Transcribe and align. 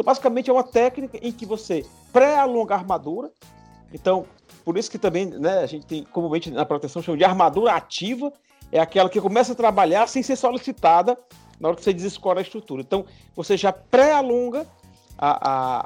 Então, 0.00 0.06
basicamente, 0.06 0.48
é 0.48 0.52
uma 0.52 0.62
técnica 0.62 1.18
em 1.20 1.30
que 1.30 1.44
você 1.44 1.84
pré-alonga 2.10 2.74
a 2.74 2.78
armadura. 2.78 3.30
Então, 3.92 4.24
por 4.64 4.78
isso 4.78 4.90
que 4.90 4.98
também 4.98 5.26
né, 5.26 5.58
a 5.58 5.66
gente 5.66 5.84
tem, 5.84 6.04
comumente 6.04 6.50
na 6.50 6.64
proteção, 6.64 7.02
chama 7.02 7.18
de 7.18 7.24
armadura 7.24 7.74
ativa, 7.74 8.32
é 8.72 8.80
aquela 8.80 9.10
que 9.10 9.20
começa 9.20 9.52
a 9.52 9.54
trabalhar 9.54 10.06
sem 10.06 10.22
ser 10.22 10.36
solicitada 10.36 11.18
na 11.60 11.68
hora 11.68 11.76
que 11.76 11.84
você 11.84 11.92
desescora 11.92 12.38
a 12.38 12.42
estrutura. 12.42 12.80
Então, 12.80 13.04
você 13.36 13.58
já 13.58 13.74
pré-alonga 13.74 14.66
a, 15.18 15.82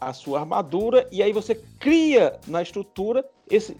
a, 0.00 0.08
a 0.08 0.12
sua 0.12 0.40
armadura 0.40 1.06
e 1.12 1.22
aí 1.22 1.32
você 1.32 1.54
cria 1.78 2.40
na 2.48 2.60
estrutura 2.60 3.24
esse 3.48 3.76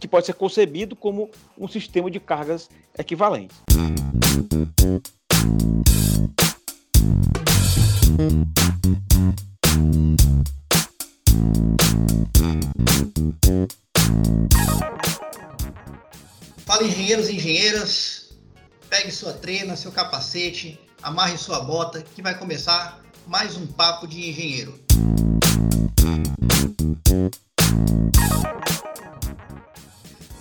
que 0.00 0.08
pode 0.08 0.26
ser 0.26 0.34
concebido 0.34 0.96
como 0.96 1.30
um 1.56 1.68
sistema 1.68 2.10
de 2.10 2.18
cargas 2.18 2.68
equivalentes. 2.98 3.56
Fala 16.66 16.84
engenheiros 16.84 17.28
e 17.30 17.36
engenheiras, 17.36 18.34
pegue 18.90 19.10
sua 19.10 19.32
trena, 19.32 19.76
seu 19.76 19.90
capacete, 19.90 20.78
amarre 21.02 21.38
sua 21.38 21.60
bota, 21.60 22.02
que 22.02 22.20
vai 22.20 22.38
começar 22.38 23.02
mais 23.26 23.56
um 23.56 23.66
papo 23.66 24.06
de 24.06 24.28
engenheiro. 24.28 24.78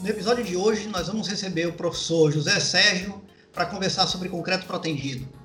No 0.01 0.09
episódio 0.09 0.43
de 0.43 0.57
hoje, 0.57 0.89
nós 0.89 1.07
vamos 1.07 1.27
receber 1.27 1.67
o 1.67 1.73
professor 1.73 2.31
José 2.33 2.59
Sérgio 2.59 3.21
para 3.53 3.65
conversar 3.65 4.07
sobre 4.07 4.27
concreto 4.27 4.65
protendido. 4.65 5.40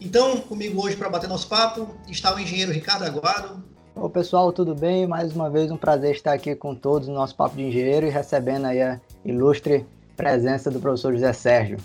Então, 0.00 0.40
comigo 0.42 0.80
hoje 0.80 0.96
para 0.96 1.08
bater 1.08 1.28
nosso 1.28 1.48
papo 1.48 1.94
está 2.08 2.34
o 2.34 2.38
engenheiro 2.38 2.70
Ricardo 2.70 3.04
Aguado. 3.04 3.64
Oi, 3.96 4.08
pessoal, 4.10 4.52
tudo 4.52 4.72
bem? 4.72 5.08
Mais 5.08 5.34
uma 5.34 5.50
vez 5.50 5.72
um 5.72 5.76
prazer 5.76 6.14
estar 6.14 6.32
aqui 6.32 6.54
com 6.54 6.72
todos 6.72 7.08
no 7.08 7.14
nosso 7.14 7.34
papo 7.34 7.56
de 7.56 7.64
engenheiro 7.64 8.06
e 8.06 8.10
recebendo 8.10 8.66
aí 8.66 8.80
a 8.80 9.00
ilustre 9.24 9.84
presença 10.16 10.70
do 10.70 10.78
professor 10.78 11.12
José 11.12 11.32
Sérgio. 11.32 11.78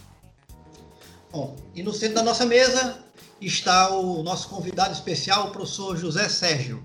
Bom, 1.32 1.56
e 1.74 1.82
no 1.82 1.92
centro 1.92 2.16
da 2.16 2.24
nossa 2.24 2.46
mesa 2.46 3.00
está 3.42 3.90
o 3.90 4.22
nosso 4.22 4.48
convidado 4.48 4.94
especial, 4.94 5.48
o 5.48 5.52
professor 5.52 5.98
José 5.98 6.30
Sérgio. 6.30 6.84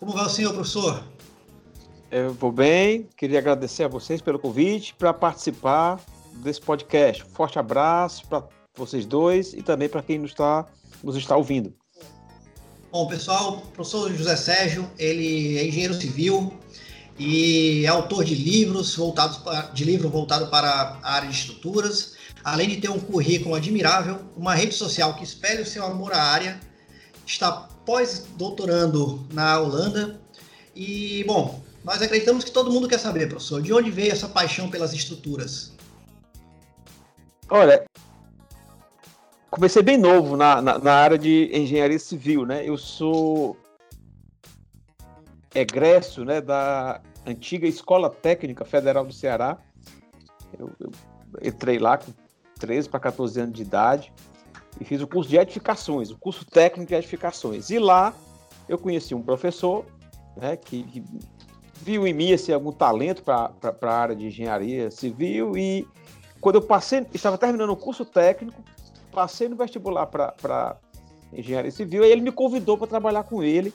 Como 0.00 0.12
vai 0.12 0.26
o 0.26 0.28
senhor, 0.28 0.52
professor? 0.52 1.04
Eu 2.10 2.34
vou 2.34 2.50
bem, 2.50 3.08
queria 3.16 3.38
agradecer 3.38 3.84
a 3.84 3.88
vocês 3.88 4.20
pelo 4.20 4.40
convite 4.40 4.92
para 4.94 5.14
participar 5.14 6.00
desse 6.42 6.60
podcast. 6.60 7.24
Forte 7.24 7.60
abraço 7.60 8.26
para 8.26 8.42
vocês 8.74 9.06
dois 9.06 9.52
e 9.52 9.62
também 9.62 9.88
para 9.88 10.02
quem 10.02 10.18
nos 10.18 10.30
está, 10.30 10.66
nos 11.02 11.16
está 11.16 11.36
ouvindo. 11.36 11.72
Bom, 12.90 13.06
pessoal, 13.08 13.58
o 13.58 13.66
professor 13.72 14.12
José 14.12 14.36
Sérgio, 14.36 14.88
ele 14.98 15.58
é 15.58 15.66
engenheiro 15.66 15.94
civil 15.94 16.52
e 17.18 17.84
é 17.84 17.88
autor 17.88 18.24
de 18.24 18.34
livros 18.34 18.94
voltados 18.94 19.38
para, 19.38 19.62
de 19.62 19.84
livro 19.84 20.08
voltado 20.08 20.48
para 20.48 20.98
a 21.02 21.12
área 21.14 21.28
de 21.28 21.34
estruturas, 21.34 22.14
além 22.44 22.68
de 22.68 22.76
ter 22.76 22.90
um 22.90 22.98
currículo 22.98 23.54
admirável, 23.54 24.20
uma 24.36 24.54
rede 24.54 24.74
social 24.74 25.14
que 25.14 25.24
espelha 25.24 25.62
o 25.62 25.66
seu 25.66 25.84
amor 25.84 26.12
à 26.12 26.22
área, 26.22 26.60
está 27.26 27.52
pós-doutorando 27.84 29.26
na 29.32 29.58
Holanda 29.60 30.20
e, 30.74 31.24
bom, 31.24 31.62
nós 31.84 32.00
acreditamos 32.00 32.44
que 32.44 32.50
todo 32.50 32.72
mundo 32.72 32.88
quer 32.88 32.98
saber, 32.98 33.28
professor, 33.28 33.60
de 33.60 33.72
onde 33.72 33.90
veio 33.90 34.12
essa 34.12 34.28
paixão 34.28 34.70
pelas 34.70 34.92
estruturas? 34.92 35.72
Olha, 37.50 37.84
comecei 39.54 39.84
bem 39.84 39.96
novo 39.96 40.36
na, 40.36 40.60
na, 40.60 40.78
na, 40.80 40.92
área 40.94 41.16
de 41.16 41.48
engenharia 41.52 41.98
civil, 41.98 42.44
né? 42.44 42.68
Eu 42.68 42.76
sou 42.76 43.56
egresso 45.54 46.24
né, 46.24 46.40
da 46.40 47.00
antiga 47.24 47.64
Escola 47.64 48.10
Técnica 48.10 48.64
Federal 48.64 49.06
do 49.06 49.12
Ceará. 49.12 49.56
Eu, 50.58 50.72
eu 50.80 50.90
entrei 51.40 51.78
lá 51.78 51.96
com 51.96 52.12
13 52.58 52.88
para 52.88 52.98
14 52.98 53.40
anos 53.40 53.54
de 53.54 53.62
idade 53.62 54.12
e 54.80 54.84
fiz 54.84 55.00
o 55.00 55.06
curso 55.06 55.30
de 55.30 55.36
edificações, 55.36 56.10
o 56.10 56.18
curso 56.18 56.44
técnico 56.44 56.88
de 56.88 56.96
edificações. 56.96 57.70
E 57.70 57.78
lá 57.78 58.12
eu 58.68 58.76
conheci 58.76 59.14
um 59.14 59.22
professor 59.22 59.84
né, 60.36 60.56
que, 60.56 60.82
que 60.82 61.04
viu 61.74 62.08
em 62.08 62.12
mim 62.12 62.32
assim, 62.32 62.52
algum 62.52 62.72
talento 62.72 63.22
para 63.22 63.52
a 63.82 63.94
área 63.94 64.16
de 64.16 64.26
engenharia 64.26 64.90
civil 64.90 65.56
e 65.56 65.86
quando 66.40 66.56
eu 66.56 66.62
passei, 66.62 67.06
estava 67.14 67.38
terminando 67.38 67.70
o 67.70 67.76
curso 67.76 68.04
técnico, 68.04 68.62
passei 69.14 69.48
no 69.48 69.56
vestibular 69.56 70.06
para 70.06 70.76
engenharia 71.32 71.70
civil, 71.70 72.04
e 72.04 72.10
ele 72.10 72.20
me 72.20 72.32
convidou 72.32 72.76
para 72.76 72.86
trabalhar 72.86 73.24
com 73.24 73.42
ele 73.42 73.72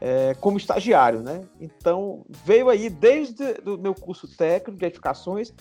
é, 0.00 0.34
como 0.34 0.56
estagiário, 0.56 1.20
né? 1.20 1.42
Então 1.60 2.24
veio 2.44 2.68
aí 2.68 2.88
desde 2.88 3.42
o 3.66 3.76
meu 3.76 3.94
curso 3.94 4.28
técnico 4.36 4.78
de 4.78 4.86
edificações, 4.86 5.52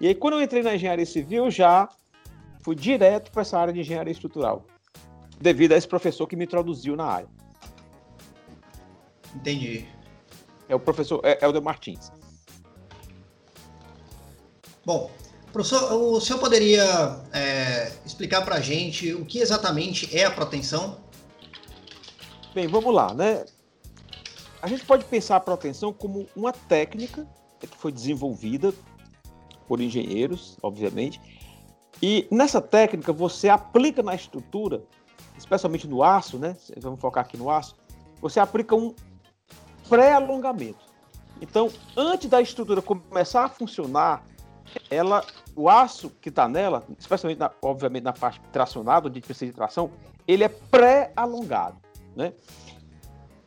e 0.00 0.08
aí 0.08 0.14
quando 0.14 0.34
eu 0.34 0.42
entrei 0.42 0.62
na 0.62 0.74
engenharia 0.74 1.06
civil 1.06 1.50
já 1.50 1.88
fui 2.60 2.74
direto 2.74 3.30
para 3.30 3.42
essa 3.42 3.58
área 3.58 3.72
de 3.72 3.80
engenharia 3.80 4.12
estrutural, 4.12 4.64
devido 5.40 5.72
a 5.72 5.76
esse 5.76 5.88
professor 5.88 6.26
que 6.26 6.36
me 6.36 6.44
introduziu 6.44 6.96
na 6.96 7.04
área. 7.04 7.28
Entendi. 9.34 9.86
É 10.68 10.74
o 10.74 10.80
professor 10.80 11.20
Helder 11.40 11.62
Martins. 11.62 12.10
Bom, 14.84 15.10
professor, 15.56 15.90
o 15.94 16.20
senhor 16.20 16.38
poderia 16.38 17.18
é, 17.32 17.90
explicar 18.04 18.42
para 18.42 18.56
a 18.56 18.60
gente 18.60 19.14
o 19.14 19.24
que 19.24 19.38
exatamente 19.38 20.14
é 20.14 20.24
a 20.24 20.30
proteção? 20.30 20.98
Bem, 22.54 22.66
vamos 22.66 22.94
lá, 22.94 23.14
né? 23.14 23.46
A 24.60 24.68
gente 24.68 24.84
pode 24.84 25.04
pensar 25.06 25.36
a 25.36 25.40
proteção 25.40 25.94
como 25.94 26.26
uma 26.36 26.52
técnica 26.52 27.26
que 27.58 27.78
foi 27.78 27.90
desenvolvida 27.90 28.72
por 29.66 29.80
engenheiros, 29.80 30.58
obviamente, 30.62 31.20
e 32.02 32.28
nessa 32.30 32.60
técnica 32.60 33.10
você 33.10 33.48
aplica 33.48 34.02
na 34.02 34.14
estrutura, 34.14 34.84
especialmente 35.38 35.88
no 35.88 36.02
aço, 36.02 36.38
né? 36.38 36.54
Vamos 36.76 37.00
focar 37.00 37.24
aqui 37.24 37.38
no 37.38 37.50
aço. 37.50 37.74
Você 38.20 38.38
aplica 38.38 38.74
um 38.74 38.94
pré-alongamento. 39.88 40.84
Então, 41.40 41.70
antes 41.96 42.28
da 42.28 42.42
estrutura 42.42 42.82
começar 42.82 43.44
a 43.44 43.48
funcionar, 43.48 44.22
ela, 44.90 45.24
o 45.54 45.68
aço 45.68 46.10
que 46.20 46.28
está 46.28 46.48
nela, 46.48 46.84
especialmente, 46.98 47.38
na, 47.38 47.50
obviamente, 47.62 48.04
na 48.04 48.12
parte 48.12 48.40
tracionada, 48.52 49.08
onde 49.08 49.20
precisa 49.20 49.50
de 49.50 49.56
tração, 49.56 49.90
ele 50.26 50.44
é 50.44 50.48
pré-alongado, 50.48 51.76
né? 52.14 52.32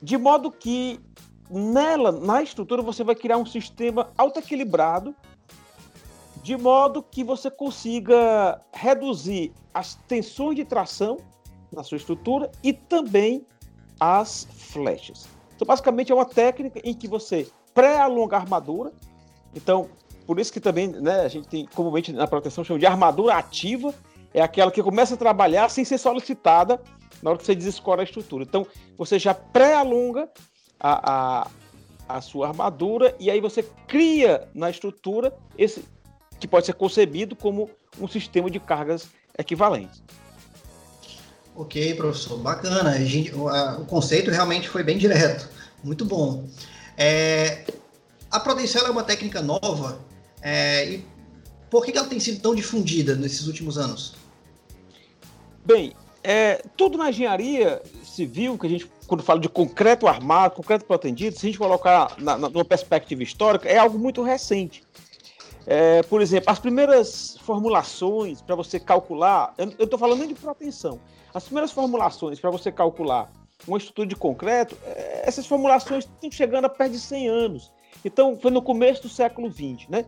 De 0.02 0.18
modo 0.18 0.52
que 0.52 1.00
nela, 1.50 2.12
na 2.12 2.42
estrutura, 2.42 2.82
você 2.82 3.04
vai 3.04 3.16
criar 3.16 3.38
um 3.38 3.46
sistema 3.46 4.12
auto-equilibrado, 4.18 5.16
de 6.42 6.56
modo 6.56 7.04
que 7.04 7.24
você 7.24 7.52
consiga 7.52 8.62
reduzir 8.74 9.52
as 9.74 9.96
tensões 10.08 10.56
de 10.56 10.64
tração 10.64 11.18
na 11.72 11.84
sua 11.84 11.98
estrutura 11.98 12.50
e 12.64 12.72
também 12.72 13.46
as 14.00 14.48
flechas. 14.52 15.28
Então, 15.56 15.68
basicamente, 15.68 16.12
é 16.12 16.16
uma 16.16 16.26
técnica 16.26 16.80
em 16.84 16.94
que 16.94 17.08
você 17.08 17.52
pré-alonga 17.74 18.38
a 18.38 18.40
armadura. 18.40 18.94
Então, 19.54 19.90
por 20.30 20.40
isso 20.40 20.54
que 20.54 20.60
também 20.60 20.90
né, 20.90 21.22
a 21.22 21.28
gente 21.28 21.48
tem, 21.48 21.66
comumente 21.66 22.14
na 22.14 22.28
proteção, 22.28 22.64
chama 22.64 22.78
de 22.78 22.86
armadura 22.86 23.34
ativa. 23.34 23.92
É 24.32 24.40
aquela 24.40 24.70
que 24.70 24.84
começa 24.84 25.16
a 25.16 25.18
trabalhar 25.18 25.70
sem 25.70 25.84
ser 25.84 25.98
solicitada 25.98 26.80
na 27.24 27.32
hora 27.32 27.40
que 27.40 27.46
você 27.48 27.56
desescora 27.56 28.02
a 28.02 28.04
estrutura. 28.04 28.44
Então, 28.44 28.68
você 28.96 29.18
já 29.18 29.34
pré-alonga 29.34 30.30
a, 30.80 31.48
a, 31.48 31.48
a 32.08 32.22
sua 32.22 32.50
armadura 32.50 33.16
e 33.20 33.32
aí 33.32 33.42
você 33.42 33.66
cria 33.88 34.48
na 34.54 34.70
estrutura 34.70 35.36
esse 35.58 35.84
que 36.40 36.48
pode 36.48 36.68
ser 36.68 36.74
concebido 36.74 37.36
como 37.36 37.68
um 38.00 38.08
sistema 38.08 38.52
de 38.52 38.60
cargas 38.60 39.08
equivalentes. 39.36 40.04
Ok, 41.56 41.96
professor, 41.96 42.38
bacana. 42.38 43.04
Gente, 43.04 43.34
o, 43.34 43.50
a, 43.50 43.80
o, 43.80 43.86
conceito 43.88 44.30
realmente 44.30 44.70
foi 44.70 44.84
bem 44.84 45.00
direto. 45.00 45.50
Muito 45.84 46.06
bom. 46.06 46.48
É, 46.96 47.66
a 48.30 48.40
proteção 48.40 48.86
é 48.86 48.92
uma 48.92 49.04
técnica 49.04 49.42
nova. 49.42 50.08
É, 50.42 50.90
e 50.90 51.06
por 51.70 51.86
que 51.86 51.98
ela 51.98 52.08
tem 52.08 52.20
sido 52.20 52.42
tão 52.42 52.56
difundida 52.56 53.16
nesses 53.16 53.48
últimos 53.48 53.78
anos? 53.78 54.16
Bem, 55.66 55.94
é, 56.24 56.64
tudo 56.76 56.98
na 56.98 57.10
engenharia 57.10 57.82
civil, 58.04 58.58
que 58.58 58.68
a 58.68 58.70
gente, 58.70 58.90
quando 59.08 59.24
fala 59.24 59.40
de 59.40 59.48
concreto 59.48 60.08
armado, 60.08 60.56
concreto 60.56 60.86
protendido, 60.86 61.38
se 61.38 61.46
a 61.46 61.50
gente 61.50 61.60
colocar 61.60 62.16
na, 62.18 62.38
na, 62.38 62.50
numa 62.50 62.66
perspectiva 62.66 63.24
histórica, 63.24 63.70
é 63.70 63.78
algo 63.78 63.98
muito 63.98 64.22
recente. 64.24 64.84
É, 65.66 66.02
por 66.04 66.22
exemplo, 66.22 66.50
as 66.50 66.58
primeiras 66.58 67.38
formulações 67.42 68.42
para 68.42 68.56
você 68.56 68.80
calcular, 68.80 69.54
eu 69.58 69.86
estou 69.86 70.00
falando 70.00 70.20
nem 70.20 70.28
de 70.28 70.34
proteção, 70.34 71.00
as 71.34 71.44
primeiras 71.44 71.72
formulações 71.72 72.40
para 72.40 72.50
você 72.50 72.72
calcular 72.72 73.32
uma 73.68 73.78
estrutura 73.78 74.08
de 74.08 74.16
concreto, 74.16 74.76
é, 74.84 75.24
essas 75.28 75.46
formulações 75.46 76.06
estão 76.06 76.32
chegando 76.32 76.66
a 76.66 76.70
perto 76.70 76.94
de 76.94 77.00
100 77.00 77.28
anos. 77.28 77.72
Então, 78.04 78.38
foi 78.38 78.52
no 78.52 78.62
começo 78.62 79.04
do 79.04 79.10
século 79.10 79.52
XX, 79.52 79.88
né? 79.90 80.06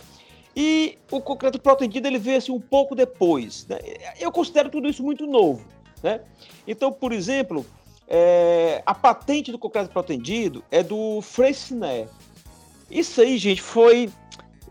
E 0.56 0.98
o 1.10 1.22
concreto 1.22 1.60
protendido 1.60 2.08
ele 2.08 2.20
veio 2.20 2.38
assim, 2.38 2.52
um 2.52 2.60
pouco 2.60 2.94
depois. 2.94 3.66
Né? 3.68 3.80
Eu 4.20 4.32
considero 4.32 4.70
tudo 4.70 4.90
isso 4.90 5.04
muito 5.04 5.26
novo. 5.26 5.66
Né? 6.04 6.22
Então, 6.68 6.92
por 6.92 7.14
exemplo, 7.14 7.66
é, 8.08 8.84
a 8.86 8.94
patente 8.94 9.52
do 9.52 9.58
concreto 9.58 9.90
protendido 9.90 10.64
é 10.70 10.84
do 10.84 11.22
Freycinet. 11.22 12.10
Isso 12.90 13.22
aí, 13.22 13.38
gente, 13.38 13.62
foi 13.62 14.10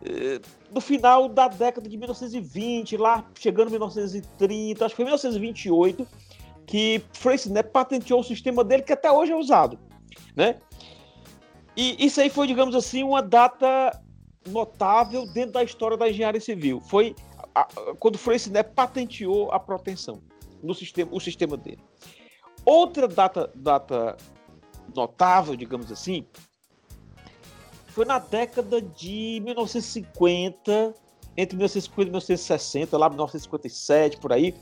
é, 0.05 0.41
no 0.71 0.81
final 0.81 1.29
da 1.29 1.49
década 1.49 1.89
de 1.89 1.97
1920, 1.97 2.97
lá 2.97 3.25
chegando 3.35 3.69
em 3.69 3.73
1930, 3.73 4.85
acho 4.85 4.93
que 4.93 4.97
foi 4.97 5.05
1928, 5.05 6.07
que 6.67 7.03
Freycinet 7.13 7.71
patenteou 7.71 8.21
o 8.21 8.25
sistema 8.25 8.63
dele 8.63 8.83
que 8.83 8.93
até 8.93 9.11
hoje 9.11 9.33
é 9.33 9.37
usado, 9.37 9.79
né? 10.37 10.57
E 11.77 12.05
isso 12.05 12.21
aí 12.21 12.29
foi, 12.29 12.47
digamos 12.47 12.75
assim, 12.75 13.03
uma 13.03 13.23
data 13.23 14.01
notável 14.49 15.27
dentro 15.27 15.53
da 15.53 15.63
história 15.63 15.97
da 15.97 16.09
engenharia 16.09 16.41
civil. 16.41 16.81
Foi 16.81 17.15
a, 17.55 17.61
a, 17.61 17.67
quando 17.99 18.19
Freycinet 18.19 18.71
patenteou 18.75 19.51
a 19.53 19.61
proteção 19.61 20.23
no 20.63 20.75
sistema, 20.75 21.11
o 21.13 21.21
sistema 21.21 21.57
dele. 21.57 21.83
Outra 22.65 23.09
data, 23.09 23.51
data 23.55 24.17
notável, 24.95 25.57
digamos 25.57 25.91
assim, 25.91 26.27
foi 27.89 28.05
na 28.05 28.19
década 28.19 28.81
de 28.81 29.41
1950, 29.45 30.95
entre 31.37 31.57
1950 31.57 32.03
e 32.03 32.11
1960, 32.11 32.99
lá 32.99 33.09
1957, 33.09 34.19
por 34.19 34.33
aí, 34.33 34.55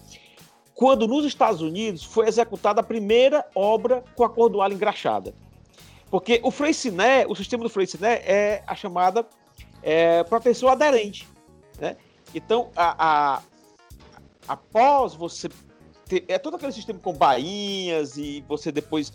quando 0.74 1.08
nos 1.08 1.24
Estados 1.24 1.60
Unidos 1.60 2.04
foi 2.04 2.28
executada 2.28 2.80
a 2.80 2.84
primeira 2.84 3.44
obra 3.54 4.04
com 4.14 4.24
a 4.24 4.30
cordoalha 4.30 4.74
engraxada. 4.74 5.34
Porque 6.10 6.40
o 6.42 6.50
Freycinet, 6.50 7.26
o 7.28 7.34
sistema 7.34 7.62
do 7.62 7.68
Freycinet 7.68 8.22
é 8.24 8.62
a 8.66 8.74
chamada 8.74 9.26
é, 9.82 10.22
proteção 10.24 10.68
aderente. 10.68 11.28
Né? 11.78 11.96
Então, 12.34 12.70
a, 12.74 13.36
a, 13.36 13.42
após 14.46 15.14
você 15.14 15.48
ter, 16.06 16.24
é 16.28 16.38
todo 16.38 16.56
aquele 16.56 16.72
sistema 16.72 16.98
com 16.98 17.12
bainhas 17.12 18.16
e 18.16 18.44
você 18.48 18.72
depois 18.72 19.12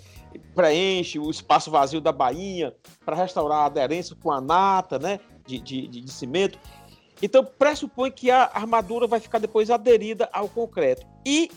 preenche 0.55 1.19
o 1.19 1.29
espaço 1.29 1.71
vazio 1.71 1.99
da 1.99 2.11
bainha 2.11 2.73
para 3.03 3.15
restaurar 3.15 3.59
a 3.59 3.65
aderência 3.65 4.15
com 4.21 4.31
a 4.31 4.39
nata, 4.39 4.97
né, 4.99 5.19
de, 5.45 5.59
de, 5.59 5.87
de, 5.87 6.11
cimento. 6.11 6.59
Então, 7.21 7.43
pressupõe 7.43 8.11
que 8.11 8.29
a 8.29 8.43
armadura 8.53 9.07
vai 9.07 9.19
ficar 9.19 9.39
depois 9.39 9.69
aderida 9.69 10.29
ao 10.31 10.47
concreto. 10.47 11.05
E 11.25 11.51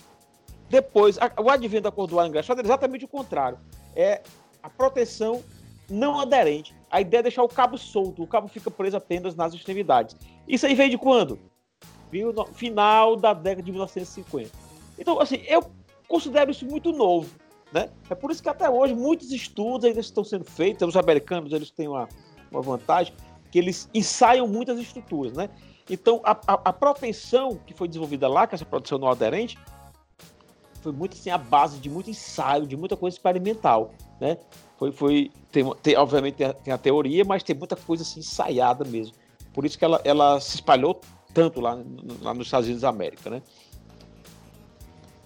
depois, 0.69 1.19
a, 1.19 1.31
o 1.41 1.51
advento 1.51 1.85
da 1.85 1.91
cordoalha 1.91 2.29
engraxada 2.29 2.61
é 2.61 2.65
exatamente 2.65 3.05
o 3.05 3.09
contrário. 3.09 3.59
É 3.95 4.23
a 4.67 4.71
proteção 4.71 5.45
não 5.89 6.19
aderente. 6.19 6.75
A 6.91 7.01
ideia 7.01 7.21
é 7.21 7.23
deixar 7.23 7.45
o 7.45 7.49
cabo 7.49 7.79
solto, 7.79 8.23
o 8.23 8.27
cabo 8.27 8.49
fica 8.49 8.69
preso 8.69 8.97
apenas 8.97 9.37
nas 9.37 9.55
extremidades. 9.55 10.17
Isso 10.47 10.67
aí 10.67 10.75
veio 10.75 10.91
de 10.91 10.99
quando? 10.99 11.39
Viu? 12.11 12.33
No 12.33 12.45
final 12.47 13.15
da 13.15 13.33
década 13.33 13.63
de 13.63 13.71
1950. 13.71 14.51
Então, 14.99 15.21
assim, 15.21 15.37
eu 15.47 15.65
considero 16.09 16.51
isso 16.51 16.67
muito 16.67 16.91
novo. 16.91 17.31
Né? 17.73 17.89
É 18.11 18.15
por 18.15 18.33
isso 18.33 18.43
que 18.43 18.49
até 18.49 18.69
hoje 18.69 18.93
muitos 18.93 19.31
estudos 19.31 19.85
ainda 19.85 20.01
estão 20.01 20.25
sendo 20.25 20.45
feitos. 20.45 20.89
Os 20.89 20.97
americanos 20.97 21.53
eles 21.53 21.71
têm 21.71 21.87
uma, 21.87 22.09
uma 22.51 22.61
vantagem 22.61 23.15
que 23.53 23.59
eles 23.59 23.89
ensaiam 23.95 24.49
muitas 24.49 24.81
estruturas. 24.81 25.33
Né? 25.33 25.49
Então, 25.89 26.21
a, 26.25 26.33
a, 26.33 26.55
a 26.55 26.73
proteção 26.73 27.61
que 27.65 27.73
foi 27.73 27.87
desenvolvida 27.87 28.27
lá, 28.27 28.49
que 28.49 28.55
é 28.55 28.57
essa 28.57 28.65
proteção 28.65 28.99
não 28.99 29.09
aderente, 29.09 29.57
foi 30.81 30.93
muito 30.93 31.15
assim 31.15 31.31
a 31.31 31.39
base 31.39 31.79
de 31.79 31.89
muito 31.89 32.11
ensaio, 32.11 32.67
de 32.67 32.77
muita 32.77 32.97
coisa 32.97 33.17
experimental, 33.17 33.93
né? 34.21 34.39
Foi, 34.79 34.93
foi 34.93 35.31
tem, 35.51 35.65
tem 35.83 35.97
obviamente 35.97 36.35
tem 36.35 36.47
a, 36.47 36.53
tem 36.53 36.75
a, 36.75 36.79
teoria, 36.79 37.25
mas 37.25 37.43
tem 37.43 37.57
muita 37.57 37.77
coisa 37.77 38.03
assim 38.03 38.21
ensaiada 38.21 38.85
mesmo. 38.85 39.15
Por 39.53 39.65
isso 39.65 39.79
que 39.79 39.85
ela, 39.85 40.01
ela 40.05 40.41
se 40.41 40.57
espalhou 40.57 41.01
tanto 41.33 41.61
lá, 41.61 41.79
lá 42.23 42.35
nos 42.35 42.47
Estados 42.47 42.67
Unidos 42.67 42.83
da 42.83 42.89
América, 42.89 43.31
né? 43.31 43.43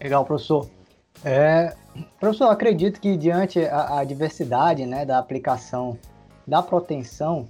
Legal, 0.01 0.25
professor. 0.25 0.69
É, 1.25 1.75
professor, 2.19 2.47
acredito 2.47 3.01
que 3.01 3.17
diante 3.17 3.65
a, 3.65 3.99
a, 3.99 4.05
diversidade 4.05 4.87
né, 4.87 5.05
da 5.05 5.19
aplicação 5.19 5.99
da 6.47 6.63
proteção, 6.63 7.49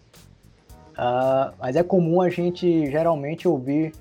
uh, 0.90 1.54
mas 1.58 1.76
é 1.76 1.82
comum 1.82 2.20
a 2.20 2.28
gente 2.28 2.90
geralmente 2.90 3.46
ouvir 3.46 3.92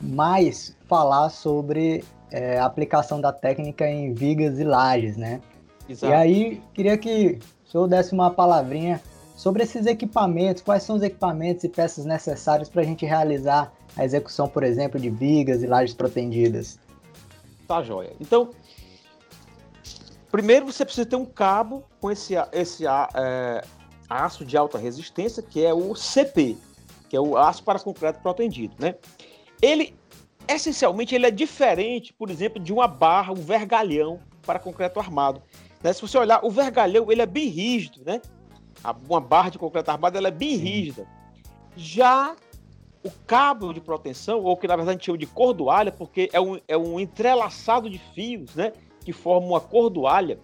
mais 0.00 0.76
falar 0.86 1.30
sobre 1.30 2.04
é, 2.30 2.58
a 2.58 2.66
aplicação 2.66 3.20
da 3.20 3.32
técnica 3.32 3.88
em 3.88 4.12
vigas 4.12 4.58
e 4.58 4.64
lajes, 4.64 5.16
né? 5.16 5.40
Exato. 5.88 6.12
E 6.12 6.14
aí, 6.14 6.62
queria 6.74 6.96
que 6.98 7.38
o 7.66 7.70
senhor 7.70 7.86
desse 7.86 8.12
uma 8.12 8.30
palavrinha 8.30 9.00
sobre 9.36 9.62
esses 9.62 9.86
equipamentos, 9.86 10.62
quais 10.62 10.82
são 10.82 10.96
os 10.96 11.02
equipamentos 11.02 11.64
e 11.64 11.68
peças 11.68 12.04
necessários 12.04 12.68
para 12.68 12.82
a 12.82 12.84
gente 12.84 13.06
realizar 13.06 13.72
a 13.96 14.04
execução, 14.04 14.48
por 14.48 14.62
exemplo, 14.62 14.98
de 14.98 15.08
vigas 15.08 15.62
e 15.62 15.66
lajes 15.66 15.94
protendidas. 15.94 16.78
Tá 17.66 17.82
joia. 17.82 18.12
Então, 18.20 18.50
primeiro 20.30 20.66
você 20.66 20.84
precisa 20.84 21.06
ter 21.06 21.16
um 21.16 21.24
cabo 21.24 21.84
com 22.00 22.10
esse, 22.10 22.34
esse 22.52 22.84
é, 22.86 23.62
aço 24.08 24.44
de 24.44 24.56
alta 24.56 24.76
resistência, 24.76 25.42
que 25.42 25.64
é 25.64 25.72
o 25.72 25.94
CP, 25.94 26.56
que 27.08 27.16
é 27.16 27.20
o 27.20 27.36
aço 27.36 27.62
para 27.62 27.78
concreto 27.78 28.20
protendido, 28.20 28.74
né? 28.78 28.96
Ele, 29.62 29.94
essencialmente, 30.48 31.14
ele 31.14 31.26
é 31.26 31.30
diferente, 31.30 32.12
por 32.12 32.30
exemplo, 32.30 32.60
de 32.60 32.72
uma 32.72 32.88
barra, 32.88 33.32
um 33.32 33.42
vergalhão 33.42 34.20
para 34.42 34.58
concreto 34.58 34.98
armado. 34.98 35.42
Né? 35.82 35.92
Se 35.92 36.02
você 36.02 36.18
olhar, 36.18 36.44
o 36.44 36.50
vergalhão, 36.50 37.10
ele 37.10 37.22
é 37.22 37.26
bem 37.26 37.48
rígido, 37.48 38.02
né? 38.04 38.20
Uma 39.08 39.20
barra 39.20 39.50
de 39.50 39.58
concreto 39.58 39.90
armado, 39.90 40.16
ela 40.16 40.28
é 40.28 40.32
bem 40.32 40.56
rígida. 40.56 41.06
Já 41.76 42.34
o 43.04 43.10
cabo 43.26 43.72
de 43.72 43.80
proteção, 43.80 44.42
ou 44.42 44.56
que 44.56 44.66
na 44.66 44.76
verdade 44.76 44.90
a 44.90 44.98
gente 44.98 45.06
chama 45.06 45.18
de 45.18 45.26
cordoalha, 45.26 45.92
porque 45.92 46.28
é 46.32 46.40
um, 46.40 46.58
é 46.66 46.76
um 46.76 46.98
entrelaçado 46.98 47.88
de 47.88 47.98
fios, 47.98 48.54
né? 48.54 48.72
Que 49.04 49.12
forma 49.12 49.46
uma 49.46 49.60
cordoalha. 49.60 50.38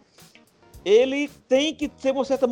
Ele 0.84 1.28
tem 1.48 1.74
que 1.74 1.88
ter 1.88 2.12
uma 2.12 2.24
certa 2.24 2.46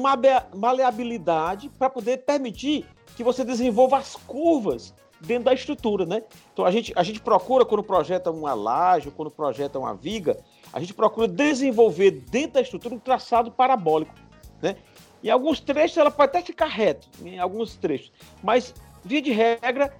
maleabilidade 0.55 1.69
para 1.79 1.91
poder 1.91 2.19
permitir 2.19 2.87
que 3.15 3.23
você 3.23 3.45
desenvolva 3.45 3.99
as 3.99 4.17
curvas 4.17 4.95
dentro 5.21 5.45
da 5.45 5.55
estrutura, 5.55 6.05
né? 6.05 6.23
Então 6.53 6.65
a 6.65 6.71
gente, 6.71 6.93
a 6.97 7.03
gente 7.03 7.21
procura, 7.21 7.65
quando 7.65 7.83
projeta 7.83 8.31
uma 8.31 8.55
laje, 8.55 9.11
quando 9.11 9.31
projeta 9.31 9.79
uma 9.79 9.95
viga, 9.95 10.43
a 10.73 10.81
gente 10.81 10.95
procura 10.95 11.29
desenvolver 11.29 12.11
dentro 12.11 12.55
da 12.55 12.61
estrutura 12.61 12.95
um 12.95 12.99
traçado 12.99 13.51
parabólico, 13.51 14.15
né? 14.61 14.77
Em 15.23 15.31
alguns 15.31 15.61
trechos 15.61 15.97
ela 15.97 16.11
pode 16.11 16.31
até 16.31 16.43
ficar 16.43 16.67
reto, 16.67 17.09
em 17.25 17.39
alguns 17.39 17.77
trechos, 17.77 18.13
mas 18.43 18.75
via 19.05 19.23
de 19.23 19.31
regra, 19.31 19.95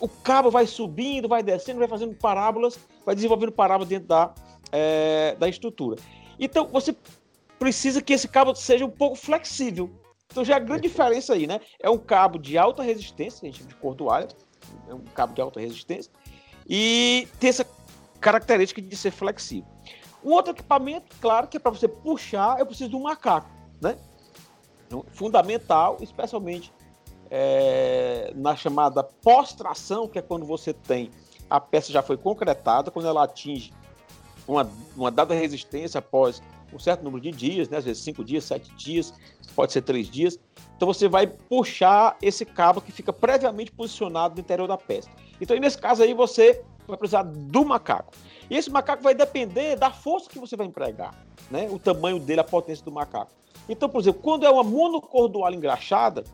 o 0.00 0.08
cabo 0.08 0.50
vai 0.50 0.66
subindo, 0.66 1.28
vai 1.28 1.42
descendo, 1.42 1.78
vai 1.78 1.88
fazendo 1.88 2.14
parábolas, 2.14 2.78
vai 3.04 3.14
desenvolvendo 3.14 3.52
parábolas 3.52 3.88
dentro 3.88 4.08
da, 4.08 4.34
é, 4.72 5.36
da 5.38 5.48
estrutura. 5.48 6.00
Então, 6.38 6.66
você 6.68 6.96
precisa 7.58 8.02
que 8.02 8.12
esse 8.12 8.26
cabo 8.26 8.54
seja 8.54 8.84
um 8.84 8.90
pouco 8.90 9.16
flexível. 9.16 9.90
Então, 10.26 10.44
já 10.44 10.54
é 10.54 10.56
a 10.56 10.60
grande 10.60 10.82
diferença 10.82 11.34
aí, 11.34 11.46
né? 11.46 11.60
É 11.80 11.88
um 11.88 11.98
cabo 11.98 12.38
de 12.38 12.58
alta 12.58 12.82
resistência, 12.82 13.40
a 13.42 13.46
gente 13.46 13.58
chama 13.58 13.68
de 13.68 13.76
cordoalha, 13.76 14.28
é 14.88 14.94
um 14.94 15.04
cabo 15.14 15.32
de 15.32 15.40
alta 15.40 15.60
resistência, 15.60 16.10
e 16.68 17.28
tem 17.38 17.50
essa 17.50 17.64
característica 18.24 18.80
de 18.80 18.96
ser 18.96 19.10
flexível. 19.10 19.68
Um 20.24 20.32
outro 20.32 20.52
equipamento, 20.52 21.14
claro, 21.20 21.46
que 21.46 21.58
é 21.58 21.60
para 21.60 21.70
você 21.70 21.86
puxar, 21.86 22.58
eu 22.58 22.64
preciso 22.64 22.88
de 22.88 22.96
um 22.96 23.02
macaco, 23.02 23.50
né? 23.82 23.96
Fundamental, 25.12 25.98
especialmente 26.00 26.72
é, 27.30 28.32
na 28.34 28.56
chamada 28.56 29.02
pós-tração, 29.02 30.08
que 30.08 30.18
é 30.18 30.22
quando 30.22 30.46
você 30.46 30.72
tem 30.72 31.10
a 31.50 31.60
peça 31.60 31.92
já 31.92 32.02
foi 32.02 32.16
concretada, 32.16 32.90
quando 32.90 33.06
ela 33.06 33.24
atinge 33.24 33.70
uma, 34.48 34.68
uma 34.96 35.10
dada 35.10 35.34
resistência 35.34 35.98
após 35.98 36.42
um 36.72 36.78
certo 36.78 37.04
número 37.04 37.22
de 37.22 37.30
dias, 37.30 37.68
né? 37.68 37.76
às 37.76 37.84
vezes 37.84 38.02
cinco 38.02 38.24
dias, 38.24 38.44
sete 38.44 38.74
dias, 38.74 39.12
pode 39.54 39.72
ser 39.72 39.82
três 39.82 40.08
dias. 40.08 40.38
Então 40.76 40.88
você 40.88 41.06
vai 41.06 41.26
puxar 41.26 42.16
esse 42.22 42.46
cabo 42.46 42.80
que 42.80 42.90
fica 42.90 43.12
previamente 43.12 43.70
posicionado 43.70 44.34
no 44.34 44.40
interior 44.40 44.66
da 44.66 44.78
peça. 44.78 45.10
Então, 45.40 45.56
nesse 45.58 45.78
caso 45.78 46.02
aí, 46.02 46.14
você 46.14 46.64
vai 46.86 46.96
precisar 46.96 47.22
do 47.22 47.64
macaco. 47.64 48.12
E 48.50 48.56
esse 48.56 48.70
macaco 48.70 49.02
vai 49.02 49.14
depender 49.14 49.76
da 49.76 49.90
força 49.90 50.28
que 50.28 50.38
você 50.38 50.56
vai 50.56 50.66
empregar, 50.66 51.14
né? 51.50 51.68
O 51.70 51.78
tamanho 51.78 52.18
dele, 52.18 52.40
a 52.40 52.44
potência 52.44 52.84
do 52.84 52.92
macaco. 52.92 53.32
Então, 53.68 53.88
por 53.88 54.00
exemplo, 54.00 54.20
quando 54.22 54.44
é 54.44 54.50
uma 54.50 54.62
monocordoalha 54.62 55.54
engraxada, 55.54 56.24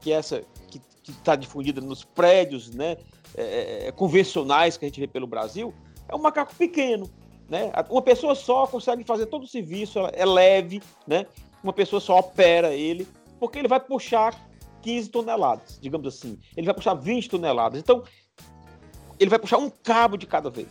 que 0.00 0.12
é 0.12 0.16
essa 0.16 0.44
que 0.68 0.80
está 1.08 1.36
difundida 1.36 1.80
nos 1.80 2.04
prédios 2.04 2.70
né, 2.72 2.96
é, 3.36 3.42
é, 3.42 3.88
é, 3.88 3.92
convencionais 3.92 4.76
que 4.76 4.84
a 4.84 4.88
gente 4.88 5.00
vê 5.00 5.06
pelo 5.06 5.26
Brasil, 5.26 5.74
é 6.08 6.14
um 6.14 6.18
macaco 6.18 6.54
pequeno. 6.54 7.10
Né? 7.48 7.72
Uma 7.88 8.02
pessoa 8.02 8.34
só 8.34 8.66
consegue 8.66 9.04
fazer 9.04 9.26
todo 9.26 9.44
o 9.44 9.46
serviço, 9.46 10.00
é 10.12 10.24
leve, 10.24 10.82
né? 11.06 11.26
uma 11.62 11.72
pessoa 11.72 12.00
só 12.00 12.18
opera 12.18 12.74
ele, 12.74 13.06
porque 13.38 13.58
ele 13.58 13.68
vai 13.68 13.80
puxar 13.80 14.34
15 14.82 15.10
toneladas, 15.10 15.78
digamos 15.80 16.06
assim. 16.06 16.38
Ele 16.56 16.66
vai 16.66 16.74
puxar 16.74 16.94
20 16.94 17.28
toneladas. 17.28 17.80
Então, 17.80 18.02
ele 19.18 19.30
vai 19.30 19.38
puxar 19.38 19.58
um 19.58 19.70
cabo 19.70 20.16
de 20.16 20.26
cada 20.26 20.50
vez. 20.50 20.68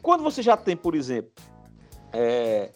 Quando 0.00 0.22
você 0.22 0.42
já 0.42 0.56
tem, 0.56 0.76
por 0.76 0.94
exemplo, 0.94 1.32
é, 2.12 2.70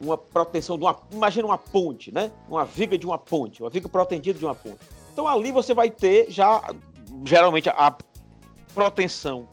uma 0.00 0.18
proteção 0.18 0.76
de 0.76 0.84
uma. 0.84 0.98
Imagina 1.10 1.46
uma 1.46 1.58
ponte, 1.58 2.12
né? 2.12 2.30
Uma 2.48 2.64
viga 2.64 2.98
de 2.98 3.06
uma 3.06 3.18
ponte, 3.18 3.62
uma 3.62 3.70
viga 3.70 3.88
protegida 3.88 4.38
de 4.38 4.44
uma 4.44 4.54
ponte. 4.54 4.78
Então 5.12 5.26
ali 5.26 5.52
você 5.52 5.72
vai 5.74 5.90
ter 5.90 6.30
já, 6.30 6.62
geralmente, 7.24 7.68
a 7.68 7.96
proteção 8.74 9.48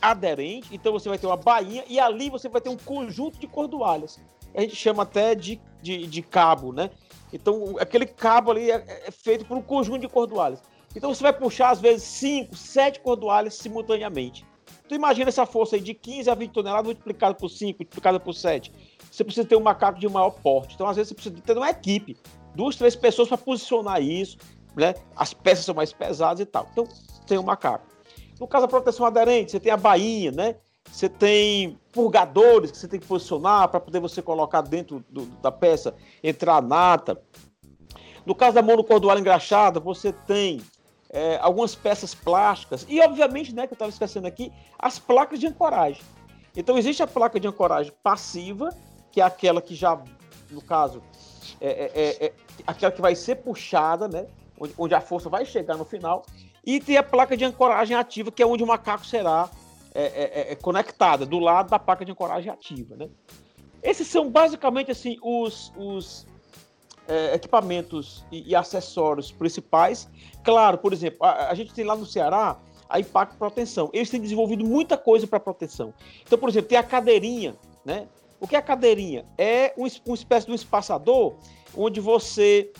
aderente, 0.00 0.68
então 0.72 0.92
você 0.92 1.08
vai 1.08 1.16
ter 1.16 1.26
uma 1.26 1.36
bainha 1.36 1.84
e 1.88 1.98
ali 1.98 2.28
você 2.28 2.48
vai 2.48 2.60
ter 2.60 2.68
um 2.68 2.76
conjunto 2.76 3.38
de 3.38 3.46
cordoalhas. 3.46 4.20
a 4.54 4.60
gente 4.60 4.76
chama 4.76 5.04
até 5.04 5.34
de, 5.34 5.60
de, 5.80 6.06
de 6.06 6.22
cabo, 6.22 6.72
né? 6.72 6.90
Então, 7.32 7.76
aquele 7.78 8.06
cabo 8.06 8.50
ali 8.50 8.70
é, 8.70 9.04
é, 9.06 9.10
feito 9.10 9.44
por 9.44 9.56
um 9.56 9.62
conjunto 9.62 10.00
de 10.00 10.08
cordoalhas. 10.08 10.60
Então, 10.94 11.14
você 11.14 11.22
vai 11.22 11.32
puxar, 11.32 11.70
às 11.70 11.80
vezes, 11.80 12.02
5, 12.04 12.56
7 12.56 13.00
cordoalhas 13.00 13.54
simultaneamente. 13.54 14.44
Tu 14.88 14.94
imagina 14.94 15.28
essa 15.28 15.46
força 15.46 15.76
aí 15.76 15.80
de 15.80 15.94
15 15.94 16.28
a 16.28 16.34
20 16.34 16.50
toneladas 16.50 16.86
multiplicada 16.86 17.34
por 17.34 17.48
5, 17.48 17.78
multiplicada 17.78 18.18
por 18.18 18.32
7. 18.32 18.72
Você 19.10 19.22
precisa 19.22 19.46
ter 19.46 19.56
um 19.56 19.60
macaco 19.60 20.00
de 20.00 20.08
maior 20.08 20.30
porte. 20.30 20.74
Então, 20.74 20.88
às 20.88 20.96
vezes, 20.96 21.10
você 21.10 21.14
precisa 21.14 21.42
ter 21.42 21.56
uma 21.56 21.70
equipe, 21.70 22.16
duas, 22.54 22.74
três 22.74 22.96
pessoas 22.96 23.28
para 23.28 23.38
posicionar 23.38 24.02
isso, 24.02 24.36
né? 24.76 24.94
As 25.14 25.32
peças 25.32 25.64
são 25.64 25.74
mais 25.74 25.92
pesadas 25.92 26.40
e 26.40 26.44
tal. 26.44 26.68
Então, 26.72 26.88
tem 27.26 27.38
um 27.38 27.42
macaco. 27.44 27.86
No 28.40 28.48
caso 28.48 28.66
da 28.66 28.68
proteção 28.68 29.06
aderente, 29.06 29.52
você 29.52 29.60
tem 29.60 29.70
a 29.70 29.76
bainha, 29.76 30.32
né? 30.32 30.56
Você 30.90 31.08
tem 31.08 31.78
purgadores 31.92 32.70
que 32.70 32.78
você 32.78 32.88
tem 32.88 32.98
que 32.98 33.06
posicionar 33.06 33.68
para 33.68 33.78
poder 33.78 34.00
você 34.00 34.20
colocar 34.20 34.60
dentro 34.60 35.04
do, 35.08 35.26
da 35.40 35.52
peça, 35.52 35.94
entrar 36.22 36.56
a 36.56 36.60
nata. 36.60 37.22
No 38.26 38.34
caso 38.34 38.54
da 38.54 38.62
monocordoala 38.62 39.20
engraxada, 39.20 39.78
você 39.78 40.12
tem 40.12 40.60
é, 41.10 41.38
algumas 41.42 41.74
peças 41.74 42.14
plásticas 42.14 42.86
e, 42.88 43.00
obviamente, 43.00 43.54
né, 43.54 43.66
que 43.66 43.72
eu 43.72 43.76
estava 43.76 43.90
esquecendo 43.90 44.26
aqui, 44.26 44.52
as 44.78 44.98
placas 44.98 45.38
de 45.38 45.46
ancoragem. 45.46 46.02
Então, 46.56 46.78
existe 46.78 47.02
a 47.02 47.06
placa 47.06 47.38
de 47.38 47.46
ancoragem 47.46 47.92
passiva, 48.02 48.74
que 49.10 49.20
é 49.20 49.24
aquela 49.24 49.60
que 49.60 49.74
já, 49.74 50.00
no 50.50 50.62
caso, 50.62 51.02
é, 51.60 51.68
é, 51.68 51.90
é, 51.94 52.26
é 52.26 52.32
aquela 52.66 52.92
que 52.92 53.00
vai 53.00 53.14
ser 53.14 53.36
puxada, 53.36 54.08
né, 54.08 54.26
onde, 54.58 54.74
onde 54.78 54.94
a 54.94 55.00
força 55.00 55.28
vai 55.28 55.44
chegar 55.44 55.76
no 55.76 55.84
final, 55.84 56.24
e 56.64 56.80
tem 56.80 56.96
a 56.96 57.02
placa 57.02 57.36
de 57.36 57.44
ancoragem 57.44 57.96
ativa, 57.96 58.30
que 58.30 58.42
é 58.42 58.46
onde 58.46 58.62
o 58.62 58.66
macaco 58.66 59.04
será 59.06 59.48
é, 59.94 60.02
é, 60.02 60.40
é, 60.40 60.52
é, 60.52 60.54
conectada, 60.54 61.26
do 61.26 61.38
lado 61.38 61.70
da 61.70 61.78
placa 61.78 62.04
de 62.04 62.12
ancoragem 62.12 62.50
ativa. 62.50 62.94
Né? 62.94 63.08
Esses 63.82 64.06
são 64.06 64.30
basicamente 64.30 64.90
assim 64.90 65.16
os, 65.22 65.72
os 65.76 66.26
é, 67.10 67.34
equipamentos 67.34 68.24
e, 68.30 68.50
e, 68.50 68.54
acessórios 68.54 69.32
principais. 69.32 70.08
Claro, 70.44 70.78
por 70.78 70.92
exemplo, 70.92 71.26
a, 71.26 71.50
a, 71.50 71.54
gente 71.54 71.74
tem 71.74 71.84
lá 71.84 71.96
no 71.96 72.06
Ceará 72.06 72.56
a 72.88 73.00
Impacto 73.00 73.36
Proteção. 73.36 73.90
Eles 73.92 74.08
têm 74.08 74.20
desenvolvido 74.20 74.64
muita 74.64 74.96
coisa 74.96 75.26
para 75.26 75.40
proteção. 75.40 75.92
Então, 76.22 76.38
por 76.38 76.48
exemplo, 76.48 76.68
tem 76.68 76.78
a 76.78 76.84
cadeirinha, 76.84 77.56
né? 77.84 78.06
O 78.40 78.46
que 78.46 78.54
é 78.54 78.58
a 78.60 78.62
cadeirinha? 78.62 79.26
É 79.36 79.74
um, 79.76 79.86
uma 80.06 80.14
espécie 80.14 80.46
de 80.46 80.52
um 80.52 80.54
espaçador 80.54 81.34
onde 81.76 82.00
você 82.00 82.72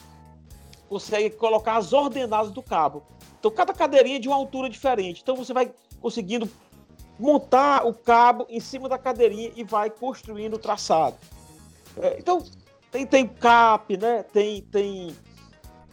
consegue 0.88 1.30
colocar 1.30 1.76
as 1.76 1.92
ordenadas 1.92 2.52
do 2.52 2.62
cabo. 2.62 3.02
Então, 3.38 3.50
cada 3.50 3.74
cadeirinha 3.74 4.16
é 4.16 4.20
de 4.20 4.28
uma 4.28 4.36
altura 4.36 4.70
diferente. 4.70 5.20
Então, 5.22 5.34
você 5.34 5.52
vai 5.52 5.72
conseguindo 6.00 6.48
montar 7.18 7.84
o 7.84 7.92
cabo 7.92 8.46
em 8.48 8.60
cima 8.60 8.88
da 8.88 8.96
cadeirinha 8.96 9.50
e 9.56 9.64
vai 9.64 9.90
construindo 9.90 10.54
o 10.54 10.58
traçado. 10.58 11.16
É, 11.96 12.16
então, 12.18 12.42
tem, 12.90 13.06
tem 13.06 13.26
cap, 13.26 13.96
né? 13.96 14.22
tem, 14.22 14.62
tem, 14.62 15.14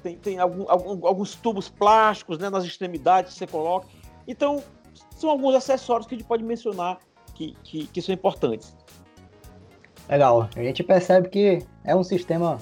tem, 0.02 0.18
tem 0.18 0.40
algum, 0.40 0.70
alguns 0.70 1.36
tubos 1.36 1.70
plásticos 1.70 2.38
né? 2.38 2.50
nas 2.50 2.64
extremidades 2.64 3.34
que 3.34 3.40
você 3.40 3.48
coloca. 3.48 3.88
Então, 4.28 4.64
são 5.16 5.30
alguns 5.30 5.56
acessórios 5.56 6.08
que 6.08 6.16
a 6.16 6.18
gente 6.18 6.28
pode 6.28 6.44
mencionar 6.44 7.00
que, 7.34 7.56
que, 7.64 7.88
que 7.88 8.02
são 8.02 8.14
importantes. 8.14 8.76
Legal. 10.10 10.50
A 10.56 10.64
gente 10.64 10.84
percebe 10.84 11.30
que 11.30 11.60
é 11.84 11.96
um 11.96 12.04
sistema 12.04 12.60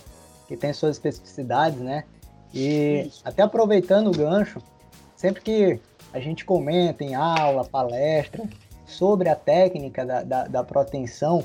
que 0.47 0.57
tem 0.57 0.73
suas 0.73 0.97
especificidades, 0.97 1.79
né? 1.79 2.03
E 2.53 3.05
Isso. 3.07 3.21
até 3.23 3.43
aproveitando 3.43 4.07
o 4.07 4.11
gancho, 4.11 4.61
sempre 5.15 5.41
que 5.41 5.79
a 6.13 6.19
gente 6.19 6.45
comenta 6.45 7.03
em 7.03 7.13
aula, 7.13 7.65
palestra, 7.65 8.47
sobre 8.85 9.29
a 9.29 9.35
técnica 9.35 10.05
da, 10.05 10.23
da, 10.23 10.47
da 10.47 10.63
proteção, 10.63 11.43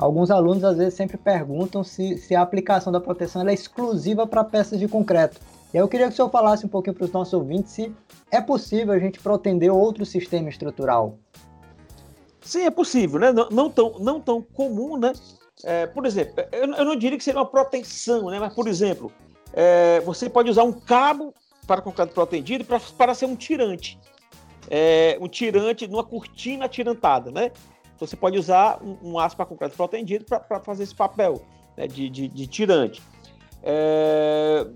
alguns 0.00 0.30
alunos 0.30 0.64
às 0.64 0.78
vezes 0.78 0.94
sempre 0.94 1.18
perguntam 1.18 1.84
se, 1.84 2.16
se 2.16 2.34
a 2.34 2.40
aplicação 2.40 2.90
da 2.90 3.00
proteção 3.00 3.46
é 3.46 3.52
exclusiva 3.52 4.26
para 4.26 4.42
peças 4.42 4.78
de 4.78 4.88
concreto. 4.88 5.38
E 5.72 5.76
aí 5.76 5.82
eu 5.82 5.88
queria 5.88 6.06
que 6.06 6.14
o 6.14 6.16
senhor 6.16 6.30
falasse 6.30 6.64
um 6.64 6.68
pouquinho 6.68 6.94
para 6.94 7.04
os 7.04 7.12
nossos 7.12 7.34
ouvintes 7.34 7.72
se 7.72 7.94
é 8.30 8.40
possível 8.40 8.94
a 8.94 8.98
gente 8.98 9.20
protender 9.20 9.72
outro 9.72 10.04
sistema 10.06 10.48
estrutural. 10.48 11.18
Sim, 12.40 12.62
é 12.62 12.70
possível, 12.70 13.20
né? 13.20 13.32
Não, 13.32 13.48
não 13.50 13.70
tão, 13.70 13.98
não 14.00 14.20
tão 14.20 14.40
comum, 14.40 14.96
né? 14.96 15.12
É, 15.62 15.86
por 15.86 16.06
exemplo, 16.06 16.42
eu, 16.50 16.72
eu, 16.72 16.84
não 16.84 16.96
diria 16.96 17.18
que 17.18 17.22
seria 17.22 17.38
uma 17.38 17.46
proteção, 17.46 18.30
né? 18.30 18.38
Mas, 18.40 18.54
por 18.54 18.66
exemplo, 18.66 19.12
é, 19.52 20.00
você 20.00 20.30
pode 20.30 20.50
usar 20.50 20.64
um 20.64 20.72
cabo 20.72 21.34
para 21.66 21.82
concreto 21.82 22.14
protendido 22.14 22.64
para, 22.64 22.80
para 22.96 23.14
ser 23.14 23.26
um 23.26 23.36
tirante. 23.36 23.98
É, 24.70 25.18
um 25.20 25.28
tirante 25.28 25.86
numa 25.86 26.02
cortina 26.02 26.68
tirantada, 26.68 27.30
né? 27.30 27.52
Então, 28.00 28.08
você 28.08 28.16
pode 28.16 28.38
usar 28.38 28.82
um, 28.82 29.10
um 29.10 29.18
aço 29.18 29.36
para 29.36 29.44
concreto 29.44 29.76
protendido 29.76 30.24
para 30.24 30.58
fazer 30.60 30.84
esse 30.84 30.94
papel 30.94 31.42
né, 31.76 31.86
de, 31.86 32.08
de, 32.08 32.28
de, 32.28 32.46
tirante. 32.46 33.02
É, 33.62 34.66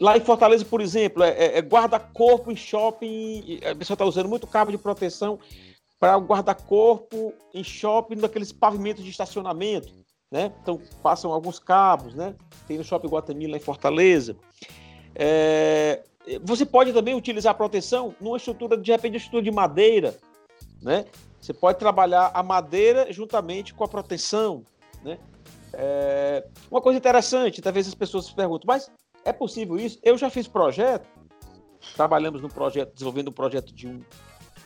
lá 0.00 0.16
em 0.16 0.20
Fortaleza, 0.20 0.64
por 0.64 0.80
exemplo, 0.80 1.22
é, 1.22 1.30
é, 1.30 1.58
é 1.58 1.60
guarda-corpo 1.60 2.50
em 2.50 2.56
shopping. 2.56 3.60
A 3.64 3.76
pessoa 3.76 3.94
está 3.94 4.04
usando 4.04 4.28
muito 4.28 4.48
cabo 4.48 4.72
de 4.72 4.78
proteção 4.78 5.38
para 6.00 6.16
o 6.16 6.22
guarda-corpo 6.22 7.32
em 7.54 7.62
shopping, 7.62 8.16
naqueles 8.16 8.50
pavimentos 8.50 9.04
de 9.04 9.10
estacionamento. 9.10 9.92
Né? 10.28 10.52
Então, 10.62 10.80
passam 11.00 11.32
alguns 11.32 11.60
cabos, 11.60 12.12
né? 12.12 12.34
Tem 12.66 12.76
no 12.76 12.82
Shopping 12.82 13.06
Guatemi 13.06 13.46
lá 13.46 13.56
em 13.56 13.60
Fortaleza. 13.60 14.34
É, 15.14 16.02
você 16.42 16.66
pode 16.66 16.92
também 16.92 17.14
utilizar 17.14 17.52
a 17.52 17.54
proteção 17.54 18.16
numa 18.20 18.36
estrutura, 18.36 18.76
de 18.76 18.90
repente, 18.90 19.18
estrutura 19.18 19.42
de 19.44 19.50
madeira, 19.52 20.18
né? 20.82 21.04
Você 21.42 21.52
pode 21.52 21.76
trabalhar 21.76 22.30
a 22.32 22.42
madeira 22.42 23.12
juntamente 23.12 23.74
com 23.74 23.82
a 23.82 23.88
proteção, 23.88 24.64
né? 25.02 25.18
É, 25.72 26.46
uma 26.70 26.80
coisa 26.80 26.98
interessante, 26.98 27.60
talvez 27.60 27.88
as 27.88 27.94
pessoas 27.94 28.26
se 28.26 28.34
perguntam, 28.34 28.66
mas 28.66 28.90
é 29.24 29.32
possível 29.32 29.76
isso? 29.76 29.98
Eu 30.04 30.16
já 30.16 30.30
fiz 30.30 30.46
projeto, 30.46 31.08
trabalhamos 31.96 32.40
no 32.40 32.48
projeto, 32.48 32.92
desenvolvendo 32.92 33.28
um 33.28 33.32
projeto 33.32 33.74
de 33.74 33.88
um 33.88 34.00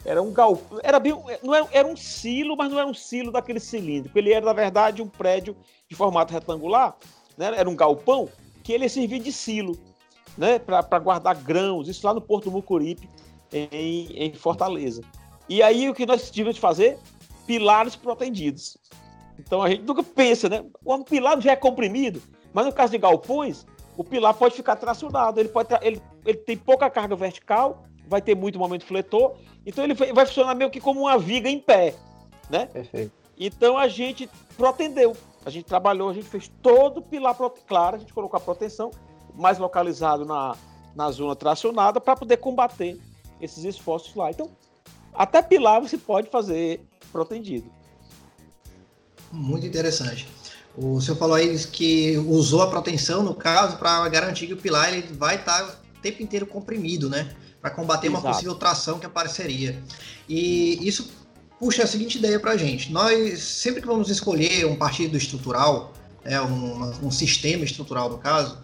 era 0.05 0.23
um 0.23 0.33
galpão, 0.33 0.79
era 0.85 1.01
bem, 1.01 1.13
não 1.43 1.55
era, 1.55 1.67
era 1.73 1.89
um 1.89 1.97
silo, 1.97 2.57
mas 2.57 2.71
não 2.71 2.79
era 2.79 2.87
um 2.87 2.95
silo 2.95 3.33
daquele 3.33 3.59
cilíndrico. 3.59 4.17
Ele 4.17 4.33
era 4.33 4.45
na 4.45 4.53
verdade 4.53 5.03
um 5.03 5.09
prédio 5.09 5.57
de 5.89 5.97
formato 5.97 6.33
retangular, 6.33 6.97
né? 7.37 7.47
Era 7.57 7.69
um 7.69 7.75
galpão 7.75 8.29
que 8.63 8.73
ele 8.73 8.89
servia 8.89 9.19
de 9.19 9.33
silo 9.33 9.77
né, 10.37 10.59
para 10.59 10.99
guardar 10.99 11.35
grãos, 11.35 11.89
isso 11.89 12.07
lá 12.07 12.13
no 12.13 12.21
Porto 12.21 12.51
Mucuripe, 12.51 13.09
em, 13.53 14.07
em 14.13 14.35
Fortaleza. 14.35 15.03
E 15.49 15.63
aí 15.63 15.89
o 15.89 15.95
que 15.95 16.07
nós 16.07 16.31
tivemos 16.31 16.57
de 16.57 16.61
fazer? 16.61 16.99
Pilares 17.47 17.95
protendidos. 17.95 18.77
Então 19.39 19.63
a 19.63 19.71
gente 19.71 19.83
nunca 19.83 20.03
pensa, 20.03 20.49
né? 20.49 20.65
O 20.85 21.05
pilar 21.05 21.41
já 21.41 21.53
é 21.53 21.57
comprimido, 21.57 22.23
mas 22.53 22.67
no 22.67 22.73
caso 22.73 22.93
de 22.93 22.99
galpões, 22.99 23.67
o 23.97 24.05
pilar 24.05 24.35
pode 24.35 24.55
ficar 24.55 24.77
tracionado, 24.77 25.41
ele, 25.41 25.49
pode 25.49 25.69
ele, 25.83 26.01
ele 26.25 26.39
tem 26.39 26.57
pouca 26.57 26.91
carga 26.91 27.15
vertical, 27.15 27.85
vai 28.09 28.21
ter 28.21 28.35
muito 28.35 28.59
momento 28.59 28.85
fletor, 28.85 29.37
então 29.65 29.85
ele 29.85 29.95
vai, 29.95 30.13
vai 30.13 30.27
funcionar 30.27 30.55
meio 30.55 30.71
que 30.71 30.81
como 30.81 31.01
uma 31.01 31.19
viga 31.19 31.49
em 31.49 31.59
pé, 31.59 31.95
né? 32.49 32.67
Perfeito. 32.67 33.13
Então 33.39 33.77
a 33.77 33.89
gente 33.89 34.29
protendeu, 34.57 35.15
a 35.45 35.51
gente 35.51 35.67
trabalhou, 35.67 36.09
a 36.09 36.15
gente 36.15 36.27
fez 36.27 36.51
todo 36.63 36.99
o 36.99 37.03
pilar, 37.03 37.37
claro, 37.67 37.97
a 37.97 37.99
gente 37.99 38.13
colocou 38.13 38.39
a 38.39 38.41
proteção, 38.41 38.91
mais 39.35 39.59
localizado 39.59 40.25
na, 40.25 40.57
na 40.95 41.11
zona 41.11 41.37
tracionada 41.37 42.01
para 42.01 42.17
poder 42.17 42.39
combater 42.39 42.99
esses 43.41 43.65
esforços 43.65 44.15
lá. 44.15 44.31
Então, 44.31 44.51
até 45.17 45.43
pilar 45.43 45.81
você 45.81 45.97
pode 45.97 46.29
fazer 46.31 46.81
protendido. 47.11 47.71
Muito 49.33 49.67
interessante. 49.67 50.27
O 50.77 51.01
senhor 51.01 51.17
falou 51.17 51.37
aí 51.37 51.59
que 51.67 52.19
usou 52.19 52.63
a 52.63 52.69
proteção, 52.69 53.23
no 53.23 53.35
caso, 53.35 53.79
para 53.79 54.07
garantir 54.09 54.47
que 54.47 54.53
o 54.53 54.57
pilar 54.57 54.93
ele 54.93 55.07
vai 55.15 55.37
estar 55.37 55.63
tá 55.63 55.79
o 55.97 56.01
tempo 56.01 56.23
inteiro 56.23 56.47
comprimido, 56.47 57.09
né? 57.09 57.35
Para 57.61 57.71
combater 57.71 58.09
Exato. 58.09 58.23
uma 58.23 58.33
possível 58.33 58.55
tração 58.55 58.99
que 58.99 59.07
apareceria. 59.07 59.83
E 60.29 60.87
isso 60.87 61.11
puxa 61.59 61.85
a 61.85 61.87
seguinte 61.87 62.19
ideia 62.19 62.39
para 62.39 62.53
a 62.53 62.57
gente. 62.57 62.93
Nós, 62.93 63.41
sempre 63.41 63.81
que 63.81 63.87
vamos 63.87 64.11
escolher 64.11 64.67
um 64.67 64.77
partido 64.77 65.17
estrutural, 65.17 65.95
é, 66.23 66.41
um, 66.41 67.07
um 67.07 67.11
sistema 67.11 67.65
estrutural, 67.65 68.11
no 68.11 68.19
caso, 68.19 68.59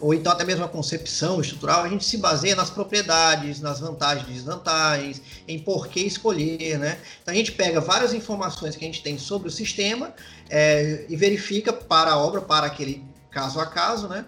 ou 0.00 0.14
então 0.14 0.32
até 0.32 0.44
mesmo 0.44 0.64
a 0.64 0.68
concepção 0.68 1.40
estrutural, 1.40 1.82
a 1.82 1.88
gente 1.88 2.04
se 2.04 2.16
baseia 2.16 2.54
nas 2.54 2.70
propriedades, 2.70 3.60
nas 3.60 3.80
vantagens 3.80 4.28
e 4.28 4.32
desvantagens, 4.32 5.22
em 5.46 5.58
por 5.58 5.88
que 5.88 6.00
escolher, 6.00 6.78
né? 6.78 6.98
Então 7.22 7.32
a 7.32 7.36
gente 7.36 7.52
pega 7.52 7.80
várias 7.80 8.12
informações 8.12 8.76
que 8.76 8.84
a 8.84 8.88
gente 8.88 9.02
tem 9.02 9.18
sobre 9.18 9.48
o 9.48 9.50
sistema 9.50 10.14
é, 10.48 11.04
e 11.08 11.16
verifica 11.16 11.72
para 11.72 12.12
a 12.12 12.18
obra, 12.18 12.40
para 12.40 12.66
aquele 12.66 13.04
caso 13.30 13.60
a 13.60 13.66
caso, 13.66 14.08
né? 14.08 14.26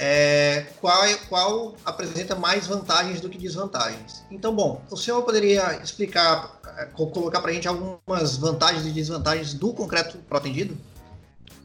É, 0.00 0.66
qual, 0.80 1.02
qual 1.28 1.74
apresenta 1.84 2.36
mais 2.36 2.68
vantagens 2.68 3.20
do 3.20 3.28
que 3.28 3.36
desvantagens. 3.36 4.22
Então, 4.30 4.54
bom, 4.54 4.80
o 4.88 4.96
senhor 4.96 5.20
poderia 5.22 5.80
explicar, 5.82 6.60
é, 6.76 6.84
colocar 6.84 7.40
para 7.40 7.50
a 7.50 7.54
gente 7.54 7.66
algumas 7.66 8.36
vantagens 8.36 8.86
e 8.86 8.90
desvantagens 8.90 9.54
do 9.54 9.72
concreto 9.72 10.18
protendido? 10.18 10.76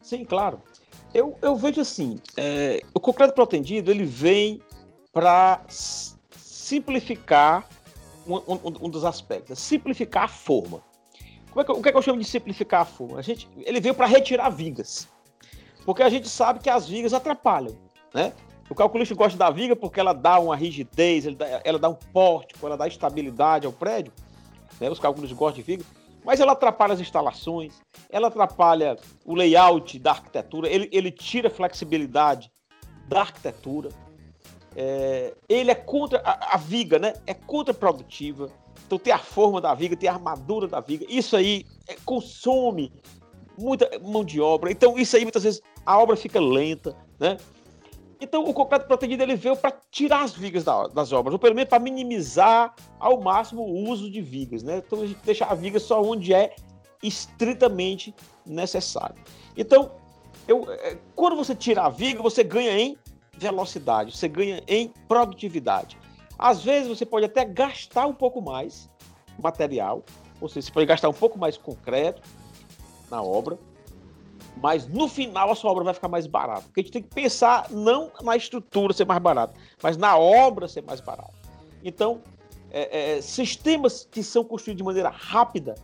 Sim, 0.02 0.26
claro. 0.26 0.60
Eu, 1.14 1.38
eu 1.42 1.56
vejo 1.56 1.80
assim, 1.80 2.20
é, 2.36 2.82
o 2.94 3.00
concreto 3.00 3.34
protendido 3.34 3.92
ele 3.92 4.04
vem 4.04 4.62
para 5.12 5.62
simplificar 5.68 7.68
um, 8.26 8.36
um, 8.36 8.60
um, 8.82 8.90
dos 8.90 9.06
aspectos, 9.06 9.60
simplificar 9.60 10.24
a 10.24 10.28
forma. 10.28 10.82
é 11.56 11.64
que, 11.64 11.72
o 11.72 11.82
que, 11.82 11.90
é 11.90 11.92
que 11.92 11.98
eu 11.98 12.02
chamo 12.02 12.20
de 12.20 12.26
simplificar 12.26 12.82
a 12.82 12.86
forma? 12.86 13.20
A 13.20 13.22
gente, 13.22 13.48
ele 13.58 13.80
veio 13.80 13.94
para 13.94 14.08
retirar 14.08 14.50
vigas. 14.50 15.08
Porque 15.86 16.02
a 16.02 16.10
gente 16.10 16.28
sabe 16.28 16.60
que 16.60 16.70
as 16.70 16.88
vigas 16.88 17.14
atrapalham, 17.14 17.78
né? 18.14 18.34
O 18.70 18.74
calculista 18.74 19.14
gosta 19.14 19.38
da 19.38 19.52
viga 19.52 19.76
porque 19.76 20.00
ela 20.00 20.14
dá 20.14 20.40
uma 20.40 20.56
rigidez, 20.56 21.28
ela 21.28 21.36
dá, 21.36 21.62
ela 21.64 21.78
dá 21.78 21.90
um 21.90 21.94
pórtico, 21.94 22.66
ela 22.66 22.78
dá 22.78 22.88
estabilidade 22.88 23.68
ao 23.68 23.74
prédio. 23.74 24.12
Né? 24.80 24.90
Os 24.90 25.00
calculistas 25.00 25.38
gostam 25.38 25.58
de 25.58 25.64
viga. 25.64 25.84
Mas 26.24 26.40
ela 26.40 26.54
atrapalha 26.54 26.94
as 26.94 27.00
instalações, 27.00 27.82
ela 28.10 28.28
atrapalha 28.28 28.98
o 29.26 29.36
layout 29.36 30.00
da 30.00 30.12
arquitetura, 30.12 30.70
ele, 30.70 30.90
ele 30.92 31.12
tira 31.12 31.48
a 31.48 31.52
flexibilidade 31.52 32.52
da 33.08 33.22
arquitetura. 33.22 33.90
É, 34.76 35.36
ele 35.48 35.70
é 35.70 35.76
contra 35.76 36.20
a, 36.24 36.56
a, 36.56 36.58
viga, 36.58 36.98
né? 36.98 37.14
É 37.28 37.34
contraprodutiva. 37.34 38.50
Então 38.88 38.98
tem 38.98 39.14
a 39.14 39.20
forma 39.20 39.62
da 39.62 39.74
viga, 39.74 39.96
tem 39.96 40.10
a 40.10 40.14
armadura 40.14 40.68
da 40.68 40.80
viga. 40.80 41.06
Isso 41.08 41.36
aí 41.36 41.66
é, 41.88 41.96
consome 42.06 42.92
muita 43.58 43.90
mão 44.00 44.24
de 44.24 44.42
obra. 44.42 44.72
Então 44.72 44.98
isso 44.98 45.16
aí 45.16 45.24
muitas 45.24 45.44
vezes 45.44 45.62
a 45.86 46.00
obra 46.00 46.16
fica 46.16 46.40
lenta, 46.40 46.96
né? 47.20 47.38
Então 48.20 48.44
o 48.44 48.54
concreto 48.54 48.88
protegido 48.88 49.24
ele 49.24 49.36
veio 49.36 49.56
para 49.56 49.74
tirar 49.92 50.24
as 50.24 50.34
vigas 50.34 50.64
da, 50.64 50.88
das 50.88 51.12
obras, 51.12 51.34
ou 51.34 51.40
pelo 51.40 51.56
menos 51.56 51.70
para 51.70 51.80
minimizar 51.80 52.74
ao 53.00 53.22
máximo 53.22 53.64
o 53.64 53.90
uso 53.90 54.10
de 54.10 54.22
vigas, 54.22 54.64
né? 54.64 54.78
Então 54.86 55.02
a 55.02 55.06
gente 55.06 55.20
deixa 55.24 55.46
a 55.46 55.54
viga 55.54 55.80
só 55.80 56.02
onde 56.02 56.34
é 56.34 56.56
estritamente 57.02 58.16
necessário. 58.46 59.16
Então, 59.58 59.92
eu, 60.48 60.66
é, 60.72 60.98
quando 61.16 61.36
você 61.36 61.54
tira 61.54 61.84
a 61.84 61.90
viga, 61.90 62.22
você 62.22 62.44
ganha 62.44 62.78
em 62.80 62.98
velocidade, 63.38 64.16
você 64.16 64.28
ganha 64.28 64.64
em 64.68 64.92
produtividade. 65.08 65.98
Às 66.38 66.64
vezes 66.64 66.88
você 66.88 67.06
pode 67.06 67.26
até 67.26 67.46
gastar 67.46 68.08
um 68.08 68.14
pouco 68.14 68.42
mais 68.42 68.90
material, 69.42 70.04
ou 70.40 70.48
seja, 70.48 70.68
você 70.68 70.74
pode 70.74 70.86
gastar 70.86 71.10
um 71.10 71.14
pouco 71.14 71.38
mais 71.38 71.58
concreto 71.58 72.22
na 73.10 73.22
obra, 73.22 73.58
mas 74.62 74.88
no 74.88 75.08
final 75.08 75.52
a 75.52 75.56
sua 75.56 75.72
obra 75.72 75.84
vai 75.84 75.94
ficar 75.94 76.08
mais 76.08 76.28
barata. 76.28 76.64
Porque 76.64 76.82
a 76.82 76.84
gente 76.84 76.94
tem 76.94 77.02
que 77.02 77.14
pensar 77.14 77.70
não 77.70 78.12
na 78.22 78.36
estrutura 78.36 78.94
ser 78.94 79.06
mais 79.06 79.22
barata, 79.22 79.54
mas 79.82 79.98
na 79.98 80.18
obra 80.18 80.68
ser 80.68 80.84
mais 80.84 81.00
barata. 81.00 81.34
Então, 81.84 82.22
é, 82.72 83.18
é, 83.18 83.22
sistemas 83.22 84.08
que 84.10 84.24
são 84.24 84.44
construídos 84.44 84.80
de 84.80 84.84
maneira 84.84 85.10
rápida, 85.10 85.76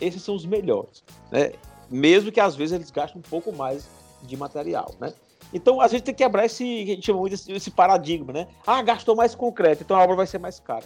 esses 0.00 0.22
são 0.22 0.34
os 0.34 0.44
melhores. 0.44 1.04
Né? 1.30 1.52
Mesmo 1.90 2.32
que 2.32 2.40
às 2.40 2.56
vezes 2.56 2.74
eles 2.74 2.90
gastem 2.90 3.18
um 3.18 3.22
pouco 3.28 3.52
mais 3.52 3.88
de 4.22 4.36
material. 4.36 4.94
Né? 5.00 5.14
Então, 5.52 5.80
a 5.80 5.88
gente 5.88 6.02
tem 6.02 6.14
que 6.14 6.24
quebrar 6.24 6.44
esse, 6.44 6.64
a 6.64 6.86
gente 6.86 7.06
chama 7.06 7.20
muito 7.20 7.34
esse 7.34 7.70
paradigma, 7.70 8.32
né? 8.32 8.48
Ah, 8.66 8.82
gastou 8.82 9.14
mais 9.14 9.34
concreto, 9.34 9.82
então 9.82 9.96
a 9.96 10.02
obra 10.02 10.16
vai 10.16 10.26
ser 10.26 10.38
mais 10.38 10.58
cara. 10.58 10.84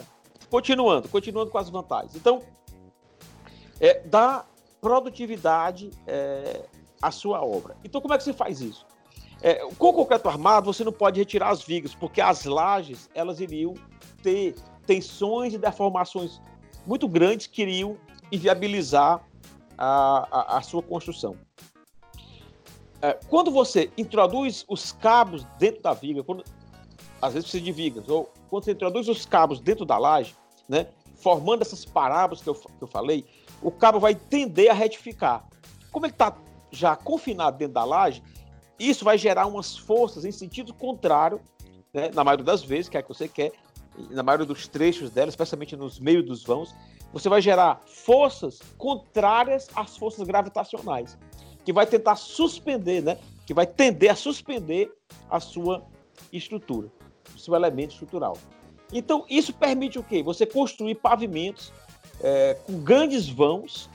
Continuando, 0.49 1.07
continuando 1.09 1.49
com 1.49 1.57
as 1.57 1.69
vantagens. 1.69 2.15
Então, 2.15 2.41
é, 3.79 4.01
dá 4.05 4.45
produtividade 4.81 5.89
é, 6.05 6.65
à 7.01 7.11
sua 7.11 7.43
obra. 7.43 7.75
Então, 7.83 8.01
como 8.01 8.13
é 8.13 8.17
que 8.17 8.23
você 8.23 8.33
faz 8.33 8.61
isso? 8.61 8.85
É, 9.41 9.55
com 9.77 9.89
o 9.89 9.93
concreto 9.93 10.27
armado, 10.27 10.71
você 10.71 10.83
não 10.83 10.91
pode 10.91 11.19
retirar 11.19 11.49
as 11.49 11.61
vigas, 11.61 11.95
porque 11.95 12.19
as 12.19 12.43
lajes 12.45 13.09
elas 13.13 13.39
iriam 13.39 13.73
ter 14.21 14.55
tensões 14.85 15.53
e 15.53 15.57
deformações 15.57 16.41
muito 16.85 17.07
grandes 17.07 17.47
que 17.47 17.61
iriam 17.61 17.97
inviabilizar 18.31 19.23
a, 19.77 20.27
a, 20.31 20.57
a 20.57 20.61
sua 20.61 20.81
construção. 20.81 21.37
É, 23.01 23.13
quando 23.29 23.49
você 23.49 23.89
introduz 23.97 24.65
os 24.67 24.91
cabos 24.91 25.45
dentro 25.57 25.81
da 25.81 25.93
viga, 25.93 26.21
quando, 26.21 26.43
às 27.21 27.33
vezes 27.33 27.49
precisa 27.49 27.63
de 27.63 27.71
vigas, 27.71 28.09
ou 28.09 28.29
quando 28.49 28.65
você 28.65 28.71
introduz 28.71 29.07
os 29.07 29.25
cabos 29.25 29.61
dentro 29.61 29.85
da 29.85 29.97
laje, 29.97 30.35
né, 30.67 30.87
formando 31.15 31.61
essas 31.61 31.85
parábolas 31.85 32.41
que 32.41 32.49
eu, 32.49 32.55
que 32.55 32.81
eu 32.81 32.87
falei, 32.87 33.25
o 33.61 33.71
cabo 33.71 33.99
vai 33.99 34.15
tender 34.15 34.69
a 34.69 34.73
retificar. 34.73 35.47
Como 35.91 36.05
ele 36.05 36.13
está 36.13 36.35
já 36.71 36.95
confinado 36.95 37.57
dentro 37.57 37.73
da 37.73 37.83
laje, 37.83 38.21
isso 38.79 39.03
vai 39.03 39.17
gerar 39.17 39.45
umas 39.45 39.77
forças 39.77 40.23
em 40.23 40.31
sentido 40.31 40.73
contrário, 40.73 41.41
né, 41.93 42.09
na 42.13 42.23
maioria 42.23 42.45
das 42.45 42.63
vezes, 42.63 42.87
que 42.87 42.97
é 42.97 43.01
que 43.01 43.09
você 43.09 43.27
quer, 43.27 43.51
na 44.09 44.23
maioria 44.23 44.45
dos 44.45 44.67
trechos 44.67 45.09
dela, 45.09 45.29
especialmente 45.29 45.75
nos 45.75 45.99
meios 45.99 46.25
dos 46.25 46.43
vãos, 46.43 46.73
você 47.11 47.27
vai 47.27 47.41
gerar 47.41 47.81
forças 47.85 48.59
contrárias 48.77 49.67
às 49.75 49.97
forças 49.97 50.25
gravitacionais, 50.25 51.17
que 51.65 51.73
vai 51.73 51.85
tentar 51.85 52.15
suspender, 52.15 53.01
né, 53.01 53.17
que 53.45 53.53
vai 53.53 53.67
tender 53.67 54.11
a 54.11 54.15
suspender 54.15 54.91
a 55.29 55.39
sua 55.39 55.83
estrutura, 56.31 56.87
o 57.35 57.39
seu 57.39 57.53
elemento 57.55 57.91
estrutural. 57.91 58.37
Então, 58.93 59.25
isso 59.29 59.53
permite 59.53 59.99
o 59.99 60.03
quê? 60.03 60.23
Você 60.23 60.45
construir 60.45 60.95
pavimentos 60.95 61.73
é, 62.21 62.55
com 62.65 62.79
grandes 62.79 63.27
vãos 63.29 63.89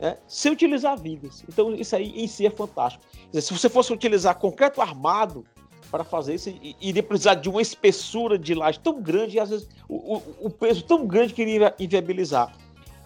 é, 0.00 0.16
sem 0.26 0.52
utilizar 0.52 0.98
vigas. 0.98 1.44
Então, 1.48 1.74
isso 1.74 1.94
aí 1.96 2.12
em 2.22 2.26
si 2.26 2.46
é 2.46 2.50
fantástico. 2.50 3.04
Dizer, 3.26 3.42
se 3.42 3.52
você 3.52 3.68
fosse 3.68 3.92
utilizar 3.92 4.38
concreto 4.38 4.80
armado 4.80 5.44
para 5.90 6.04
fazer 6.04 6.34
isso, 6.34 6.52
iria 6.80 7.02
precisar 7.02 7.34
de 7.34 7.48
uma 7.48 7.62
espessura 7.62 8.38
de 8.38 8.54
laje 8.54 8.78
tão 8.78 9.00
grande 9.00 9.36
e 9.36 9.40
às 9.40 9.50
vezes 9.50 9.68
o, 9.88 10.16
o, 10.16 10.22
o, 10.46 10.50
peso 10.50 10.82
tão 10.84 11.06
grande 11.06 11.34
que 11.34 11.42
iria 11.42 11.74
inviabilizar. 11.78 12.54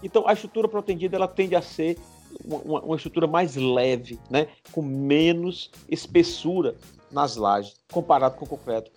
Então, 0.02 0.26
a 0.26 0.32
estrutura 0.32 0.68
protendida 0.68 1.16
ela 1.16 1.28
tende 1.28 1.54
a 1.54 1.62
ser 1.62 1.96
uma, 2.44 2.80
uma 2.80 2.96
estrutura 2.96 3.26
mais 3.26 3.54
leve, 3.56 4.18
né, 4.28 4.48
com 4.72 4.82
menos 4.82 5.70
espessura 5.88 6.74
nas 7.10 7.36
lajes, 7.36 7.76
comparado 7.90 8.36
com 8.36 8.44
o 8.44 8.48
concreto 8.48 8.90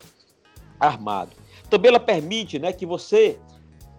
armado. 0.80 1.32
Também 1.70 1.90
ela 1.90 2.00
permite 2.00 2.58
né, 2.60 2.74
que 2.74 2.86
você 2.86 3.38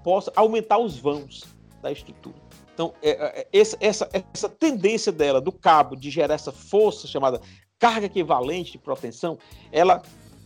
possa 0.02 0.32
aumentar 0.34 0.78
os 0.78 0.98
vãos 0.98 1.44
da 1.82 1.92
estrutura. 1.92 2.45
Então, 2.76 2.92
é, 3.02 3.10
é, 3.10 3.48
essa, 3.54 3.74
essa, 3.80 4.10
essa 4.34 4.50
tendência 4.50 5.10
dela, 5.10 5.40
do 5.40 5.50
cabo, 5.50 5.96
de 5.96 6.10
gerar 6.10 6.34
essa 6.34 6.52
força 6.52 7.08
chamada 7.08 7.40
carga 7.78 8.04
equivalente 8.04 8.72
de 8.72 8.78
proteção, 8.78 9.38
ela, 9.72 10.02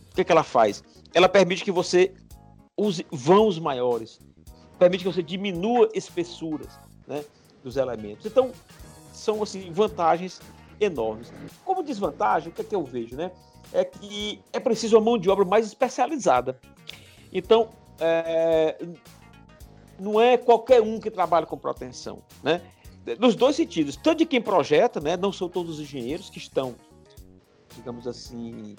o 0.09 0.15
que, 0.15 0.23
que 0.23 0.31
ela 0.31 0.41
faz? 0.41 0.81
Ela 1.13 1.27
permite 1.27 1.61
que 1.61 1.73
você 1.73 2.13
use 2.77 3.05
vãos 3.11 3.59
maiores, 3.59 4.17
permite 4.79 5.03
que 5.03 5.11
você 5.11 5.21
diminua 5.21 5.89
espessuras 5.93 6.79
né, 7.05 7.21
dos 7.61 7.75
elementos. 7.75 8.25
Então, 8.25 8.51
são 9.11 9.43
assim, 9.43 9.69
vantagens 9.69 10.39
enormes. 10.79 11.33
Como 11.65 11.83
desvantagem, 11.83 12.49
o 12.49 12.55
que, 12.55 12.61
é 12.61 12.63
que 12.63 12.73
eu 12.73 12.85
vejo? 12.85 13.17
Né? 13.17 13.29
É 13.73 13.83
que 13.83 14.41
é 14.53 14.59
preciso 14.59 14.95
uma 14.95 15.03
mão 15.03 15.17
de 15.17 15.29
obra 15.29 15.43
mais 15.43 15.65
especializada. 15.65 16.57
Então, 17.33 17.71
é, 17.99 18.77
não 20.01 20.19
é 20.19 20.35
qualquer 20.35 20.81
um 20.81 20.99
que 20.99 21.11
trabalha 21.11 21.45
com 21.45 21.55
proteção, 21.55 22.23
né? 22.43 22.59
Nos 23.19 23.35
dois 23.35 23.55
sentidos, 23.55 23.95
tanto 23.95 24.19
de 24.19 24.25
quem 24.25 24.41
projeta, 24.41 24.99
né? 24.99 25.15
Não 25.15 25.31
são 25.31 25.47
todos 25.47 25.75
os 25.75 25.79
engenheiros 25.79 26.29
que 26.29 26.39
estão, 26.39 26.75
digamos 27.75 28.07
assim, 28.07 28.75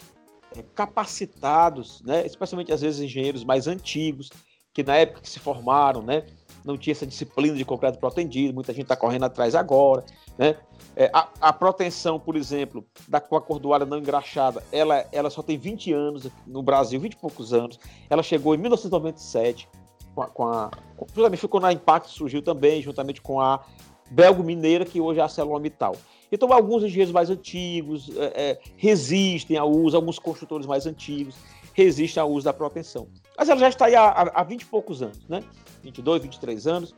é, 0.57 0.63
capacitados, 0.75 2.03
né? 2.03 2.27
Especialmente 2.27 2.73
às 2.73 2.81
vezes 2.81 3.01
engenheiros 3.01 3.45
mais 3.45 3.69
antigos, 3.69 4.31
que 4.75 4.83
na 4.83 4.97
época 4.97 5.21
que 5.21 5.31
se 5.31 5.39
formaram, 5.39 6.03
né? 6.03 6.27
Não 6.65 6.77
tinha 6.77 6.93
essa 6.93 7.07
disciplina 7.07 7.57
de 7.57 7.65
concreto 7.65 7.99
protendido, 7.99 8.55
muita 8.55 8.73
gente 8.73 8.85
está 8.85 8.97
correndo 8.97 9.25
atrás 9.25 9.55
agora, 9.55 10.05
né? 10.37 10.57
É, 10.97 11.11
a, 11.13 11.29
a, 11.41 11.53
proteção, 11.53 12.19
por 12.19 12.37
exemplo, 12.37 12.85
da 13.09 13.21
com 13.21 13.37
a 13.37 13.41
cordoalha 13.41 13.87
não 13.87 13.99
engraxada, 13.99 14.63
ela, 14.71 15.07
ela 15.11 15.31
só 15.31 15.43
tem 15.43 15.57
20 15.57 15.93
anos 15.93 16.29
no 16.47 16.63
Brasil, 16.63 17.01
20 17.01 17.13
e 17.13 17.17
poucos 17.17 17.53
anos. 17.53 17.79
Ela 18.11 18.23
chegou 18.23 18.55
em 18.55 18.59
1997 18.59 19.69
com 20.15 20.23
a, 20.23 20.71
com 20.97 21.25
a 21.25 21.37
ficou 21.37 21.61
na 21.61 21.73
Impact, 21.73 22.11
surgiu 22.11 22.43
também, 22.43 22.83
juntamente 22.83 23.21
com 23.21 23.41
a 23.41 23.65
Belgo 24.11 24.43
Mineira, 24.43 24.85
que 24.85 25.01
hoje 25.01 25.19
é 25.19 25.23
a 25.23 25.25
ArcelorMittal. 25.25 25.97
Então, 26.31 26.53
alguns 26.53 26.83
engenheiros 26.83 27.13
mais 27.13 27.29
antigos 27.29 28.11
é, 28.17 28.33
é, 28.35 28.61
resistem 28.77 29.57
ao 29.57 29.71
uso, 29.71 29.97
alguns 29.97 30.19
construtores 30.19 30.67
mais 30.67 30.87
antigos 30.87 31.37
resistem 31.75 32.23
ao 32.23 32.31
uso 32.31 32.45
da 32.45 32.53
proteção. 32.53 33.09
Mas 33.37 33.49
ela 33.49 33.61
já 33.61 33.69
está 33.69 33.87
aí 33.87 33.95
há, 33.95 34.11
há 34.35 34.43
20 34.43 34.63
e 34.63 34.67
poucos 34.67 35.03
anos, 35.03 35.27
né? 35.29 35.43
22, 35.83 36.23
23 36.23 36.67
anos, 36.67 36.95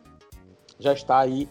já 0.79 0.93
está 0.93 1.19
aí 1.19 1.49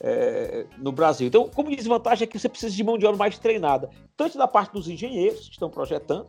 é, 0.00 0.66
no 0.78 0.92
Brasil. 0.92 1.26
Então, 1.26 1.48
como 1.48 1.74
desvantagem 1.74 2.24
é 2.24 2.26
que 2.26 2.38
você 2.38 2.48
precisa 2.48 2.74
de 2.74 2.84
mão 2.84 2.98
de 2.98 3.06
obra 3.06 3.18
mais 3.18 3.38
treinada, 3.38 3.90
tanto 4.16 4.38
da 4.38 4.46
parte 4.46 4.72
dos 4.72 4.88
engenheiros 4.88 5.46
que 5.46 5.52
estão 5.52 5.68
projetando, 5.68 6.26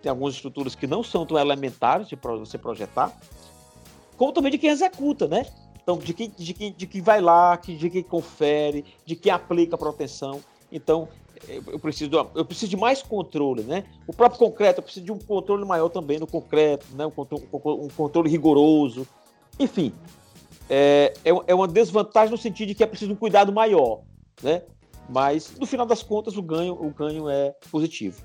tem 0.00 0.10
algumas 0.10 0.34
estruturas 0.34 0.74
que 0.74 0.86
não 0.86 1.02
são 1.02 1.24
tão 1.24 1.38
elementares 1.38 2.08
de 2.08 2.16
você 2.16 2.58
projetar, 2.58 3.12
como 4.16 4.32
também 4.32 4.50
de 4.50 4.58
quem 4.58 4.70
executa, 4.70 5.26
né? 5.28 5.46
Então, 5.82 5.98
de 5.98 6.14
quem, 6.14 6.30
de 6.30 6.54
quem, 6.54 6.72
de 6.72 6.86
quem 6.86 7.02
vai 7.02 7.20
lá, 7.20 7.56
de 7.56 7.90
quem 7.90 8.02
confere, 8.02 8.84
de 9.04 9.14
quem 9.14 9.30
aplica 9.30 9.74
a 9.74 9.78
proteção. 9.78 10.40
Então, 10.72 11.08
eu 11.48 11.78
preciso, 11.78 12.10
eu 12.34 12.44
preciso 12.44 12.70
de 12.70 12.76
mais 12.76 13.02
controle, 13.02 13.62
né? 13.62 13.84
O 14.06 14.12
próprio 14.12 14.38
concreto, 14.38 14.80
eu 14.80 14.82
preciso 14.82 15.04
de 15.04 15.12
um 15.12 15.18
controle 15.18 15.64
maior 15.64 15.88
também 15.88 16.18
no 16.18 16.26
concreto, 16.26 16.86
né? 16.96 17.04
um, 17.04 17.10
controle, 17.10 17.44
um 17.52 17.88
controle 17.88 18.30
rigoroso. 18.30 19.06
Enfim, 19.58 19.92
é, 20.68 21.12
é, 21.24 21.30
é, 21.46 21.54
uma 21.54 21.68
desvantagem 21.68 22.30
no 22.30 22.38
sentido 22.38 22.68
de 22.68 22.74
que 22.74 22.82
é 22.82 22.86
preciso 22.86 23.12
um 23.12 23.16
cuidado 23.16 23.52
maior, 23.52 24.00
né? 24.42 24.62
Mas, 25.08 25.54
no 25.58 25.66
final 25.66 25.84
das 25.84 26.02
contas, 26.02 26.36
o 26.36 26.42
ganho, 26.42 26.72
o 26.72 26.90
ganho 26.90 27.28
é 27.28 27.54
positivo. 27.70 28.22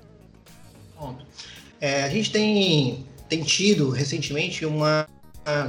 É, 1.78 2.04
a 2.04 2.08
gente 2.08 2.32
tem, 2.32 3.06
tem 3.28 3.42
tido 3.42 3.90
recentemente 3.90 4.64
uma 4.64 5.06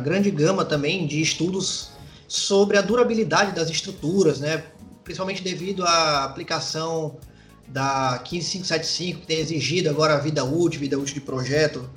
grande 0.03 0.31
gama 0.31 0.65
também 0.65 1.05
de 1.07 1.21
estudos 1.21 1.91
sobre 2.27 2.77
a 2.77 2.81
durabilidade 2.81 3.53
das 3.53 3.69
estruturas, 3.69 4.39
né? 4.39 4.63
principalmente 5.03 5.43
devido 5.43 5.83
à 5.85 6.23
aplicação 6.23 7.17
da 7.67 8.19
15575, 8.19 9.21
que 9.21 9.27
tem 9.27 9.39
exigido 9.39 9.89
agora 9.89 10.15
a 10.15 10.19
vida 10.19 10.43
útil, 10.43 10.79
vida 10.79 10.97
útil 10.97 11.15
de 11.15 11.21
projeto, 11.21 11.89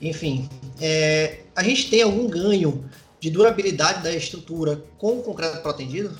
enfim. 0.00 0.48
É, 0.80 1.40
a 1.54 1.62
gente 1.62 1.88
tem 1.90 2.02
algum 2.02 2.28
ganho 2.28 2.84
de 3.20 3.30
durabilidade 3.30 4.02
da 4.02 4.12
estrutura 4.12 4.82
com 4.98 5.18
o 5.18 5.22
concreto 5.22 5.62
protendido? 5.62 6.16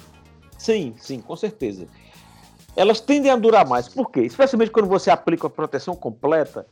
Sim, 0.59 0.95
sim, 1.01 1.21
com 1.21 1.37
certeza. 1.37 1.87
Elas 2.77 3.01
tendem 3.01 3.31
a 3.31 3.37
durar 3.37 3.67
mais. 3.67 3.89
Por 3.89 4.11
quê? 4.11 4.21
Especialmente 4.21 4.71
quando 4.71 4.89
você 4.89 5.11
aplica 5.11 5.47
a 5.47 5.51
proteção 5.51 5.95
completa, 5.95 6.67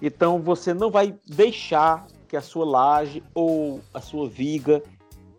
então 0.00 0.40
você 0.40 0.74
não 0.74 0.90
vai 0.90 1.14
deixar 1.26 2.06
que 2.32 2.36
a 2.38 2.40
sua 2.40 2.64
laje 2.64 3.22
ou 3.34 3.82
a 3.92 4.00
sua 4.00 4.26
viga 4.26 4.82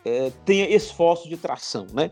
é, 0.05 0.31
tenha 0.45 0.69
esforço 0.69 1.27
de 1.27 1.35
tração, 1.35 1.87
né? 1.91 2.11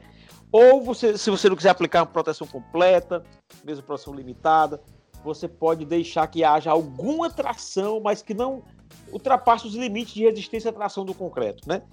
Ou 0.51 0.81
você, 0.81 1.19
se 1.19 1.29
você 1.29 1.47
não 1.47 1.55
quiser 1.55 1.69
aplicar 1.69 1.99
uma 1.99 2.07
proteção 2.07 2.47
completa, 2.47 3.23
mesmo 3.63 3.83
proteção 3.83 4.11
limitada, 4.11 4.81
você 5.23 5.47
pode 5.47 5.85
deixar 5.85 6.25
que 6.25 6.43
haja 6.43 6.71
alguma 6.71 7.29
tração, 7.29 7.99
mas 7.99 8.23
que 8.23 8.33
não 8.33 8.63
ultrapasse 9.11 9.67
os 9.67 9.75
limites 9.75 10.15
de 10.15 10.23
resistência 10.23 10.71
à 10.71 10.73
tração 10.73 11.05
do 11.05 11.13
concreto, 11.13 11.69
né? 11.69 11.83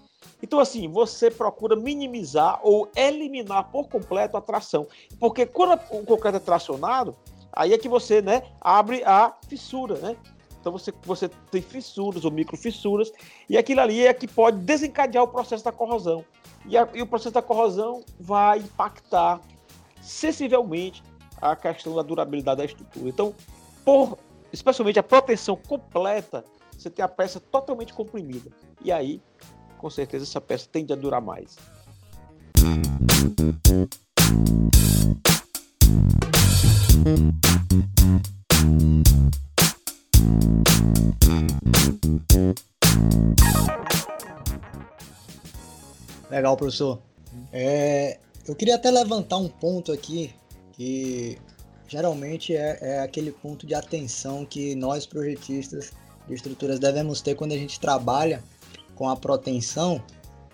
Então, 0.42 0.58
assim, 0.58 0.88
você 0.88 1.30
procura 1.30 1.76
minimizar 1.76 2.58
ou 2.62 2.90
eliminar 2.96 3.70
por 3.70 3.86
completo 3.86 4.34
a 4.34 4.40
tração. 4.40 4.86
Porque 5.20 5.44
quando 5.44 5.78
o 5.90 6.06
concreto 6.06 6.38
é 6.38 6.40
tracionado, 6.40 7.14
aí 7.52 7.74
é 7.74 7.76
que 7.76 7.88
você 7.88 8.22
né, 8.22 8.44
abre 8.62 9.04
a 9.04 9.34
fissura, 9.46 9.98
né? 9.98 10.16
Então 10.60 10.72
você, 10.72 10.92
você 11.02 11.28
tem 11.50 11.62
fissuras 11.62 12.24
ou 12.24 12.30
microfissuras, 12.30 13.12
e 13.48 13.56
aquilo 13.56 13.80
ali 13.80 14.06
é 14.06 14.12
que 14.12 14.26
pode 14.26 14.58
desencadear 14.58 15.24
o 15.24 15.28
processo 15.28 15.64
da 15.64 15.72
corrosão. 15.72 16.24
E, 16.66 16.76
a, 16.76 16.88
e 16.92 17.00
o 17.00 17.06
processo 17.06 17.34
da 17.34 17.42
corrosão 17.42 18.04
vai 18.18 18.58
impactar 18.58 19.40
sensivelmente 20.00 21.02
a 21.40 21.54
questão 21.54 21.94
da 21.94 22.02
durabilidade 22.02 22.58
da 22.58 22.64
estrutura. 22.64 23.08
Então, 23.08 23.34
por 23.84 24.18
especialmente 24.52 24.98
a 24.98 25.02
proteção 25.02 25.56
completa, 25.56 26.44
você 26.76 26.90
tem 26.90 27.04
a 27.04 27.08
peça 27.08 27.40
totalmente 27.40 27.92
comprimida. 27.92 28.50
E 28.82 28.92
aí, 28.92 29.20
com 29.78 29.90
certeza, 29.90 30.24
essa 30.24 30.40
peça 30.40 30.68
tende 30.70 30.92
a 30.92 30.96
durar 30.96 31.20
mais. 31.20 31.56
Legal, 46.30 46.56
professor. 46.56 47.00
É, 47.52 48.18
eu 48.46 48.54
queria 48.54 48.76
até 48.76 48.90
levantar 48.90 49.38
um 49.38 49.48
ponto 49.48 49.92
aqui 49.92 50.34
que 50.72 51.38
geralmente 51.88 52.54
é, 52.54 52.78
é, 52.80 53.00
aquele 53.00 53.32
ponto 53.32 53.66
de 53.66 53.74
atenção 53.74 54.44
que 54.44 54.74
nós 54.74 55.06
projetistas 55.06 55.92
de 56.26 56.34
estruturas 56.34 56.78
devemos 56.78 57.20
ter 57.20 57.34
quando 57.34 57.52
a 57.52 57.56
gente 57.56 57.80
trabalha 57.80 58.44
com 58.94 59.08
a 59.08 59.16
proteção, 59.16 60.02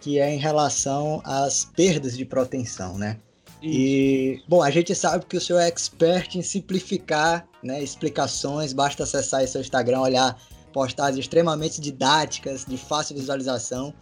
que 0.01 0.19
é 0.19 0.33
em 0.33 0.39
relação 0.39 1.21
às 1.25 1.65
perdas 1.65 2.17
de 2.17 2.25
proteção, 2.25 2.97
né? 2.97 3.19
E, 3.63 4.43
bom, 4.47 4.63
a 4.63 4.71
gente 4.71 4.95
sabe 4.95 5.25
que 5.25 5.37
o 5.37 5.41
senhor 5.41 5.59
é 5.59 5.69
expert 5.69 6.37
em 6.37 6.43
simplificar 6.43 7.49
né, 7.65 7.83
explicações, 7.83 8.73
basta 8.73 9.03
acessar 9.03 9.47
seu 9.49 9.61
Instagram, 9.61 10.01
olhar 10.01 10.39
postagens 10.73 11.19
extremamente 11.19 11.81
didáticas, 11.81 12.65
de 12.65 12.77
fácil 12.77 13.17
visualização. 13.17 13.95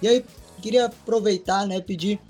E 0.00 0.08
aí, 0.08 0.24
queria 0.62 0.86
aproveitar, 0.86 1.66
né, 1.66 1.80
pedir 1.80 2.20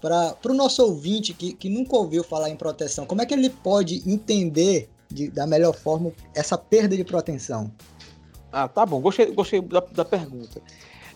para 0.00 0.52
o 0.52 0.54
nosso 0.54 0.82
ouvinte 0.82 1.32
que, 1.32 1.54
que 1.54 1.68
nunca 1.68 1.96
ouviu 1.96 2.22
falar 2.22 2.50
em 2.50 2.56
proteção, 2.56 3.06
como 3.06 3.22
é 3.22 3.26
que 3.26 3.32
ele 3.32 3.48
pode 3.48 4.02
entender 4.06 4.90
de, 5.08 5.30
da 5.30 5.46
melhor 5.46 5.74
forma 5.74 6.12
essa 6.34 6.58
perda 6.58 6.94
de 6.94 7.04
proteção? 7.04 7.72
Ah, 8.52 8.68
tá 8.68 8.84
bom, 8.84 9.00
gostei, 9.00 9.32
gostei 9.32 9.62
da, 9.62 9.80
da 9.80 10.04
pergunta. 10.04 10.60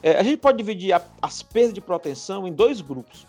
É, 0.02 0.16
a 0.16 0.22
gente 0.22 0.38
pode 0.38 0.58
dividir 0.58 0.92
a, 0.92 1.02
as 1.20 1.42
perdas 1.42 1.74
de 1.74 1.80
proteção 1.80 2.48
em 2.48 2.52
dois 2.52 2.80
grupos. 2.80 3.26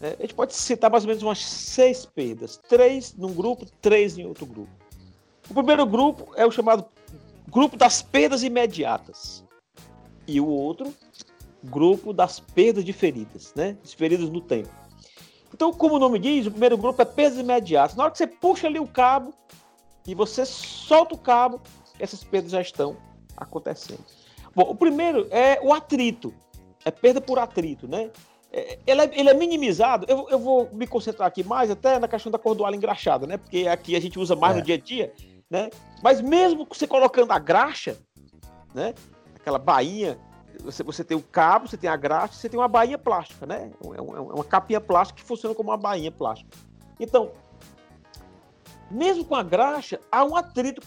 É, 0.00 0.16
a 0.18 0.22
gente 0.22 0.34
pode 0.34 0.54
citar 0.54 0.90
mais 0.90 1.04
ou 1.04 1.08
menos 1.08 1.22
umas 1.22 1.44
seis 1.44 2.06
perdas. 2.06 2.58
Três 2.68 3.14
num 3.14 3.32
grupo, 3.32 3.66
três 3.80 4.16
em 4.16 4.24
outro 4.26 4.46
grupo. 4.46 4.70
O 5.50 5.54
primeiro 5.54 5.84
grupo 5.86 6.32
é 6.36 6.46
o 6.46 6.50
chamado 6.50 6.84
grupo 7.48 7.76
das 7.76 8.02
perdas 8.02 8.42
imediatas. 8.42 9.44
E 10.26 10.40
o 10.40 10.46
outro, 10.46 10.94
grupo 11.62 12.12
das 12.12 12.40
perdas 12.40 12.84
de 12.84 12.92
feridas, 12.92 13.52
né? 13.54 13.76
Feridas 13.84 14.30
no 14.30 14.40
tempo. 14.40 14.70
Então, 15.52 15.72
como 15.72 15.96
o 15.96 15.98
nome 15.98 16.18
diz, 16.18 16.46
o 16.46 16.50
primeiro 16.50 16.78
grupo 16.78 17.02
é 17.02 17.04
perdas 17.04 17.38
imediatas. 17.38 17.96
Na 17.96 18.04
hora 18.04 18.12
que 18.12 18.18
você 18.18 18.26
puxa 18.26 18.66
ali 18.66 18.78
o 18.78 18.86
cabo 18.86 19.34
e 20.06 20.14
você 20.14 20.46
solta 20.46 21.14
o 21.14 21.18
cabo, 21.18 21.60
essas 21.98 22.24
perdas 22.24 22.52
já 22.52 22.60
estão 22.60 22.96
acontecendo. 23.36 24.04
Bom, 24.54 24.62
o 24.62 24.74
primeiro 24.74 25.26
é 25.30 25.60
o 25.62 25.72
atrito. 25.72 26.32
É 26.84 26.90
perda 26.90 27.20
por 27.20 27.38
atrito, 27.38 27.86
né? 27.86 28.10
É, 28.52 28.78
ele 28.86 29.00
é, 29.00 29.10
ele 29.12 29.30
é 29.30 29.34
minimizado. 29.34 30.06
Eu, 30.08 30.26
eu, 30.28 30.38
vou 30.38 30.68
me 30.72 30.86
concentrar 30.86 31.28
aqui 31.28 31.44
mais 31.44 31.70
até 31.70 31.98
na 31.98 32.08
questão 32.08 32.30
da 32.30 32.38
cordoalha 32.38 32.76
engraxada, 32.76 33.26
né? 33.26 33.36
Porque 33.36 33.66
aqui 33.68 33.94
a 33.94 34.00
gente 34.00 34.18
usa 34.18 34.34
mais 34.34 34.56
é. 34.56 34.58
no 34.58 34.64
dia 34.64 34.74
a 34.74 34.78
dia, 34.78 35.12
né? 35.52 35.68
Mas 36.02 36.22
mesmo 36.22 36.66
você 36.66 36.86
colocando 36.86 37.30
a 37.30 37.38
graxa, 37.38 37.98
né? 38.74 38.94
Aquela 39.36 39.58
bainha, 39.58 40.18
você, 40.64 40.82
você 40.82 41.04
tem 41.04 41.14
o 41.14 41.22
cabo, 41.22 41.68
você 41.68 41.76
tem 41.76 41.90
a 41.90 41.96
graxa, 41.96 42.32
você 42.32 42.48
tem 42.48 42.58
uma 42.58 42.68
bainha 42.68 42.96
plástica, 42.96 43.44
né? 43.44 43.70
É, 43.84 43.98
é 43.98 44.00
uma 44.00 44.44
capinha 44.44 44.80
plástica 44.80 45.20
que 45.20 45.28
funciona 45.28 45.54
como 45.54 45.70
uma 45.70 45.76
bainha 45.76 46.10
plástica. 46.10 46.56
Então, 46.98 47.32
mesmo 48.90 49.26
com 49.26 49.34
a 49.34 49.42
graxa, 49.42 50.00
há 50.10 50.24
um 50.24 50.34
atrito 50.34 50.80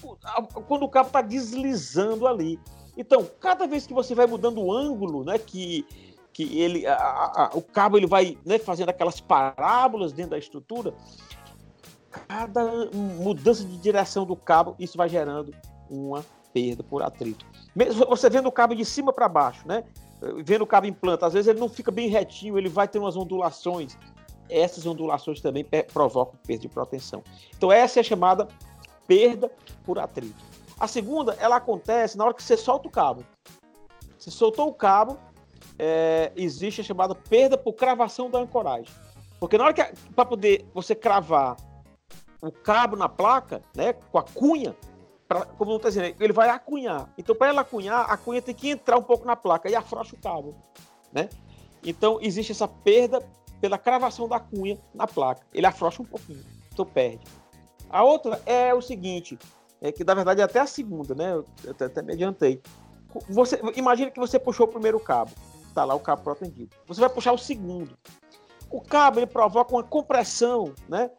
quando 0.68 0.84
o 0.84 0.90
cabo 0.90 1.08
está 1.08 1.22
deslizando 1.22 2.28
ali. 2.28 2.60
Então, 2.98 3.30
cada 3.40 3.68
vez 3.68 3.86
que 3.86 3.94
você 3.94 4.16
vai 4.16 4.26
mudando 4.26 4.60
o 4.60 4.74
ângulo, 4.74 5.24
né, 5.24 5.38
que 5.38 5.86
que 6.34 6.60
ele, 6.60 6.86
a, 6.86 6.96
a, 6.96 7.52
o 7.54 7.62
cabo 7.62 7.96
ele 7.96 8.06
vai 8.06 8.38
né, 8.46 8.60
fazendo 8.60 8.90
aquelas 8.90 9.22
parábolas 9.22 10.12
dentro 10.12 10.32
da 10.32 10.38
estrutura, 10.38 10.94
cada 12.28 12.90
mudança 12.94 13.64
de 13.64 13.78
direção 13.78 14.26
do 14.26 14.36
cabo, 14.36 14.76
isso 14.80 14.98
vai 14.98 15.10
gerando 15.10 15.54
uma 15.90 16.26
perda 16.54 16.84
por 16.84 17.04
atrito. 17.04 17.46
Mesmo 17.76 18.06
você 18.06 18.30
vendo 18.30 18.48
o 18.48 18.52
cabo 18.52 18.74
de 18.74 18.86
cima 18.86 19.12
para 19.12 19.28
baixo, 19.28 19.68
né? 19.68 19.84
Vendo 20.44 20.62
o 20.62 20.68
cabo 20.68 20.88
em 20.88 20.94
planta, 20.94 21.26
às 21.26 21.34
vezes 21.34 21.48
ele 21.48 21.60
não 21.60 21.68
fica 21.68 21.92
bem 21.92 22.08
retinho, 22.08 22.58
ele 22.58 22.70
vai 22.70 22.88
ter 22.88 22.98
umas 22.98 23.18
ondulações. 23.18 23.98
Essas 24.50 24.86
ondulações 24.86 25.42
também 25.42 25.66
provocam 25.92 26.40
perda 26.46 26.62
de 26.62 26.70
proteção. 26.70 27.24
Então 27.58 27.72
essa 27.72 28.00
é 28.00 28.02
a 28.02 28.04
chamada 28.04 28.48
perda 29.06 29.52
por 29.84 30.00
atrito. 30.00 30.44
A 30.80 30.88
segunda, 30.88 31.34
ela 31.40 31.58
acontece 31.58 32.18
na 32.18 32.26
hora 32.26 32.34
que 32.34 32.44
você 32.44 32.58
solta 32.58 32.88
o 32.88 32.92
cabo. 32.92 33.24
Você 34.18 34.32
soltou 34.32 34.68
o 34.70 34.74
cabo, 34.74 35.18
é, 35.78 36.32
existe 36.36 36.82
a 36.82 36.84
chamada 36.84 37.14
perda 37.14 37.58
por 37.58 37.74
cravação 37.74 38.30
da 38.30 38.40
ancoragem. 38.40 38.94
Porque 39.40 39.58
na 39.58 39.66
hora 39.66 39.74
que 39.74 39.84
para 40.14 40.26
poder 40.26 40.66
você 40.74 40.96
cravar 40.96 41.56
o 42.48 42.52
cabo 42.52 42.96
na 42.96 43.10
placa, 43.10 43.62
né, 43.76 43.94
com 43.94 44.18
a 44.18 44.24
cunha, 44.24 44.76
pra, 45.28 45.46
como 45.46 45.72
não 45.72 45.78
está 45.78 45.90
dizendo, 45.90 46.16
ele 46.20 46.34
vai 46.34 46.50
acunhar. 46.50 47.10
Então, 47.18 47.36
para 47.36 47.48
ela 47.50 47.62
acunhar, 47.62 48.10
a 48.10 48.18
cunha 48.18 48.42
tem 48.42 48.54
que 48.54 48.70
entrar 48.70 48.98
um 48.98 49.04
pouco 49.04 49.26
na 49.26 49.36
placa 49.36 49.70
e 49.70 49.76
afrouxa 49.76 50.16
o 50.16 50.20
cabo, 50.20 50.56
né? 51.12 51.30
Então, 51.84 52.20
existe 52.22 52.52
essa 52.52 52.68
perda 52.68 53.22
pela 53.62 53.78
cravação 53.78 54.28
da 54.28 54.40
cunha 54.40 54.78
na 54.94 55.08
placa. 55.08 55.46
Ele 55.54 55.66
afrouxa 55.66 56.02
um 56.02 56.06
pouquinho, 56.06 56.44
então 56.72 56.86
perde. 56.86 57.24
A 57.90 58.04
outra 58.04 58.42
é 58.46 58.74
o 58.74 58.82
seguinte, 58.82 59.38
é 59.82 59.92
que 59.92 60.04
na 60.04 60.14
verdade 60.14 60.42
é 60.42 60.44
até 60.44 60.60
a 60.60 60.68
segunda, 60.68 61.14
né? 61.14 61.34
Eu 61.34 61.72
até, 61.72 62.02
me 62.02 62.14
adiantei. 62.14 62.62
Você 63.30 63.62
imagina 63.76 64.12
que 64.12 64.20
você 64.20 64.38
puxou 64.38 64.66
o 64.66 64.70
primeiro 64.70 65.00
cabo 65.00 65.32
está 65.76 65.84
lá 65.84 65.94
o 65.94 66.00
cabo 66.00 66.24
protendido. 66.24 66.70
Você 66.88 67.02
vai 67.02 67.10
puxar 67.10 67.34
o 67.34 67.38
segundo. 67.38 67.98
O 68.70 68.82
cabo 68.82 69.20
ele 69.20 69.28
provoca 69.28 69.74
uma 69.74 69.84
compressão, 69.84 70.74
né? 70.88 71.10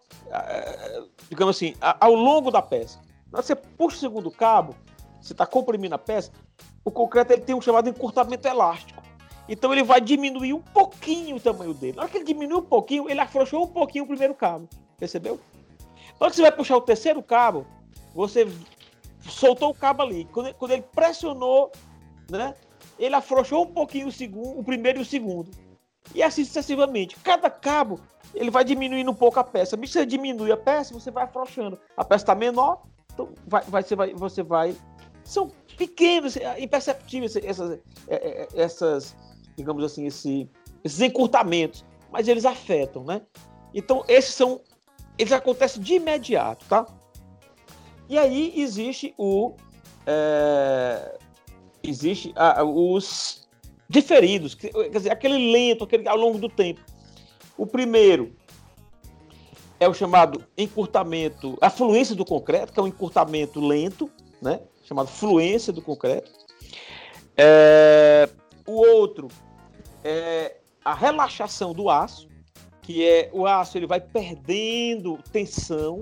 digamos 1.29 1.57
assim, 1.57 1.75
ao 1.81 2.15
longo 2.15 2.51
da 2.51 2.61
peça. 2.61 3.01
Na 3.33 3.43
você 3.43 3.55
puxa 3.55 3.97
o 3.97 4.01
segundo 4.01 4.31
cabo, 4.31 4.75
você 5.21 5.33
está 5.33 5.47
comprimindo 5.47 5.95
a 5.95 5.99
peça, 5.99 6.31
o 6.85 6.91
concreto 6.91 7.33
ele 7.33 7.43
tem 7.43 7.55
um 7.55 7.61
chamado 7.61 7.89
encurtamento 7.89 8.47
elástico. 8.47 9.03
Então 9.49 9.73
ele 9.73 9.83
vai 9.83 10.01
diminuir 10.01 10.53
um 10.53 10.61
pouquinho 10.61 11.37
o 11.37 11.41
tamanho 11.41 11.73
dele. 11.73 11.97
Na 11.97 12.03
hora 12.03 12.11
que 12.11 12.19
ele 12.19 12.25
diminui 12.25 12.59
um 12.59 12.65
pouquinho, 12.65 13.09
ele 13.09 13.21
afrouxou 13.21 13.65
um 13.65 13.69
pouquinho 13.69 14.05
o 14.05 14.07
primeiro 14.07 14.35
cabo. 14.35 14.69
Percebeu? 14.99 15.39
Na 16.19 16.27
hora 16.27 16.31
que 16.31 16.37
você 16.37 16.43
vai 16.43 16.53
puxar 16.53 16.77
o 16.77 16.81
terceiro 16.81 17.23
cabo, 17.23 17.67
você 18.15 18.49
soltou 19.23 19.71
o 19.71 19.75
cabo 19.75 20.03
ali. 20.03 20.25
Quando, 20.33 20.53
quando 20.55 20.73
ele 20.73 20.85
pressionou, 20.95 21.71
né? 22.31 22.55
ele 22.99 23.15
afrouxou 23.15 23.65
um 23.65 23.73
pouquinho 23.73 24.09
o, 24.09 24.13
segundo, 24.13 24.59
o 24.59 24.65
primeiro 24.65 24.99
e 24.99 25.03
o 25.03 25.05
segundo. 25.05 25.51
E 26.15 26.23
assim 26.23 26.45
sucessivamente. 26.45 27.17
Cada 27.17 27.51
cabo 27.51 28.01
ele 28.35 28.51
vai 28.51 28.65
diminuindo 28.65 29.11
um 29.11 29.15
pouco 29.15 29.39
a 29.41 29.45
peça. 29.45 29.77
Se 29.77 29.87
você 29.87 30.07
diminui 30.07 30.53
a 30.53 30.57
peça, 30.57 30.95
você 30.95 31.11
vai 31.11 31.25
afrouxando. 31.25 31.79
A 31.97 32.05
peça 32.05 32.25
está 32.25 32.35
menor, 32.35 32.83
então 33.13 33.31
vai, 33.47 33.63
vai, 33.63 33.83
você, 33.83 33.97
vai, 33.97 34.15
você 34.15 34.43
vai. 34.43 34.77
São 35.25 35.51
pequenos, 35.77 36.37
é, 36.37 36.61
imperceptíveis 36.61 37.37
essas, 37.37 37.79
é, 38.09 38.15
é, 38.15 38.49
essas 38.55 39.17
digamos 39.57 39.83
assim, 39.83 40.07
esse, 40.07 40.49
esses 40.85 41.01
encurtamentos, 41.01 41.85
mas 42.13 42.29
eles 42.29 42.45
afetam, 42.45 43.03
né? 43.03 43.23
Então, 43.75 44.05
esses 44.07 44.35
são. 44.35 44.61
Eles 45.19 45.33
acontecem 45.33 45.83
de 45.83 45.95
imediato, 45.95 46.67
tá? 46.67 46.87
E 48.09 48.19
aí 48.19 48.53
existe 48.61 49.15
o. 49.17 49.55
É, 50.07 51.19
existe 51.83 52.35
os 52.65 53.46
diferidos, 53.89 54.55
quer 54.55 54.89
dizer, 54.91 55.11
aquele 55.11 55.53
lento, 55.53 55.85
aquele 55.85 56.09
ao 56.09 56.17
longo 56.17 56.39
do 56.39 56.49
tempo. 56.49 56.81
O 57.57 57.67
primeiro 57.67 58.35
é 59.79 59.89
o 59.89 59.95
chamado 59.95 60.45
encurtamento, 60.57 61.57
a 61.61 61.71
fluência 61.71 62.15
do 62.15 62.25
concreto, 62.25 62.73
que 62.73 62.81
é 62.81 62.83
um 62.83 62.87
encurtamento 62.87 63.61
lento, 63.61 64.11
né? 64.41 64.61
Chamado 64.85 65.09
fluência 65.09 65.73
do 65.73 65.83
concreto. 65.83 66.31
É, 67.37 68.29
o 68.67 68.73
outro 68.73 69.29
é 70.03 70.57
a 70.85 70.95
relaxação 70.95 71.73
do 71.73 71.91
aço, 71.91 72.29
que 72.83 73.07
é 73.07 73.31
o 73.33 73.47
aço 73.47 73.77
ele 73.77 73.87
vai 73.87 74.01
perdendo 74.01 75.19
tensão. 75.33 76.01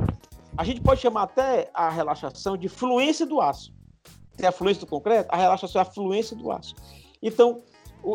A 0.56 0.64
gente 0.64 0.80
pode 0.80 1.00
chamar 1.00 1.24
até 1.24 1.70
a 1.74 1.88
relaxação 1.88 2.56
de 2.56 2.68
fluência 2.68 3.26
do 3.26 3.40
aço. 3.40 3.72
Tem 4.36 4.46
a 4.46 4.52
fluência 4.52 4.80
do 4.80 4.86
concreto, 4.86 5.28
a 5.32 5.36
relaxação 5.36 5.80
é 5.80 5.82
a 5.82 5.86
fluência 5.86 6.36
do 6.36 6.50
aço. 6.52 6.74
Então, 7.22 7.62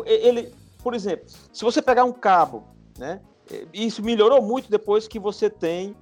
ele, 0.06 0.52
por 0.82 0.94
exemplo, 0.94 1.26
se 1.52 1.64
você 1.64 1.82
pegar 1.82 2.04
um 2.04 2.12
cabo, 2.12 2.64
né? 2.98 3.20
Isso 3.72 4.02
melhorou 4.02 4.40
muito 4.40 4.70
depois 4.70 5.08
que 5.08 5.18
você 5.18 5.50
tem 5.50 5.96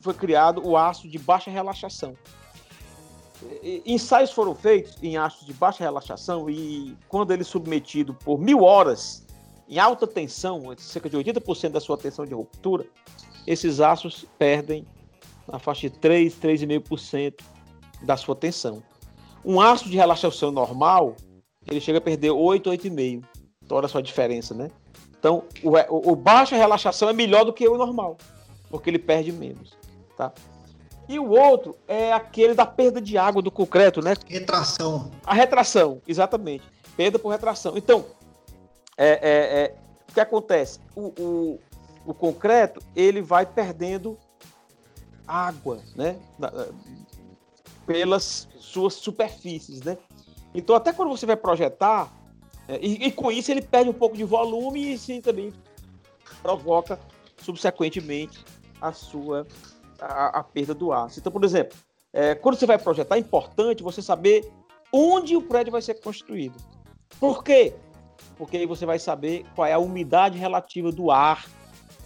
foi 0.00 0.14
criado 0.14 0.64
o 0.64 0.76
aço 0.76 1.08
de 1.08 1.18
baixa 1.18 1.50
relaxação. 1.50 2.16
Ensaios 3.84 4.30
foram 4.30 4.54
feitos 4.54 4.96
em 5.02 5.16
aços 5.16 5.44
de 5.44 5.52
baixa 5.52 5.82
relaxação 5.82 6.48
e 6.48 6.96
quando 7.08 7.32
ele 7.32 7.42
é 7.42 7.44
submetido 7.44 8.14
por 8.14 8.38
mil 8.38 8.62
horas 8.62 9.26
em 9.68 9.78
alta 9.78 10.06
tensão, 10.06 10.62
cerca 10.78 11.10
de 11.10 11.16
80% 11.16 11.70
da 11.70 11.80
sua 11.80 11.98
tensão 11.98 12.24
de 12.24 12.32
ruptura, 12.32 12.86
esses 13.46 13.80
aços 13.80 14.24
perdem 14.38 14.86
na 15.46 15.58
faixa 15.58 15.90
de 15.90 15.98
3, 15.98 16.34
3,5% 16.36 17.40
da 18.02 18.16
sua 18.16 18.36
tensão. 18.36 18.82
Um 19.44 19.60
aço 19.60 19.88
de 19.88 19.96
relaxação 19.96 20.50
normal, 20.50 21.16
ele 21.68 21.80
chega 21.80 21.98
a 21.98 22.00
perder 22.00 22.30
8, 22.30 22.70
8,5%. 22.70 23.24
Então, 23.62 23.78
olha 23.78 23.88
só 23.88 23.98
a 23.98 24.02
diferença, 24.02 24.54
né? 24.54 24.70
Então, 25.18 25.42
o, 25.62 25.70
o, 25.70 26.12
o 26.12 26.16
baixa 26.16 26.54
relaxação 26.54 27.08
é 27.08 27.12
melhor 27.12 27.44
do 27.44 27.52
que 27.52 27.66
o 27.66 27.76
normal, 27.76 28.16
porque 28.70 28.88
ele 28.88 28.98
perde 28.98 29.32
menos, 29.32 29.76
tá? 30.16 30.32
E 31.08 31.18
o 31.18 31.28
outro 31.28 31.76
é 31.86 32.12
aquele 32.12 32.54
da 32.54 32.66
perda 32.66 33.00
de 33.00 33.16
água 33.16 33.40
do 33.40 33.50
concreto, 33.50 34.00
né? 34.00 34.14
Retração. 34.26 35.10
A 35.24 35.34
retração, 35.34 36.00
exatamente. 36.06 36.64
Perda 36.96 37.18
por 37.18 37.30
retração. 37.30 37.76
Então, 37.76 38.04
é, 38.96 39.08
é, 39.08 39.62
é, 39.62 39.74
o 40.08 40.12
que 40.12 40.20
acontece? 40.20 40.80
O, 40.94 41.12
o, 41.20 41.60
o, 42.06 42.14
concreto 42.14 42.80
ele 42.94 43.20
vai 43.20 43.46
perdendo 43.46 44.18
água, 45.26 45.80
né? 45.94 46.16
Pelas 47.86 48.48
suas 48.58 48.94
superfícies, 48.94 49.82
né? 49.82 49.96
Então 50.58 50.74
até 50.74 50.92
quando 50.92 51.10
você 51.10 51.26
vai 51.26 51.36
projetar 51.36 52.12
é, 52.68 52.78
e, 52.82 53.06
e, 53.06 53.12
com 53.12 53.30
isso 53.30 53.50
ele 53.50 53.62
perde 53.62 53.88
um 53.88 53.92
pouco 53.92 54.16
de 54.16 54.24
volume 54.24 54.92
e 54.92 54.98
sim 54.98 55.20
também 55.20 55.52
provoca 56.42 56.98
subsequentemente 57.38 58.44
a 58.80 58.92
sua 58.92 59.46
a, 60.00 60.40
a 60.40 60.42
perda 60.42 60.74
do 60.74 60.92
aço. 60.92 61.20
Então, 61.20 61.30
por 61.30 61.44
exemplo, 61.44 61.78
é, 62.12 62.34
quando 62.34 62.58
você 62.58 62.66
vai 62.66 62.78
projetar, 62.78 63.16
é 63.16 63.20
importante 63.20 63.82
você 63.82 64.02
saber 64.02 64.50
onde 64.92 65.36
o 65.36 65.42
prédio 65.42 65.70
vai 65.70 65.82
ser 65.82 65.94
construído. 65.94 66.56
Por 67.20 67.44
quê? 67.44 67.72
porque 68.36 68.56
aí 68.56 68.66
você 68.66 68.84
vai 68.86 68.98
saber 68.98 69.44
qual 69.54 69.66
é 69.66 69.72
a 69.72 69.78
umidade 69.78 70.38
relativa 70.38 70.92
do 70.92 71.10
ar 71.10 71.46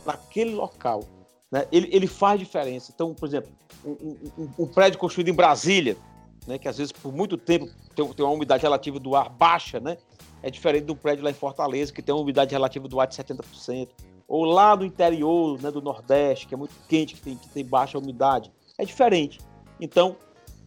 naquele 0.06 0.54
local. 0.54 1.04
Né? 1.50 1.66
Ele, 1.72 1.88
ele 1.92 2.06
faz 2.06 2.38
diferença. 2.38 2.92
Então, 2.94 3.14
por 3.14 3.28
exemplo, 3.28 3.50
um, 3.84 4.16
um, 4.38 4.50
um 4.60 4.66
prédio 4.66 4.98
construído 4.98 5.28
em 5.28 5.34
Brasília, 5.34 5.96
né, 6.46 6.58
que 6.58 6.68
às 6.68 6.78
vezes 6.78 6.92
por 6.92 7.12
muito 7.12 7.36
tempo 7.36 7.68
tem, 7.94 8.06
tem, 8.12 8.24
uma 8.24 8.34
umidade 8.34 8.62
relativa 8.62 8.98
do 8.98 9.14
ar 9.14 9.28
baixa, 9.28 9.78
né? 9.80 9.96
é 10.42 10.50
diferente 10.50 10.90
um 10.90 10.96
prédio 10.96 11.24
lá 11.24 11.30
em 11.30 11.34
Fortaleza, 11.34 11.92
que 11.92 12.02
tem 12.02 12.14
uma 12.14 12.22
umidade 12.22 12.52
relativa 12.52 12.88
do 12.88 13.00
ar 13.00 13.06
de 13.06 13.14
70%, 13.14 13.88
ou 14.26 14.44
lá 14.44 14.76
no 14.76 14.84
interior 14.84 15.60
né, 15.60 15.70
do 15.70 15.82
Nordeste, 15.82 16.46
que 16.46 16.54
é 16.54 16.56
muito 16.56 16.74
quente, 16.88 17.14
que 17.14 17.20
tem, 17.20 17.36
que 17.36 17.48
tem 17.48 17.64
baixa 17.64 17.98
umidade. 17.98 18.50
É 18.78 18.84
diferente. 18.84 19.40
Então, 19.80 20.16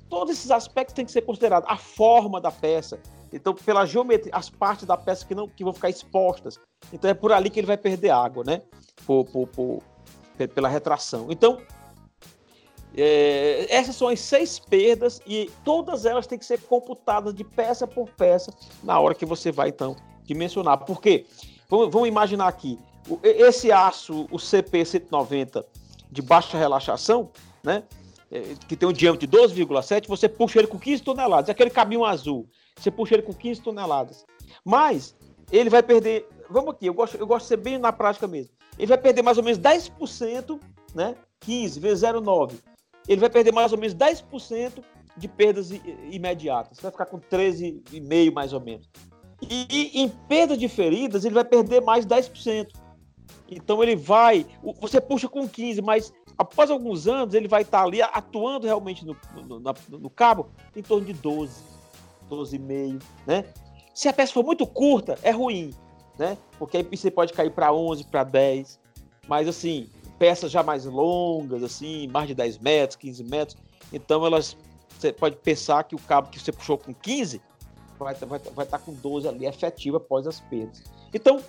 todos 0.09 0.33
esses 0.33 0.51
aspectos 0.51 0.93
têm 0.93 1.05
que 1.05 1.11
ser 1.11 1.21
considerados. 1.21 1.67
A 1.69 1.77
forma 1.77 2.39
da 2.39 2.51
peça, 2.51 2.99
então, 3.31 3.53
pela 3.53 3.85
geometria, 3.85 4.31
as 4.35 4.49
partes 4.49 4.85
da 4.85 4.97
peça 4.97 5.25
que 5.25 5.33
não 5.33 5.47
que 5.47 5.63
vão 5.63 5.73
ficar 5.73 5.89
expostas. 5.89 6.59
Então, 6.91 7.09
é 7.09 7.13
por 7.13 7.31
ali 7.31 7.49
que 7.49 7.59
ele 7.59 7.67
vai 7.67 7.77
perder 7.77 8.11
água, 8.11 8.43
né? 8.43 8.61
Por, 9.05 9.25
por, 9.25 9.47
por 9.47 9.83
pela 10.53 10.67
retração. 10.67 11.27
Então, 11.29 11.59
é, 12.95 13.65
essas 13.69 13.95
são 13.95 14.07
as 14.07 14.19
seis 14.19 14.59
perdas 14.59 15.21
e 15.25 15.49
todas 15.63 16.05
elas 16.05 16.27
têm 16.27 16.37
que 16.37 16.45
ser 16.45 16.61
computadas 16.61 17.33
de 17.33 17.43
peça 17.43 17.87
por 17.87 18.09
peça 18.09 18.53
na 18.83 18.99
hora 18.99 19.15
que 19.15 19.25
você 19.25 19.51
vai, 19.51 19.69
então, 19.69 19.95
dimensionar. 20.23 20.85
Por 20.85 21.01
quê? 21.01 21.25
Vamos, 21.69 21.91
vamos 21.91 22.07
imaginar 22.07 22.47
aqui, 22.47 22.77
esse 23.23 23.71
aço, 23.71 24.27
o 24.31 24.37
CP190 24.37 25.65
de 26.11 26.21
baixa 26.21 26.57
relaxação, 26.57 27.31
né? 27.63 27.83
É, 28.31 28.55
que 28.67 28.75
tem 28.75 28.87
um 28.89 28.93
diâmetro 28.93 29.27
de 29.27 29.37
12,7, 29.37 30.07
você 30.07 30.27
puxa 30.27 30.59
ele 30.59 30.67
com 30.67 30.79
15 30.79 31.03
toneladas. 31.03 31.49
Aquele 31.49 31.69
caminho 31.69 32.03
azul, 32.03 32.47
você 32.75 32.89
puxa 32.89 33.15
ele 33.15 33.21
com 33.21 33.33
15 33.33 33.61
toneladas. 33.61 34.25
Mas 34.65 35.15
ele 35.51 35.69
vai 35.69 35.83
perder. 35.83 36.27
Vamos 36.49 36.73
aqui, 36.73 36.87
eu 36.87 36.93
gosto, 36.93 37.15
eu 37.17 37.27
gosto 37.27 37.43
de 37.43 37.49
ser 37.49 37.57
bem 37.57 37.77
na 37.77 37.91
prática 37.91 38.27
mesmo. 38.27 38.51
Ele 38.77 38.87
vai 38.87 38.97
perder 38.97 39.21
mais 39.21 39.37
ou 39.37 39.43
menos 39.43 39.59
10%, 39.59 40.59
né? 40.95 41.15
15 41.41 41.79
vezes 41.79 42.03
0,9. 42.03 42.53
Ele 43.07 43.19
vai 43.19 43.29
perder 43.29 43.51
mais 43.51 43.71
ou 43.71 43.77
menos 43.77 43.95
10% 43.95 44.83
de 45.15 45.27
perdas 45.27 45.71
imediatas. 46.11 46.79
Vai 46.79 46.91
ficar 46.91 47.05
com 47.05 47.19
13,5 47.19 48.33
mais 48.33 48.53
ou 48.53 48.61
menos. 48.61 48.89
E, 49.41 49.67
e 49.69 50.01
em 50.01 50.09
perda 50.09 50.55
de 50.55 50.67
feridas, 50.67 51.25
ele 51.25 51.35
vai 51.35 51.43
perder 51.43 51.81
mais 51.81 52.05
10%. 52.05 52.67
Então 53.49 53.83
ele 53.83 53.95
vai. 53.95 54.45
Você 54.79 55.01
puxa 55.01 55.27
com 55.27 55.47
15, 55.47 55.81
mas 55.81 56.13
após 56.37 56.71
alguns 56.71 57.07
anos 57.07 57.33
ele 57.33 57.47
vai 57.47 57.61
estar 57.61 57.83
ali 57.83 58.01
atuando 58.01 58.65
realmente 58.65 59.05
no, 59.05 59.15
no, 59.35 59.59
no, 59.59 59.99
no 59.99 60.09
cabo 60.09 60.49
em 60.75 60.81
torno 60.81 61.05
de 61.05 61.13
12. 61.13 61.73
12,5, 62.29 63.01
né? 63.27 63.45
Se 63.93 64.07
a 64.07 64.13
peça 64.13 64.33
for 64.33 64.43
muito 64.43 64.65
curta, 64.65 65.17
é 65.21 65.31
ruim, 65.31 65.71
né? 66.17 66.37
Porque 66.57 66.77
aí 66.77 66.83
você 66.83 67.11
pode 67.11 67.33
cair 67.33 67.51
para 67.51 67.71
11, 67.71 68.05
para 68.05 68.23
10. 68.23 68.79
Mas 69.27 69.47
assim, 69.47 69.87
peças 70.23 70.49
já 70.49 70.63
mais 70.63 70.85
longas, 70.85 71.61
assim, 71.63 72.07
mais 72.07 72.29
de 72.29 72.33
10 72.33 72.59
metros, 72.59 72.95
15 72.95 73.23
metros, 73.25 73.57
então 73.91 74.25
elas 74.25 74.55
você 74.97 75.11
pode 75.11 75.35
pensar 75.35 75.83
que 75.83 75.95
o 75.95 75.99
cabo 75.99 76.29
que 76.29 76.39
você 76.39 76.49
puxou 76.49 76.77
com 76.77 76.93
15 76.93 77.41
vai 77.99 78.13
estar 78.13 78.25
vai, 78.25 78.39
vai 78.39 78.65
tá 78.65 78.79
com 78.79 78.93
12 78.93 79.27
ali 79.27 79.45
efetiva 79.45 79.97
após 79.97 80.25
as 80.25 80.39
perdas. 80.39 80.81
Então, 81.13 81.41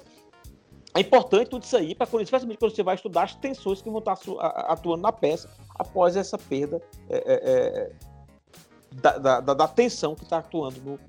é 0.93 0.99
importante 0.99 1.51
tudo 1.51 1.63
isso 1.63 1.77
aí, 1.77 1.95
para 1.95 2.07
especialmente 2.21 2.59
quando 2.59 2.75
você 2.75 2.83
vai 2.83 2.97
estudar 2.97 3.23
as 3.23 3.37
tensões 3.37 3.81
que 3.81 3.89
vão 3.89 4.01
estar 4.01 4.19
atuando 4.41 5.03
na 5.03 5.13
peça 5.13 5.49
após 5.77 6.17
essa 6.17 6.37
perda 6.37 6.83
é, 7.09 7.17
é, 7.17 7.41
é 7.45 7.93
da, 8.91 9.41
da, 9.41 9.55
da 9.55 9.69
tensão 9.69 10.17
que 10.17 10.25
está 10.25 10.39
atuando 10.39 10.81
no, 10.81 11.01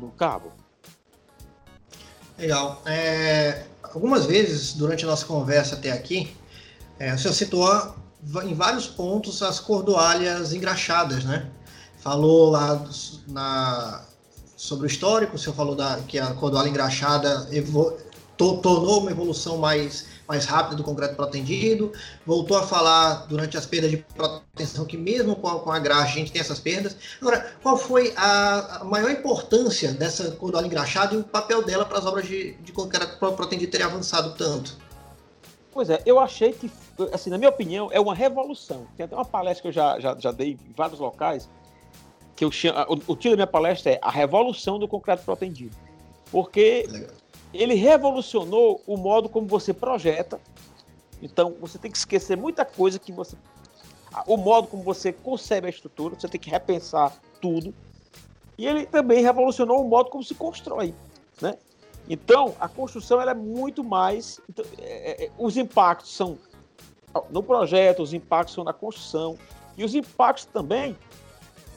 no 0.00 0.10
cabo. 0.12 0.50
Legal. 2.38 2.80
É, 2.86 3.64
algumas 3.82 4.24
vezes, 4.24 4.72
durante 4.72 5.04
a 5.04 5.08
nossa 5.08 5.26
conversa 5.26 5.76
até 5.76 5.92
aqui, 5.92 6.34
é, 7.02 7.12
o 7.12 7.18
senhor 7.18 7.34
citou 7.34 7.94
em 8.44 8.54
vários 8.54 8.86
pontos 8.86 9.42
as 9.42 9.58
cordoalhas 9.58 10.52
engraxadas, 10.52 11.24
né? 11.24 11.50
Falou 11.98 12.50
lá 12.50 12.80
na, 13.26 14.04
sobre 14.56 14.86
o 14.86 14.88
histórico, 14.88 15.34
o 15.34 15.38
senhor 15.38 15.56
falou 15.56 15.74
da, 15.74 15.98
que 16.06 16.16
a 16.16 16.32
cordoalha 16.34 16.68
engraxada 16.68 17.48
to, 18.36 18.58
tornou 18.58 19.00
uma 19.00 19.10
evolução 19.10 19.58
mais 19.58 20.12
mais 20.28 20.44
rápida 20.44 20.76
do 20.76 20.84
concreto 20.84 21.16
protendido. 21.16 21.92
Voltou 22.24 22.56
a 22.56 22.62
falar 22.62 23.26
durante 23.26 23.58
as 23.58 23.66
perdas 23.66 23.90
de 23.90 23.96
proteção 23.96 24.84
que 24.84 24.96
mesmo 24.96 25.34
com 25.34 25.48
a, 25.48 25.58
com 25.58 25.72
a 25.72 25.80
graxa 25.80 26.12
a 26.12 26.18
gente 26.18 26.30
tem 26.30 26.40
essas 26.40 26.60
perdas. 26.60 26.96
Agora, 27.20 27.52
qual 27.60 27.76
foi 27.76 28.14
a, 28.16 28.78
a 28.80 28.84
maior 28.84 29.10
importância 29.10 29.92
dessa 29.92 30.30
cordola 30.30 30.66
engraxada 30.66 31.16
e 31.16 31.18
o 31.18 31.24
papel 31.24 31.64
dela 31.64 31.84
para 31.84 31.98
as 31.98 32.06
obras 32.06 32.26
de, 32.26 32.54
de 32.62 32.70
concreto 32.70 33.18
protendido 33.32 33.72
terem 33.72 33.86
avançado 33.86 34.34
tanto? 34.38 34.76
Pois 35.72 35.88
é, 35.88 36.02
eu 36.04 36.20
achei 36.20 36.52
que, 36.52 36.70
assim, 37.12 37.30
na 37.30 37.38
minha 37.38 37.48
opinião, 37.48 37.88
é 37.90 37.98
uma 37.98 38.14
revolução. 38.14 38.86
Tem 38.96 39.04
até 39.04 39.16
uma 39.16 39.24
palestra 39.24 39.62
que 39.62 39.68
eu 39.68 39.72
já, 39.72 39.98
já, 39.98 40.14
já 40.18 40.30
dei 40.30 40.52
em 40.52 40.72
vários 40.76 41.00
locais, 41.00 41.48
que 42.36 42.44
eu 42.44 42.52
chamo, 42.52 42.78
o, 42.88 42.92
o 42.94 43.16
título 43.16 43.30
da 43.30 43.36
minha 43.36 43.46
palestra 43.46 43.92
é 43.92 43.98
A 44.02 44.10
Revolução 44.10 44.78
do 44.78 44.86
Concreto 44.86 45.24
Protendido. 45.24 45.74
Porque 46.30 46.86
ele 47.54 47.74
revolucionou 47.74 48.82
o 48.86 48.96
modo 48.98 49.28
como 49.28 49.46
você 49.46 49.72
projeta. 49.72 50.38
Então, 51.22 51.54
você 51.60 51.78
tem 51.78 51.90
que 51.90 51.96
esquecer 51.96 52.36
muita 52.36 52.64
coisa 52.64 52.98
que 52.98 53.12
você. 53.12 53.36
O 54.26 54.36
modo 54.36 54.66
como 54.66 54.82
você 54.82 55.10
concebe 55.10 55.66
a 55.66 55.70
estrutura, 55.70 56.14
você 56.18 56.28
tem 56.28 56.40
que 56.40 56.50
repensar 56.50 57.16
tudo. 57.40 57.74
E 58.58 58.66
ele 58.66 58.84
também 58.84 59.22
revolucionou 59.22 59.80
o 59.80 59.88
modo 59.88 60.10
como 60.10 60.22
se 60.22 60.34
constrói. 60.34 60.94
Né? 61.40 61.56
Então, 62.08 62.54
a 62.60 62.68
construção 62.68 63.20
ela 63.20 63.30
é 63.30 63.34
muito 63.34 63.84
mais. 63.84 64.40
Então, 64.48 64.64
é, 64.78 65.24
é, 65.24 65.30
os 65.38 65.56
impactos 65.56 66.14
são 66.14 66.38
no 67.30 67.42
projeto, 67.42 68.02
os 68.02 68.14
impactos 68.14 68.54
são 68.54 68.64
na 68.64 68.72
construção. 68.72 69.38
E 69.76 69.84
os 69.84 69.94
impactos 69.94 70.46
também, 70.46 70.96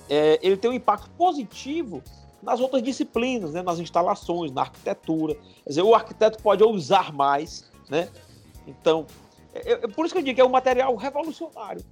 é, 0.10 0.40
ele 0.42 0.58
tem 0.58 0.70
um 0.70 0.74
impacto 0.74 1.10
positivo 1.12 2.02
nas 2.42 2.60
outras 2.60 2.82
disciplinas, 2.82 3.54
né, 3.54 3.62
nas 3.62 3.80
instalações, 3.80 4.52
na 4.52 4.62
arquitetura. 4.62 5.36
Quer 5.36 5.70
dizer, 5.70 5.82
o 5.82 5.96
arquiteto 5.96 6.42
pode 6.42 6.64
usar 6.64 7.12
mais, 7.12 7.70
né? 7.90 8.10
Então, 8.68 9.06
é, 9.54 9.72
é 9.72 9.88
por 9.88 10.06
isso 10.06 10.14
que 10.14 10.20
eu 10.20 10.24
digo 10.24 10.36
que 10.36 10.42
é 10.42 10.46
um 10.46 10.50
material 10.50 10.96
revolucionário. 10.96 11.84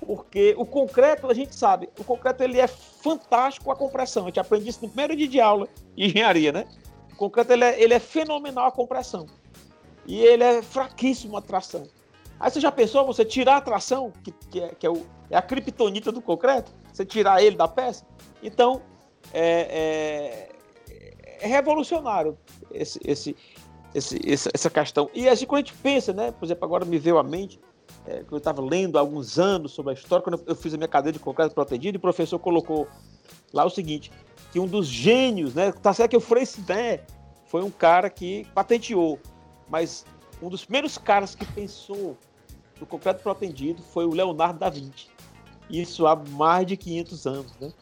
Porque 0.00 0.54
o 0.58 0.66
concreto, 0.66 1.30
a 1.30 1.34
gente 1.34 1.54
sabe, 1.54 1.88
o 1.98 2.04
concreto 2.04 2.42
ele 2.42 2.58
é 2.58 2.66
fantástico 2.66 3.70
a 3.70 3.76
compressão. 3.76 4.24
A 4.24 4.26
gente 4.26 4.40
aprende 4.40 4.68
isso 4.68 4.80
no 4.82 4.88
primeiro 4.88 5.16
dia 5.16 5.28
de 5.28 5.40
aula 5.40 5.68
de 5.96 6.04
engenharia, 6.04 6.52
né? 6.52 6.66
O 7.14 7.16
concreto 7.16 7.52
ele 7.52 7.64
é, 7.64 7.80
ele 7.80 7.94
é 7.94 8.00
fenomenal 8.00 8.66
a 8.66 8.72
compressão. 8.72 9.26
E 10.04 10.20
ele 10.20 10.42
é 10.42 10.60
fraquíssimo 10.60 11.36
a 11.36 11.40
tração. 11.40 11.84
Aí 12.40 12.50
você 12.50 12.60
já 12.60 12.72
pensou 12.72 13.06
você 13.06 13.24
tirar 13.24 13.58
a 13.58 13.60
tração, 13.60 14.12
que, 14.22 14.32
que, 14.50 14.60
é, 14.60 14.68
que 14.74 14.84
é, 14.84 14.90
o, 14.90 15.06
é, 15.30 15.36
a 15.36 15.40
criptonita 15.40 16.10
do 16.10 16.20
concreto, 16.20 16.72
você 16.92 17.06
tirar 17.06 17.40
ele 17.40 17.56
da 17.56 17.68
peça? 17.68 18.04
Então, 18.42 18.82
é, 19.32 20.48
é, 20.90 21.36
é 21.40 21.46
revolucionário 21.46 22.36
esse, 22.72 22.98
esse, 23.04 23.36
esse, 23.94 24.48
essa 24.52 24.68
questão. 24.68 25.08
E 25.14 25.28
assim, 25.28 25.46
quando 25.46 25.62
a 25.62 25.66
gente 25.66 25.78
pensa, 25.78 26.12
né, 26.12 26.32
por 26.32 26.44
exemplo, 26.44 26.64
agora 26.64 26.84
me 26.84 26.98
veio 26.98 27.16
à 27.16 27.22
mente, 27.22 27.60
é, 28.06 28.24
que 28.24 28.32
eu 28.32 28.38
estava 28.38 28.60
lendo 28.60 28.98
há 28.98 29.00
alguns 29.00 29.38
anos 29.38 29.70
sobre 29.70 29.92
a 29.92 29.94
história, 29.94 30.24
quando 30.24 30.42
eu 30.44 30.56
fiz 30.56 30.74
a 30.74 30.76
minha 30.76 30.88
cadeira 30.88 31.16
de 31.16 31.22
concreto 31.22 31.54
protegido, 31.54 31.96
e 31.96 31.98
o 31.98 32.00
professor 32.00 32.40
colocou 32.40 32.88
lá 33.54 33.64
o 33.64 33.70
seguinte, 33.70 34.10
que 34.52 34.58
um 34.58 34.66
dos 34.66 34.86
gênios, 34.86 35.54
né, 35.54 35.72
tá 35.72 35.94
certo 35.94 36.10
que 36.10 36.16
o 36.16 36.20
Frei 36.20 36.44
Sidé 36.44 37.04
foi 37.46 37.62
um 37.62 37.70
cara 37.70 38.10
que 38.10 38.46
patenteou, 38.52 39.18
mas 39.70 40.04
um 40.42 40.48
dos 40.48 40.64
primeiros 40.64 40.98
caras 40.98 41.34
que 41.34 41.46
pensou 41.46 42.18
no 42.80 42.84
concreto 42.84 43.22
protegido 43.22 43.80
foi 43.82 44.04
o 44.04 44.12
Leonardo 44.12 44.58
da 44.58 44.68
Vinci. 44.68 45.08
Isso 45.70 46.06
há 46.06 46.16
mais 46.16 46.66
de 46.66 46.76
500 46.76 47.26
anos, 47.26 47.56
né? 47.58 47.72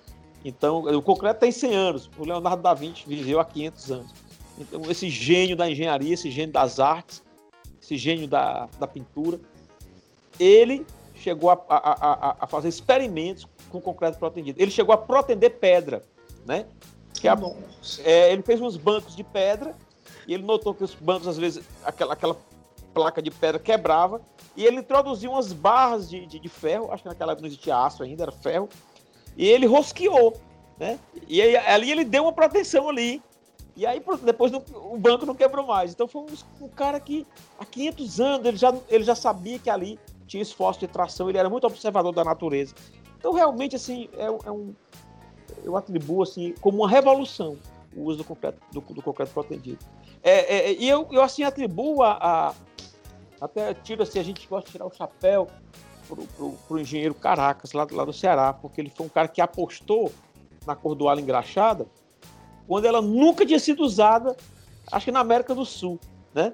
Então, 0.44 0.80
o 0.82 1.02
concreto 1.02 1.40
tem 1.40 1.50
100 1.50 1.74
anos, 1.74 2.10
o 2.18 2.24
Leonardo 2.24 2.62
da 2.62 2.74
Vinci 2.74 3.04
viveu 3.06 3.40
há 3.40 3.44
500 3.44 3.90
anos. 3.92 4.12
Então, 4.58 4.82
esse 4.90 5.08
gênio 5.08 5.56
da 5.56 5.70
engenharia, 5.70 6.12
esse 6.12 6.30
gênio 6.30 6.52
das 6.52 6.78
artes, 6.78 7.22
esse 7.80 7.96
gênio 7.96 8.28
da, 8.28 8.68
da 8.78 8.86
pintura, 8.86 9.40
ele 10.38 10.84
chegou 11.14 11.50
a, 11.50 11.58
a, 11.68 11.76
a, 11.76 12.36
a 12.40 12.46
fazer 12.46 12.68
experimentos 12.68 13.44
com 13.72 13.80
concreto 13.80 14.18
protendido. 14.18 14.60
Ele 14.60 14.70
chegou 14.70 14.92
a 14.94 14.98
protender 14.98 15.58
pedra, 15.58 16.02
né? 16.46 16.66
Que 17.14 17.26
a, 17.26 17.36
é, 18.04 18.32
ele 18.32 18.42
fez 18.42 18.60
uns 18.60 18.76
bancos 18.76 19.16
de 19.16 19.24
pedra 19.24 19.74
e 20.26 20.34
ele 20.34 20.44
notou 20.44 20.74
que 20.74 20.84
os 20.84 20.94
bancos, 20.94 21.26
às 21.26 21.36
vezes, 21.36 21.64
aquela, 21.84 22.12
aquela 22.12 22.36
placa 22.92 23.22
de 23.22 23.30
pedra 23.30 23.58
quebrava 23.58 24.20
e 24.56 24.64
ele 24.64 24.78
introduziu 24.78 25.32
umas 25.32 25.52
barras 25.52 26.08
de, 26.08 26.26
de, 26.26 26.38
de 26.38 26.48
ferro, 26.48 26.92
acho 26.92 27.02
que 27.02 27.08
naquela 27.08 27.32
época 27.32 27.42
não 27.42 27.48
existia 27.48 27.76
aço 27.76 28.02
ainda, 28.02 28.24
era 28.24 28.32
ferro, 28.32 28.68
e 29.36 29.46
ele 29.46 29.66
rosqueou, 29.66 30.36
né? 30.78 30.98
E 31.26 31.40
aí, 31.40 31.56
ali 31.56 31.90
ele 31.90 32.04
deu 32.04 32.24
uma 32.24 32.32
proteção 32.32 32.88
ali. 32.88 33.22
E 33.74 33.86
aí 33.86 34.02
depois 34.22 34.52
não, 34.52 34.62
o 34.92 34.98
banco 34.98 35.24
não 35.24 35.34
quebrou 35.34 35.66
mais. 35.66 35.92
Então 35.92 36.06
foi 36.06 36.22
um, 36.22 36.64
um, 36.66 36.68
cara 36.68 37.00
que 37.00 37.26
há 37.58 37.64
500 37.64 38.20
anos 38.20 38.46
ele 38.46 38.56
já, 38.58 38.74
ele 38.90 39.04
já 39.04 39.14
sabia 39.14 39.58
que 39.58 39.70
ali 39.70 39.98
tinha 40.26 40.42
esforço 40.42 40.80
de 40.80 40.86
tração, 40.86 41.28
ele 41.28 41.38
era 41.38 41.48
muito 41.48 41.66
observador 41.66 42.12
da 42.12 42.22
natureza. 42.24 42.74
Então 43.22 43.32
realmente 43.32 43.76
assim 43.76 44.08
é, 44.14 44.24
é 44.24 44.50
um 44.50 44.74
eu 45.62 45.76
atribuo 45.76 46.24
assim 46.24 46.56
como 46.60 46.78
uma 46.78 46.88
revolução 46.90 47.56
o 47.94 48.02
uso 48.02 48.18
do 48.18 48.24
concreto, 48.24 48.58
do, 48.72 48.80
do 48.80 49.00
concreto 49.00 49.32
protegido. 49.32 49.78
É, 50.24 50.56
é, 50.56 50.72
e 50.72 50.88
eu, 50.88 51.06
eu 51.12 51.22
assim 51.22 51.44
atribuo 51.44 52.02
a, 52.02 52.18
a, 52.20 52.54
até 53.40 53.72
tiro 53.74 54.02
assim 54.02 54.18
a 54.18 54.24
gente 54.24 54.48
gosta 54.48 54.66
de 54.66 54.72
tirar 54.72 54.86
o 54.86 54.92
chapéu 54.92 55.46
pro, 56.08 56.52
pro 56.66 56.80
engenheiro 56.80 57.14
Caracas 57.14 57.72
lá, 57.72 57.86
lá 57.92 58.04
do 58.04 58.12
Ceará, 58.12 58.52
porque 58.52 58.80
ele 58.80 58.90
foi 58.90 59.06
um 59.06 59.08
cara 59.08 59.28
que 59.28 59.40
apostou 59.40 60.10
na 60.66 60.74
cordoala 60.74 61.20
engraxada 61.20 61.86
quando 62.66 62.86
ela 62.86 63.00
nunca 63.00 63.46
tinha 63.46 63.60
sido 63.60 63.84
usada, 63.84 64.36
acho 64.90 65.04
que 65.04 65.12
na 65.12 65.20
América 65.20 65.54
do 65.54 65.64
Sul, 65.64 66.00
né? 66.34 66.52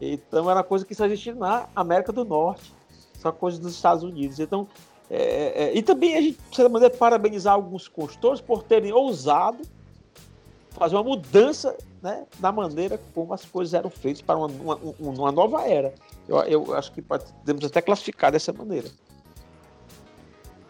Então 0.00 0.50
era 0.50 0.64
coisa 0.64 0.84
que 0.84 0.96
só 0.96 1.06
existia 1.06 1.34
na 1.34 1.68
América 1.76 2.12
do 2.12 2.24
Norte, 2.24 2.74
só 3.20 3.30
coisa 3.30 3.60
dos 3.60 3.74
Estados 3.74 4.02
Unidos. 4.02 4.40
Então, 4.40 4.66
é, 5.14 5.64
é, 5.64 5.76
e 5.76 5.82
também 5.82 6.16
a 6.16 6.22
gente 6.22 6.38
precisa 6.38 6.70
maneira, 6.70 6.94
parabenizar 6.94 7.52
alguns 7.52 7.86
consultores 7.86 8.40
por 8.40 8.62
terem 8.62 8.92
ousado 8.92 9.62
fazer 10.70 10.96
uma 10.96 11.04
mudança 11.04 11.76
né, 12.02 12.24
na 12.40 12.50
maneira 12.50 12.98
como 13.14 13.34
as 13.34 13.44
coisas 13.44 13.74
eram 13.74 13.90
feitas 13.90 14.22
para 14.22 14.38
uma, 14.38 14.46
uma, 14.46 14.78
uma 14.98 15.30
nova 15.30 15.68
era. 15.68 15.92
Eu, 16.26 16.38
eu 16.44 16.74
acho 16.74 16.92
que 16.92 17.02
podemos 17.02 17.62
até 17.64 17.82
classificar 17.82 18.32
dessa 18.32 18.54
maneira. 18.54 18.88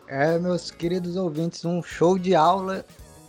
É, 0.09 0.39
meus 0.41 0.73
queridos 0.73 1.17
ouvintes, 1.17 1.65
um 1.65 1.81
show 1.81 2.19
de 2.19 2.35
aula 2.35 2.85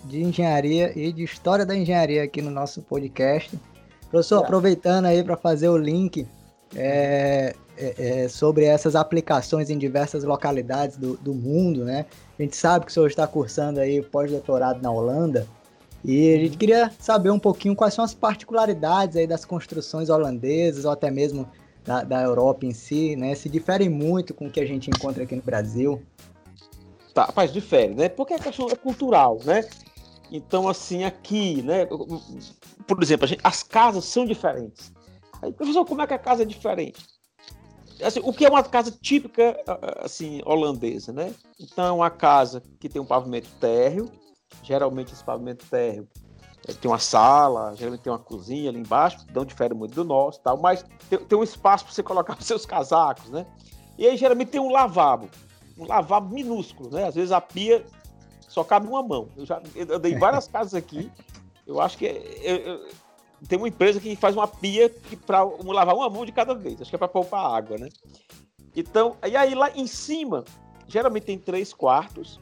de 0.05 0.21
engenharia 0.21 0.91
e 0.97 1.13
de 1.13 1.23
história 1.23 1.65
da 1.65 1.75
engenharia 1.75 2.23
aqui 2.23 2.41
no 2.41 2.49
nosso 2.49 2.81
podcast. 2.81 3.57
Professor, 4.09 4.41
é. 4.41 4.43
aproveitando 4.43 5.05
aí 5.05 5.23
para 5.23 5.37
fazer 5.37 5.69
o 5.69 5.77
link 5.77 6.27
é, 6.75 7.55
é, 7.83 8.23
é, 8.23 8.29
sobre 8.29 8.63
essas 8.63 8.95
aplicações 8.95 9.69
em 9.69 9.77
diversas 9.77 10.23
localidades 10.23 10.95
do, 10.95 11.17
do, 11.17 11.33
mundo, 11.33 11.83
né? 11.83 12.05
A 12.39 12.41
gente 12.41 12.55
sabe 12.55 12.85
que 12.85 12.91
o 12.91 12.93
senhor 12.93 13.07
está 13.07 13.27
cursando 13.27 13.79
aí 13.79 14.01
pós-doutorado 14.01 14.81
na 14.81 14.89
Holanda 14.89 15.45
e 16.03 16.33
a 16.33 16.37
gente 16.37 16.57
queria 16.57 16.91
saber 16.97 17.29
um 17.29 17.39
pouquinho 17.39 17.75
quais 17.75 17.93
são 17.93 18.05
as 18.05 18.13
particularidades 18.13 19.17
aí 19.17 19.27
das 19.27 19.43
construções 19.43 20.09
holandesas 20.09 20.85
ou 20.85 20.91
até 20.91 21.11
mesmo 21.11 21.47
da, 21.83 22.03
da 22.03 22.21
Europa 22.21 22.65
em 22.65 22.73
si, 22.73 23.15
né? 23.17 23.35
Se 23.35 23.49
diferem 23.49 23.89
muito 23.89 24.33
com 24.33 24.47
o 24.47 24.49
que 24.49 24.61
a 24.61 24.65
gente 24.65 24.89
encontra 24.89 25.23
aqui 25.23 25.35
no 25.35 25.41
Brasil. 25.41 26.01
Tá, 27.13 27.25
rapaz, 27.25 27.51
difere, 27.51 27.93
né? 27.93 28.07
Porque 28.07 28.33
a 28.33 28.39
questão 28.39 28.69
é 28.69 28.75
cultural, 28.75 29.39
né? 29.43 29.67
Então, 30.31 30.67
assim, 30.67 31.03
aqui, 31.03 31.61
né? 31.61 31.85
Por 32.87 33.03
exemplo, 33.03 33.27
gente, 33.27 33.41
as 33.43 33.61
casas 33.61 34.05
são 34.05 34.25
diferentes. 34.25 34.91
Aí, 35.41 35.51
professor, 35.51 35.85
como 35.85 36.01
é 36.01 36.07
que 36.07 36.13
a 36.13 36.17
casa 36.17 36.43
é 36.43 36.45
diferente? 36.45 37.12
Assim, 38.03 38.19
o 38.23 38.33
que 38.33 38.45
é 38.45 38.49
uma 38.49 38.63
casa 38.63 38.91
típica, 38.91 39.57
assim, 39.99 40.41
holandesa, 40.45 41.11
né? 41.11 41.33
Então, 41.59 41.85
é 41.85 41.91
uma 41.91 42.09
casa 42.09 42.61
que 42.79 42.89
tem 42.89 43.01
um 43.01 43.05
pavimento 43.05 43.49
térreo, 43.59 44.11
geralmente 44.61 45.13
esse 45.13 45.23
pavimento 45.23 45.65
térreo 45.67 46.07
é, 46.67 46.73
tem 46.73 46.89
uma 46.89 46.99
sala, 46.99 47.75
geralmente 47.75 48.01
tem 48.01 48.11
uma 48.11 48.19
cozinha 48.19 48.69
ali 48.69 48.79
embaixo, 48.79 49.25
não 49.33 49.43
difere 49.43 49.73
muito 49.73 49.93
do 49.93 50.03
nosso, 50.03 50.39
tal, 50.39 50.57
mas 50.57 50.85
tem, 51.09 51.19
tem 51.19 51.37
um 51.37 51.43
espaço 51.43 51.83
para 51.85 51.93
você 51.93 52.03
colocar 52.03 52.37
os 52.39 52.45
seus 52.45 52.65
casacos, 52.65 53.29
né? 53.29 53.45
E 53.97 54.07
aí 54.07 54.15
geralmente 54.15 54.49
tem 54.49 54.61
um 54.61 54.71
lavabo, 54.71 55.29
um 55.77 55.85
lavabo 55.85 56.33
minúsculo, 56.33 56.89
né? 56.89 57.05
Às 57.05 57.15
vezes 57.15 57.31
a 57.31 57.41
pia 57.41 57.85
só 58.47 58.63
cabe 58.63 58.87
uma 58.87 59.03
mão. 59.03 59.27
Eu 59.35 59.45
já 59.45 59.61
eu 59.75 59.99
dei 59.99 60.15
várias 60.15 60.47
casas 60.47 60.73
aqui. 60.73 61.11
Eu 61.65 61.79
acho 61.81 61.97
que 61.97 62.05
eu, 62.05 62.55
eu, 62.57 62.87
tem 63.47 63.57
uma 63.57 63.67
empresa 63.67 63.99
que 63.99 64.15
faz 64.15 64.35
uma 64.35 64.47
pia 64.47 64.93
para 65.25 65.43
lavar 65.43 65.95
uma 65.95 66.09
mão 66.09 66.25
de 66.25 66.31
cada 66.31 66.53
vez. 66.53 66.81
Acho 66.81 66.89
que 66.89 66.95
é 66.95 66.99
para 66.99 67.07
poupar 67.07 67.45
água, 67.45 67.77
né? 67.77 67.89
Então, 68.75 69.17
e 69.27 69.35
aí 69.35 69.53
lá 69.53 69.69
em 69.71 69.85
cima, 69.85 70.43
geralmente 70.87 71.25
tem 71.25 71.37
três 71.37 71.73
quartos 71.73 72.39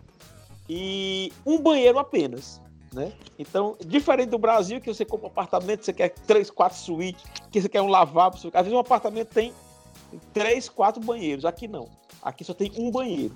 e 0.69 1.33
um 1.45 1.59
banheiro 1.59 1.99
apenas. 1.99 2.61
Né? 2.93 3.13
Então, 3.39 3.77
diferente 3.85 4.29
do 4.29 4.37
Brasil, 4.37 4.81
que 4.81 4.93
você 4.93 5.05
compra 5.05 5.27
um 5.27 5.31
apartamento, 5.31 5.85
você 5.85 5.93
quer 5.93 6.09
três, 6.09 6.49
quatro 6.49 6.77
suítes, 6.77 7.23
que 7.49 7.61
você 7.61 7.69
quer 7.69 7.81
um 7.81 7.87
lavabo, 7.87 8.35
às 8.35 8.43
vezes 8.43 8.73
um 8.73 8.79
apartamento 8.79 9.29
tem 9.29 9.53
três, 10.33 10.67
quatro 10.67 11.01
banheiros. 11.01 11.45
Aqui 11.45 11.67
não. 11.67 11.87
Aqui 12.21 12.43
só 12.43 12.53
tem 12.53 12.71
um 12.77 12.91
banheiro. 12.91 13.35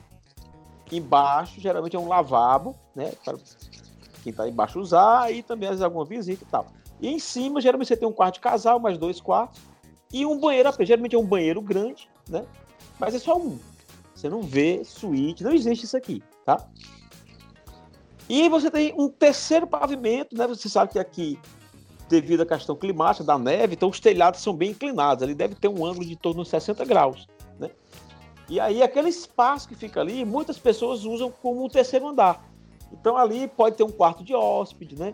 Embaixo, 0.91 1.59
geralmente, 1.59 1.95
é 1.95 1.99
um 1.99 2.07
lavabo, 2.07 2.75
né? 2.93 3.13
Para 3.23 3.37
quem 4.23 4.31
está 4.31 4.47
embaixo 4.47 4.79
usar, 4.79 5.31
e 5.31 5.41
também 5.41 5.67
às 5.67 5.75
vezes 5.75 5.83
alguma 5.83 6.05
visita 6.05 6.43
e 6.43 6.47
tal. 6.47 6.67
E 6.99 7.09
em 7.09 7.19
cima, 7.19 7.61
geralmente, 7.61 7.87
você 7.87 7.97
tem 7.97 8.07
um 8.07 8.13
quarto 8.13 8.35
de 8.35 8.39
casal, 8.41 8.79
mais 8.79 8.97
dois 8.97 9.19
quartos, 9.19 9.61
e 10.11 10.25
um 10.25 10.39
banheiro 10.39 10.69
apenas. 10.69 10.87
Geralmente 10.87 11.15
é 11.15 11.19
um 11.19 11.25
banheiro 11.25 11.61
grande, 11.61 12.09
né? 12.29 12.45
Mas 12.99 13.13
é 13.15 13.19
só 13.19 13.37
um. 13.37 13.59
Você 14.13 14.29
não 14.29 14.41
vê 14.41 14.83
suíte, 14.83 15.43
não 15.43 15.51
existe 15.51 15.83
isso 15.83 15.97
aqui, 15.97 16.23
tá? 16.45 16.65
E 18.29 18.47
você 18.49 18.71
tem 18.71 18.93
um 18.97 19.09
terceiro 19.09 19.67
pavimento, 19.67 20.35
né? 20.35 20.47
Você 20.47 20.69
sabe 20.69 20.93
que 20.93 20.99
aqui, 20.99 21.39
devido 22.09 22.41
à 22.41 22.45
questão 22.45 22.75
climática 22.75 23.23
da 23.23 23.37
neve, 23.37 23.75
então 23.75 23.89
os 23.89 23.99
telhados 23.99 24.41
são 24.41 24.55
bem 24.55 24.71
inclinados. 24.71 25.21
Ele 25.21 25.35
deve 25.35 25.55
ter 25.55 25.67
um 25.67 25.85
ângulo 25.85 26.05
de 26.05 26.15
torno 26.15 26.43
de 26.43 26.49
60 26.49 26.85
graus, 26.85 27.27
né? 27.59 27.69
E 28.49 28.59
aí, 28.59 28.81
aquele 28.81 29.09
espaço 29.09 29.67
que 29.67 29.75
fica 29.75 29.99
ali, 29.99 30.23
muitas 30.23 30.57
pessoas 30.57 31.03
usam 31.03 31.31
como 31.31 31.65
um 31.65 31.69
terceiro 31.69 32.07
andar. 32.07 32.47
Então, 32.91 33.17
ali 33.17 33.47
pode 33.47 33.75
ter 33.75 33.83
um 33.83 33.91
quarto 33.91 34.23
de 34.23 34.33
hóspede, 34.33 34.97
né? 34.97 35.13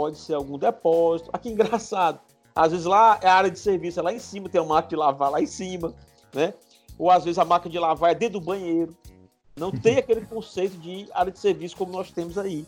Pode 0.00 0.16
ser 0.16 0.32
algum 0.32 0.56
depósito. 0.56 1.28
Aqui, 1.30 1.50
engraçado. 1.52 2.18
Às 2.54 2.72
vezes 2.72 2.86
lá 2.86 3.20
é 3.22 3.28
a 3.28 3.34
área 3.34 3.50
de 3.50 3.58
serviço, 3.58 4.00
é 4.00 4.02
lá 4.02 4.10
em 4.10 4.18
cima, 4.18 4.48
tem 4.48 4.58
uma 4.58 4.76
máquina 4.76 4.88
de 4.88 4.96
lavar 4.96 5.30
lá 5.30 5.42
em 5.42 5.46
cima, 5.46 5.94
né? 6.34 6.54
Ou 6.98 7.10
às 7.10 7.22
vezes 7.22 7.38
a 7.38 7.44
máquina 7.44 7.70
de 7.70 7.78
lavar 7.78 8.12
é 8.12 8.14
dentro 8.14 8.40
do 8.40 8.46
banheiro. 8.46 8.96
Não 9.54 9.70
tem 9.70 9.98
aquele 10.00 10.22
conceito 10.22 10.78
de 10.78 11.06
área 11.12 11.30
de 11.30 11.38
serviço 11.38 11.76
como 11.76 11.92
nós 11.92 12.10
temos 12.10 12.38
aí, 12.38 12.66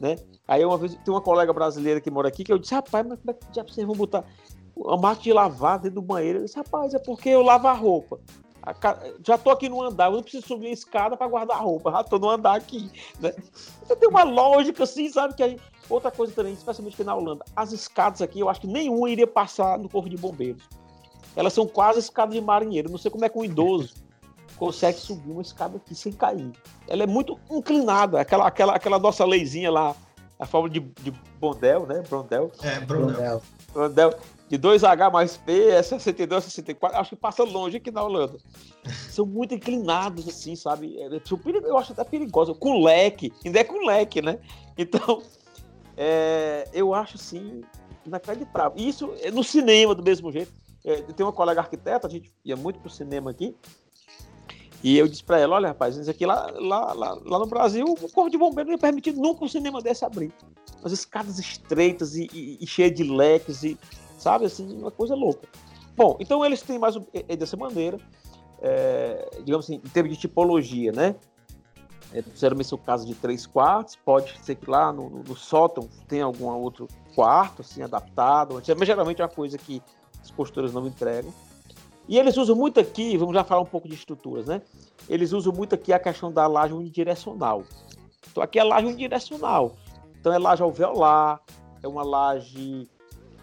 né? 0.00 0.16
Aí 0.48 0.64
uma 0.64 0.78
vez 0.78 0.94
tem 0.94 1.12
uma 1.12 1.20
colega 1.20 1.52
brasileira 1.52 2.00
que 2.00 2.10
mora 2.10 2.28
aqui 2.28 2.44
que 2.44 2.52
eu 2.52 2.58
disse, 2.58 2.74
rapaz, 2.74 3.06
mas 3.06 3.18
como 3.18 3.30
é 3.30 3.34
que 3.34 3.54
já 3.54 3.62
vocês 3.62 3.86
vão 3.86 3.94
botar 3.94 4.24
a 4.86 4.96
máquina 4.96 5.22
de 5.22 5.32
lavar 5.34 5.78
dentro 5.80 6.00
do 6.00 6.06
banheiro? 6.06 6.38
Eu 6.38 6.44
disse, 6.46 6.56
rapaz, 6.56 6.94
é 6.94 6.98
porque 6.98 7.28
eu 7.28 7.42
lavo 7.42 7.68
a 7.68 7.74
roupa. 7.74 8.18
Já 9.24 9.38
tô 9.38 9.50
aqui 9.50 9.68
no 9.68 9.82
andar, 9.82 10.06
eu 10.06 10.12
não 10.12 10.22
preciso 10.22 10.46
subir 10.46 10.68
a 10.68 10.72
escada 10.72 11.16
para 11.16 11.26
guardar 11.26 11.62
roupa, 11.62 11.90
já 11.90 12.04
tô 12.04 12.18
no 12.18 12.28
andar 12.28 12.56
aqui, 12.56 12.90
né? 13.18 13.32
Então 13.82 13.96
tem 13.96 14.08
uma 14.08 14.22
lógica 14.22 14.84
assim, 14.84 15.08
sabe? 15.10 15.34
Que 15.34 15.42
aí, 15.42 15.60
outra 15.88 16.10
coisa 16.10 16.32
também, 16.32 16.52
especialmente 16.52 16.94
aqui 16.94 17.04
na 17.04 17.14
Holanda, 17.14 17.44
as 17.56 17.72
escadas 17.72 18.20
aqui, 18.20 18.40
eu 18.40 18.48
acho 18.48 18.60
que 18.60 18.66
nenhuma 18.66 19.10
iria 19.10 19.26
passar 19.26 19.78
no 19.78 19.88
corpo 19.88 20.08
de 20.08 20.16
bombeiros. 20.16 20.62
Elas 21.34 21.52
são 21.52 21.66
quase 21.66 22.00
escadas 22.00 22.34
de 22.34 22.40
marinheiro. 22.40 22.90
Não 22.90 22.98
sei 22.98 23.10
como 23.10 23.24
é 23.24 23.28
que 23.28 23.38
um 23.38 23.44
idoso 23.44 23.94
consegue 24.58 24.98
subir 24.98 25.30
uma 25.30 25.42
escada 25.42 25.76
aqui 25.76 25.94
sem 25.94 26.12
cair. 26.12 26.52
Ela 26.86 27.04
é 27.04 27.06
muito 27.06 27.38
inclinada, 27.50 28.20
aquela, 28.20 28.46
aquela, 28.46 28.74
aquela 28.74 28.98
nossa 28.98 29.24
leizinha 29.24 29.70
lá, 29.70 29.94
a 30.38 30.46
forma 30.46 30.68
de, 30.68 30.80
de 30.80 31.10
Bondel, 31.38 31.86
né? 31.86 32.02
Brondel. 32.08 32.50
É, 32.62 32.80
Brondel. 32.80 33.42
Brondel 33.72 34.14
de 34.50 34.58
2H 34.58 35.12
mais 35.12 35.36
P, 35.36 35.68
é 35.68 35.80
62, 35.80 36.42
64, 36.42 36.98
acho 36.98 37.10
que 37.10 37.16
passa 37.16 37.44
longe 37.44 37.76
aqui 37.76 37.92
na 37.92 38.02
Holanda. 38.02 38.36
São 39.08 39.24
muito 39.24 39.54
inclinados, 39.54 40.28
assim, 40.28 40.56
sabe? 40.56 41.00
É, 41.00 41.08
eu 41.64 41.78
acho 41.78 41.92
até 41.92 42.02
perigoso. 42.02 42.52
Com 42.56 42.82
leque, 42.82 43.32
ainda 43.46 43.60
é 43.60 43.64
com 43.64 43.86
leque, 43.86 44.20
né? 44.20 44.40
Então, 44.76 45.22
é, 45.96 46.68
eu 46.72 46.92
acho, 46.92 47.14
assim, 47.14 47.60
inacreditável. 48.04 48.72
Isso 48.76 49.14
é 49.22 49.30
no 49.30 49.44
cinema, 49.44 49.94
do 49.94 50.02
mesmo 50.02 50.32
jeito. 50.32 50.52
É, 50.84 50.96
tem 50.96 51.24
uma 51.24 51.32
colega 51.32 51.60
arquiteta, 51.60 52.08
a 52.08 52.10
gente 52.10 52.32
ia 52.44 52.56
muito 52.56 52.80
pro 52.80 52.90
cinema 52.90 53.30
aqui, 53.30 53.54
e 54.82 54.96
eu 54.96 55.06
disse 55.06 55.22
para 55.22 55.38
ela, 55.38 55.56
olha, 55.56 55.68
rapaz, 55.68 55.96
isso 55.96 56.10
aqui 56.10 56.24
lá, 56.24 56.50
lá, 56.54 56.92
lá, 56.94 57.18
lá, 57.22 57.38
no 57.38 57.46
Brasil, 57.46 57.84
o 57.84 58.08
Corpo 58.08 58.30
de 58.30 58.38
Bombeiro 58.38 58.68
não 58.68 58.74
ia 58.74 58.78
permitir 58.78 59.12
nunca 59.12 59.44
um 59.44 59.48
cinema 59.48 59.82
desse 59.82 60.04
abrir. 60.04 60.32
As 60.82 60.90
escadas 60.90 61.38
estreitas 61.38 62.16
e, 62.16 62.28
e, 62.32 62.58
e 62.60 62.66
cheias 62.66 62.94
de 62.94 63.04
leques 63.04 63.62
e 63.62 63.78
sabe? 64.20 64.44
Assim, 64.44 64.78
uma 64.78 64.90
coisa 64.90 65.14
louca. 65.14 65.48
Bom, 65.96 66.16
então 66.20 66.44
eles 66.44 66.62
têm 66.62 66.78
mais 66.78 66.96
é, 67.12 67.36
dessa 67.36 67.56
maneira, 67.56 67.98
é, 68.60 69.28
digamos 69.44 69.66
assim, 69.66 69.76
em 69.76 69.88
termos 69.88 70.14
de 70.14 70.20
tipologia, 70.20 70.92
né? 70.92 71.14
É, 72.12 72.22
geralmente 72.34 72.68
são 72.68 72.78
casas 72.78 73.06
de 73.06 73.14
três 73.14 73.46
quartos, 73.46 73.96
pode 73.96 74.36
ser 74.42 74.56
que 74.56 74.68
lá 74.68 74.92
no, 74.92 75.08
no, 75.08 75.36
sótão 75.36 75.88
tenha 76.08 76.24
algum 76.24 76.46
outro 76.46 76.88
quarto, 77.14 77.62
assim, 77.62 77.82
adaptado, 77.82 78.60
mas 78.76 78.86
geralmente 78.86 79.20
é 79.20 79.24
uma 79.24 79.30
coisa 79.30 79.56
que 79.56 79.82
as 80.20 80.30
posturas 80.30 80.72
não 80.72 80.86
entregam. 80.86 81.32
E 82.08 82.18
eles 82.18 82.36
usam 82.36 82.56
muito 82.56 82.80
aqui, 82.80 83.16
vamos 83.16 83.34
já 83.34 83.44
falar 83.44 83.60
um 83.60 83.66
pouco 83.66 83.88
de 83.88 83.94
estruturas, 83.94 84.46
né? 84.46 84.60
Eles 85.08 85.32
usam 85.32 85.52
muito 85.52 85.74
aqui 85.74 85.92
a 85.92 85.98
questão 85.98 86.32
da 86.32 86.46
laje 86.46 86.74
unidirecional. 86.74 87.62
Então 88.30 88.42
aqui 88.42 88.58
é 88.58 88.64
laje 88.64 88.86
unidirecional. 88.86 89.76
Então 90.18 90.32
é 90.32 90.38
laje 90.38 90.62
alveolar, 90.62 91.40
é 91.82 91.86
uma 91.86 92.02
laje 92.02 92.88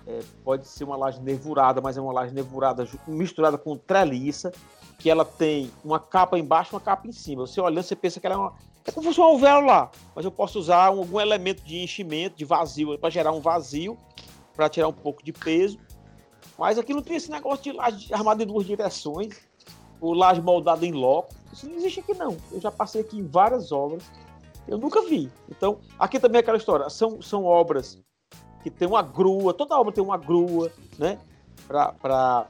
é, 0.08 0.22
pode 0.44 0.66
ser 0.66 0.86
uma 0.86 0.96
laje 0.96 1.22
nervurada, 1.22 1.82
mas 1.82 1.98
é 1.98 2.02
uma 2.02 2.14
laje 2.14 2.34
nervurada 2.34 2.88
misturada 3.06 3.58
com 3.58 3.76
treliça, 3.78 4.54
que 4.98 5.10
ela 5.10 5.26
tem 5.26 5.70
uma 5.84 6.00
capa 6.00 6.40
embaixo 6.40 6.74
uma 6.74 6.82
capa 6.82 7.08
em 7.08 7.12
cima. 7.12 7.46
Você 7.46 7.60
olhando, 7.60 7.84
você 7.84 7.96
pensa 7.96 8.20
que 8.20 8.26
ela 8.26 8.36
é 8.36 8.40
uma. 8.40 8.54
É 8.86 8.92
como 8.92 9.04
se 9.04 9.10
fosse 9.10 9.20
um 9.20 9.26
alvéolo 9.26 9.68
lá, 9.68 9.92
mas 10.16 10.24
eu 10.24 10.32
posso 10.32 10.58
usar 10.58 10.86
algum 10.86 11.20
elemento 11.20 11.62
de 11.62 11.78
enchimento, 11.80 12.38
de 12.38 12.46
vazio, 12.46 12.98
para 12.98 13.10
gerar 13.10 13.34
um 13.34 13.42
vazio, 13.42 13.98
para 14.56 14.70
tirar 14.70 14.88
um 14.88 14.94
pouco 14.94 15.22
de 15.22 15.34
peso. 15.34 15.78
Mas 16.58 16.80
aqui 16.80 16.94
não 16.94 17.02
tem 17.02 17.18
esse 17.18 17.30
negócio 17.30 17.62
de 17.66 17.74
laje 17.74 18.14
armada 18.14 18.42
em 18.42 18.48
duas 18.48 18.66
direções, 18.66 19.38
ou 20.00 20.14
laje 20.14 20.42
moldada 20.42 20.86
em 20.86 20.94
loco. 20.94 21.36
Isso 21.52 21.68
não 21.68 21.76
existe 21.76 22.00
aqui, 22.00 22.14
não. 22.14 22.38
Eu 22.50 22.62
já 22.62 22.72
passei 22.72 23.02
aqui 23.02 23.18
em 23.18 23.28
várias 23.28 23.74
obras, 23.74 24.10
eu 24.70 24.78
nunca 24.78 25.02
vi. 25.02 25.30
Então, 25.50 25.80
aqui 26.00 26.18
também 26.18 26.40
é 26.40 26.42
aquela 26.42 26.58
história. 26.58 26.90
São, 26.90 27.22
são 27.22 27.44
obras 27.44 28.02
que 28.70 28.78
tem 28.78 28.88
uma 28.88 29.02
grua, 29.02 29.54
toda 29.54 29.80
obra 29.80 29.94
tem 29.94 30.04
uma 30.04 30.18
grua, 30.18 30.72
né? 30.98 31.20
Para 31.68 32.48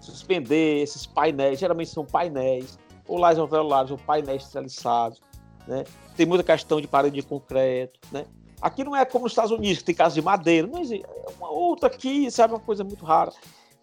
suspender 0.00 0.82
esses 0.82 1.06
painéis, 1.06 1.58
geralmente 1.58 1.90
são 1.90 2.04
painéis, 2.04 2.78
ou 3.06 3.18
lajes 3.18 3.38
alveolares, 3.38 3.90
ou 3.90 3.98
painéis 3.98 4.48
treliçados, 4.48 5.20
né? 5.66 5.84
Tem 6.16 6.26
muita 6.26 6.44
questão 6.44 6.80
de 6.80 6.86
parede 6.86 7.16
de 7.16 7.22
concreto, 7.22 7.98
né? 8.10 8.26
Aqui 8.60 8.84
não 8.84 8.94
é 8.94 9.04
como 9.04 9.24
nos 9.24 9.32
Estados 9.32 9.50
Unidos, 9.50 9.78
que 9.78 9.84
tem 9.84 9.94
casa 9.94 10.14
de 10.14 10.22
madeira, 10.22 10.66
não 10.66 10.80
existe. 10.80 11.04
É 11.04 11.30
uma 11.38 11.50
outra 11.50 11.88
aqui, 11.88 12.30
sabe, 12.30 12.52
uma 12.52 12.60
coisa 12.60 12.84
muito 12.84 13.04
rara. 13.04 13.32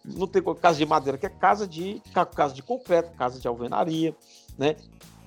Não 0.04 0.26
tem 0.26 0.42
casa 0.54 0.78
de 0.78 0.86
madeira, 0.86 1.18
que 1.18 1.26
é 1.26 1.28
casa 1.28 1.66
de, 1.66 2.00
casa 2.34 2.54
de 2.54 2.62
concreto, 2.62 3.10
casa 3.16 3.40
de 3.40 3.48
alvenaria, 3.48 4.14
né? 4.56 4.76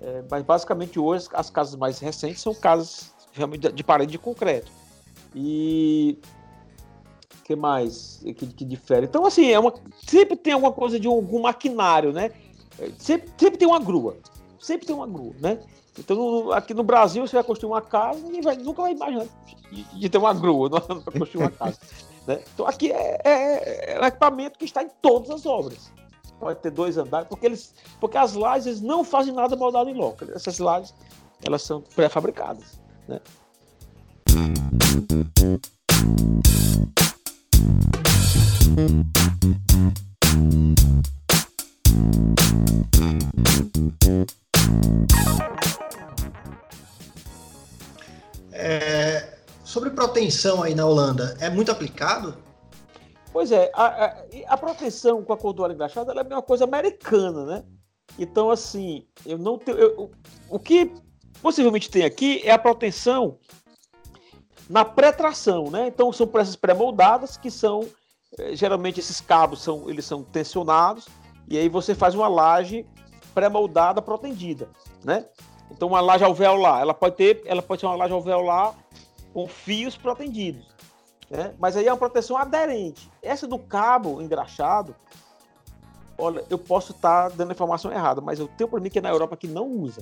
É, 0.02 0.24
mas 0.30 0.44
basicamente 0.44 0.98
hoje 1.00 1.28
as 1.34 1.50
casas 1.50 1.76
mais 1.76 2.00
recentes 2.00 2.42
são 2.42 2.56
casas 2.56 3.14
realmente 3.34 3.72
de 3.72 3.84
parede 3.84 4.14
de 4.14 4.18
concreto. 4.18 4.72
E 5.36 6.18
que 7.44 7.56
mais 7.56 8.22
que, 8.24 8.48
que 8.48 8.66
difere? 8.66 9.06
Então, 9.06 9.26
assim, 9.26 9.50
é 9.50 9.60
uma, 9.60 9.74
sempre 10.08 10.36
tem 10.36 10.54
alguma 10.54 10.72
coisa 10.72 11.00
de 11.00 11.08
algum 11.08 11.42
maquinário, 11.42 12.12
né? 12.14 12.32
Sempre, 12.98 13.30
sempre 13.38 13.58
tem 13.58 13.68
uma 13.68 13.80
grua. 13.80 14.18
Sempre 14.60 14.88
tem 14.88 14.96
uma 14.96 15.08
grua, 15.08 15.34
né? 15.40 15.60
Então, 15.98 16.52
aqui 16.52 16.74
no 16.74 16.84
Brasil, 16.84 17.28
você 17.28 17.36
vai 17.36 17.44
construir 17.44 17.72
uma 17.72 17.82
casa, 17.82 18.20
ninguém 18.20 18.42
vai, 18.42 18.56
nunca 18.56 18.82
vai 18.82 18.94
imaginar 18.94 19.26
de, 19.72 19.84
de 19.84 20.10
ter 20.10 20.18
uma 20.18 20.34
grua 20.34 20.70
para 20.70 21.12
construir 21.20 21.44
uma 21.44 21.52
casa. 21.52 21.78
né? 22.26 22.42
Então, 22.54 22.66
aqui 22.66 22.92
é, 22.92 23.20
é, 23.24 23.94
é, 23.94 24.02
um 24.02 24.06
equipamento 24.06 24.58
que 24.58 24.66
está 24.66 24.84
em 24.84 24.90
todas 25.02 25.30
as 25.30 25.46
obras. 25.46 25.92
Pode 26.40 26.60
ter 26.60 26.72
dois 26.72 26.98
andares, 26.98 27.28
porque, 27.28 27.46
eles, 27.46 27.74
porque 28.00 28.18
as 28.18 28.34
lajes 28.34 28.82
não 28.82 29.04
fazem 29.04 29.34
nada 29.34 29.56
moldado 29.56 29.90
em 29.90 29.94
loco. 29.94 30.26
Essas 30.32 30.58
lajes, 30.58 30.94
elas 31.46 31.62
são 31.62 31.82
pré-fabricadas. 31.82 32.80
Né? 33.08 33.20
É, 48.54 49.38
sobre 49.64 49.90
proteção 49.90 50.64
aí 50.64 50.76
na 50.76 50.86
Holanda, 50.86 51.36
é 51.40 51.50
muito 51.50 51.72
aplicado? 51.72 52.38
Pois 53.34 53.52
é, 53.52 53.72
a, 53.74 53.86
a, 53.86 54.24
a 54.48 54.58
proteção 54.58 55.24
com 55.24 55.34
a 55.34 55.38
cordura 55.38 55.74
engraxada 55.74 56.14
é 56.14 56.22
uma 56.22 56.42
coisa 56.42 56.64
americana, 56.64 57.46
né? 57.46 57.64
Então, 58.20 58.50
assim, 58.52 59.06
eu 59.26 59.38
não 59.38 59.58
tenho. 59.58 59.78
Eu, 59.78 60.12
o 60.50 60.60
que 60.60 60.94
possivelmente 61.42 61.90
tem 61.90 62.04
aqui 62.04 62.42
é 62.44 62.52
a 62.52 62.60
proteção 62.60 63.40
na 64.72 64.86
pré-tração, 64.86 65.70
né? 65.70 65.88
Então 65.88 66.12
são 66.14 66.26
peças 66.26 66.56
pré-moldadas 66.56 67.36
que 67.36 67.52
são 67.52 67.86
eh, 68.40 68.56
geralmente 68.56 69.02
esses 69.02 69.20
cabos 69.20 69.62
são 69.62 69.90
eles 69.90 70.06
são 70.06 70.24
tensionados 70.24 71.08
e 71.48 71.58
aí 71.58 71.68
você 71.68 71.94
faz 71.94 72.16
uma 72.16 72.30
laje 72.30 72.86
pré-moldada 73.34 74.02
protendida, 74.02 74.70
né? 75.04 75.26
Então 75.70 75.90
uma 75.90 76.00
laje 76.00 76.24
alveolar, 76.24 76.82
ela 76.82 76.94
pode 76.94 77.16
ter, 77.16 77.42
ela 77.46 77.62
pode 77.62 77.82
ser 77.82 77.88
uma 77.88 77.96
laje 77.96 78.14
alveolar 78.14 78.74
com 79.34 79.46
fios 79.46 79.98
protendidos, 79.98 80.66
né? 81.30 81.54
Mas 81.60 81.76
aí 81.76 81.86
é 81.86 81.92
uma 81.92 81.98
proteção 81.98 82.38
aderente. 82.38 83.12
Essa 83.22 83.46
do 83.46 83.60
cabo 83.60 84.22
engraxado, 84.22 84.96
olha, 86.18 86.46
eu 86.50 86.58
posso 86.58 86.94
estar 86.94 87.30
tá 87.30 87.36
dando 87.36 87.52
informação 87.52 87.92
errada, 87.92 88.22
mas 88.22 88.40
eu 88.40 88.48
tenho 88.48 88.70
para 88.70 88.80
mim 88.80 88.90
que 88.90 89.00
é 89.00 89.02
na 89.02 89.10
Europa 89.10 89.36
que 89.36 89.48
não 89.48 89.68
usa, 89.68 90.02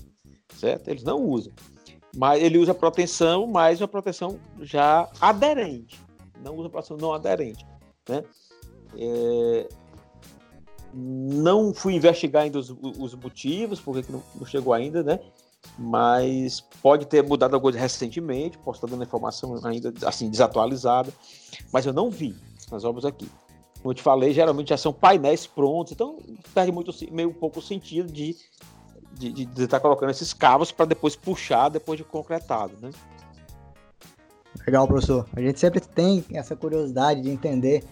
certo? 0.55 0.89
Eles 0.89 1.03
não 1.03 1.23
usam. 1.23 1.51
Mas 2.19 2.43
ele 2.43 2.57
usa 2.57 2.73
proteção, 2.73 3.47
mas 3.47 3.79
uma 3.79 3.87
proteção 3.87 4.37
já 4.59 5.09
aderente. 5.21 5.97
Não 6.43 6.53
usa 6.57 6.69
proteção 6.69 6.97
não 6.97 7.13
aderente. 7.13 7.65
Né? 8.09 8.25
É... 8.97 9.69
Não 10.93 11.73
fui 11.73 11.93
investigar 11.93 12.43
ainda 12.43 12.59
os, 12.59 12.71
os 12.71 13.15
motivos, 13.15 13.79
porque 13.79 14.11
não, 14.11 14.21
não, 14.35 14.45
chegou 14.45 14.73
ainda, 14.73 15.01
né? 15.01 15.17
Mas 15.77 16.59
pode 16.81 17.05
ter 17.05 17.23
mudado 17.23 17.53
alguma 17.53 17.71
coisa 17.71 17.79
recentemente, 17.79 18.57
posso 18.57 18.79
estar 18.79 18.87
dando 18.93 19.05
informação 19.05 19.57
ainda 19.63 19.93
assim 20.05 20.29
desatualizada, 20.29 21.13
mas 21.71 21.85
eu 21.85 21.93
não 21.93 22.09
vi 22.09 22.35
nas 22.69 22.83
obras 22.83 23.05
aqui. 23.05 23.29
Como 23.81 23.91
eu 23.91 23.93
te 23.93 24.01
falei, 24.01 24.33
geralmente 24.33 24.69
já 24.69 24.77
são 24.77 24.91
painéis 24.91 25.47
prontos, 25.47 25.93
então 25.93 26.19
perde 26.53 26.69
muito 26.69 26.91
meio 27.13 27.33
pouco 27.33 27.61
sentido 27.61 28.11
de 28.11 28.35
de, 29.13 29.31
de, 29.31 29.63
estar 29.63 29.77
tá 29.77 29.79
colocando 29.79 30.09
esses 30.09 30.33
cabos 30.33 30.71
para 30.71 30.85
depois 30.85 31.15
puxar 31.15 31.69
depois 31.69 31.97
de 31.97 32.03
concretado, 32.03 32.73
né? 32.81 32.91
Legal, 34.65 34.87
professor. 34.87 35.25
A 35.35 35.41
gente 35.41 35.59
sempre 35.59 35.79
tem 35.79 36.23
essa 36.33 36.55
curiosidade 36.55 37.21
de 37.21 37.29
entender 37.29 37.83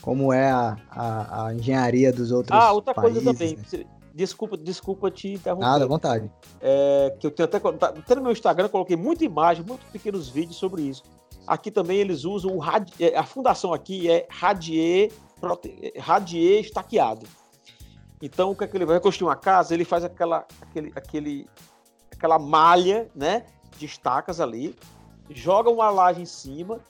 como 0.00 0.32
é 0.32 0.50
a, 0.50 0.76
a, 0.90 1.46
a 1.46 1.54
engenharia 1.54 2.12
dos 2.12 2.30
outros 2.30 2.58
Ah, 2.58 2.72
outra 2.72 2.94
países, 2.94 3.22
coisa 3.22 3.32
também. 3.32 3.56
Né? 3.56 3.84
Desculpa, 4.14 4.56
desculpa 4.56 5.10
te 5.10 5.34
interromper. 5.34 5.66
Nada, 5.66 5.84
à 5.84 5.88
vontade. 5.88 6.30
É, 6.60 7.16
que 7.18 7.26
eu 7.26 7.30
tenho 7.30 7.48
até, 7.48 7.56
até 7.58 8.14
no 8.14 8.22
meu 8.22 8.32
Instagram 8.32 8.68
coloquei 8.68 8.96
muita 8.96 9.24
imagem, 9.24 9.64
muitos 9.64 9.88
pequenos 9.88 10.28
vídeos 10.28 10.56
sobre 10.56 10.82
isso. 10.82 11.02
Aqui 11.46 11.70
também 11.70 11.98
eles 11.98 12.24
usam 12.24 12.56
o 12.56 12.60
é, 12.98 13.16
a 13.16 13.24
fundação 13.24 13.72
aqui 13.72 14.10
é 14.10 14.26
radier, 14.28 15.10
radier 15.98 16.60
estaqueado. 16.60 17.26
Então, 18.22 18.50
o 18.50 18.56
que 18.56 18.64
é 18.64 18.66
que 18.66 18.76
ele 18.76 18.84
vai 18.84 19.00
construir 19.00 19.28
uma 19.28 19.36
casa? 19.36 19.72
Ele 19.72 19.84
faz 19.84 20.04
aquela, 20.04 20.46
aquele, 20.60 20.92
aquele, 20.94 21.48
aquela 22.12 22.38
malha, 22.38 23.10
né, 23.14 23.46
de 23.78 23.86
estacas 23.86 24.40
ali, 24.40 24.76
joga 25.30 25.70
uma 25.70 25.88
laje 25.90 26.20
em 26.20 26.26
cima 26.26 26.80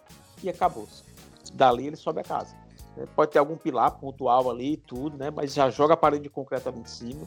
e 0.43 0.49
acabou-se. 0.49 1.05
Dali 1.55 1.87
ele 1.87 1.97
sobe 1.97 2.21
a 2.21 2.25
casa. 2.25 2.57
É, 2.97 3.07
pode 3.07 3.31
ter 3.31 3.39
algum 3.39 3.57
pilar 3.57 3.93
pontual 3.93 4.51
ali 4.51 4.73
e 4.73 4.77
tudo, 4.77 5.17
né? 5.17 5.31
Mas 5.31 5.55
já 5.55 5.71
joga 5.71 5.95
a 5.95 5.97
parede 5.97 6.25
de 6.25 6.31
concreto 6.31 6.69
ali 6.69 6.81
em 6.81 6.85
cima 6.85 7.27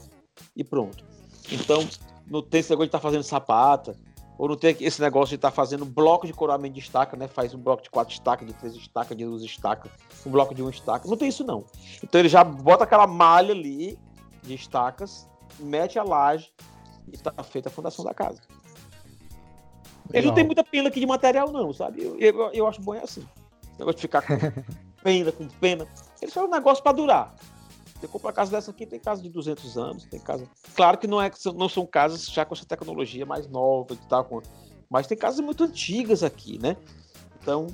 e 0.55 0.63
pronto. 0.63 1.05
Então, 1.51 1.87
não 2.27 2.41
tem 2.41 2.59
esse 2.59 2.69
negócio 2.69 2.87
de 2.87 2.91
tá 2.91 2.99
fazendo 2.99 3.23
sapata, 3.23 3.95
ou 4.37 4.47
não 4.47 4.55
tem 4.55 4.75
esse 4.79 5.01
negócio 5.01 5.29
de 5.29 5.35
estar 5.35 5.51
tá 5.51 5.55
fazendo 5.55 5.85
bloco 5.85 6.25
de 6.25 6.33
coramento 6.33 6.73
de 6.73 6.79
estaca, 6.79 7.15
né? 7.15 7.27
Faz 7.27 7.53
um 7.53 7.59
bloco 7.59 7.83
de 7.83 7.89
quatro 7.89 8.13
estacas, 8.13 8.47
de 8.47 8.53
três 8.53 8.75
estacas, 8.75 9.15
de 9.15 9.25
duas 9.25 9.43
estacas, 9.43 9.91
um 10.25 10.31
bloco 10.31 10.55
de 10.55 10.61
uma 10.61 10.71
estaca. 10.71 11.07
Não 11.07 11.17
tem 11.17 11.29
isso, 11.29 11.43
não. 11.43 11.65
Então 12.03 12.19
ele 12.19 12.29
já 12.29 12.43
bota 12.43 12.83
aquela 12.83 13.07
malha 13.07 13.53
ali 13.53 13.97
de 14.41 14.55
estacas, 14.55 15.29
mete 15.59 15.99
a 15.99 16.03
laje 16.03 16.51
e 17.11 17.15
está 17.15 17.31
feita 17.43 17.69
a 17.69 17.71
fundação 17.71 18.03
da 18.03 18.13
casa. 18.13 18.41
Legal. 20.07 20.13
Ele 20.13 20.27
não 20.27 20.33
tem 20.33 20.45
muita 20.45 20.63
pena 20.63 20.89
aqui 20.89 20.99
de 20.99 21.05
material, 21.05 21.51
não, 21.51 21.71
sabe? 21.71 22.03
Eu, 22.03 22.17
eu, 22.19 22.51
eu 22.53 22.67
acho 22.67 22.81
bom 22.81 22.93
é 22.93 23.03
assim. 23.03 23.25
O 23.75 23.79
negócio 23.79 23.95
de 23.95 24.01
ficar 24.01 24.21
com 24.21 24.35
pena, 25.03 25.31
com 25.31 25.47
pena. 25.47 25.87
Ele 26.21 26.31
só 26.31 26.41
é 26.41 26.43
um 26.45 26.49
negócio 26.49 26.83
para 26.83 26.91
durar. 26.91 27.35
Você 28.03 28.07
compra 28.09 28.27
uma 28.27 28.33
casa 28.33 28.51
dessa 28.51 28.69
aqui, 28.69 28.85
tem 28.85 28.99
casa 28.99 29.21
de 29.21 29.29
200 29.29 29.77
anos, 29.77 30.03
tem 30.03 30.19
casa. 30.19 30.45
Claro 30.75 30.97
que 30.97 31.07
não, 31.07 31.21
é, 31.21 31.31
não 31.55 31.69
são 31.69 31.85
casas 31.85 32.25
já 32.25 32.43
com 32.43 32.53
essa 32.53 32.65
tecnologia 32.65 33.25
mais 33.25 33.47
nova 33.47 33.93
e 33.93 34.09
tal, 34.09 34.43
mas 34.89 35.07
tem 35.07 35.17
casas 35.17 35.39
muito 35.39 35.63
antigas 35.63 36.21
aqui, 36.21 36.59
né? 36.61 36.75
Então, 37.41 37.67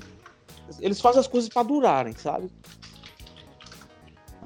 eles 0.78 1.00
fazem 1.00 1.18
as 1.18 1.26
coisas 1.26 1.50
para 1.50 1.64
durarem, 1.64 2.12
sabe? 2.12 2.48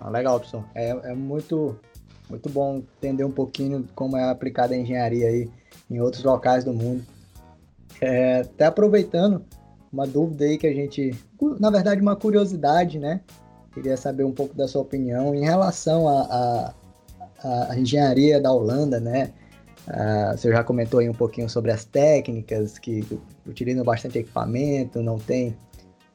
Ah, 0.00 0.08
legal, 0.08 0.40
pessoal. 0.40 0.64
É, 0.74 0.88
é 0.88 1.14
muito, 1.14 1.78
muito 2.30 2.48
bom 2.48 2.78
entender 2.96 3.24
um 3.24 3.30
pouquinho 3.30 3.86
como 3.94 4.16
é 4.16 4.30
aplicada 4.30 4.72
a 4.72 4.78
engenharia 4.78 5.28
aí 5.28 5.50
em 5.90 6.00
outros 6.00 6.24
locais 6.24 6.64
do 6.64 6.72
mundo. 6.72 7.04
É, 8.00 8.40
até 8.40 8.64
aproveitando 8.64 9.44
uma 9.92 10.06
dúvida 10.06 10.46
aí 10.46 10.56
que 10.56 10.66
a 10.66 10.72
gente, 10.72 11.10
na 11.60 11.68
verdade, 11.68 12.00
uma 12.00 12.16
curiosidade, 12.16 12.98
né? 12.98 13.20
Queria 13.74 13.96
saber 13.96 14.24
um 14.24 14.32
pouco 14.32 14.54
da 14.54 14.68
sua 14.68 14.82
opinião 14.82 15.34
em 15.34 15.44
relação 15.44 16.08
à 16.08 16.72
engenharia 17.76 18.40
da 18.40 18.52
Holanda, 18.52 19.00
né? 19.00 19.32
Uh, 19.86 20.36
você 20.36 20.50
já 20.50 20.64
comentou 20.64 21.00
aí 21.00 21.10
um 21.10 21.14
pouquinho 21.14 21.48
sobre 21.48 21.70
as 21.70 21.84
técnicas 21.84 22.78
que 22.78 23.06
utilizam 23.46 23.84
bastante 23.84 24.18
equipamento, 24.18 25.02
não 25.02 25.18
tem 25.18 25.54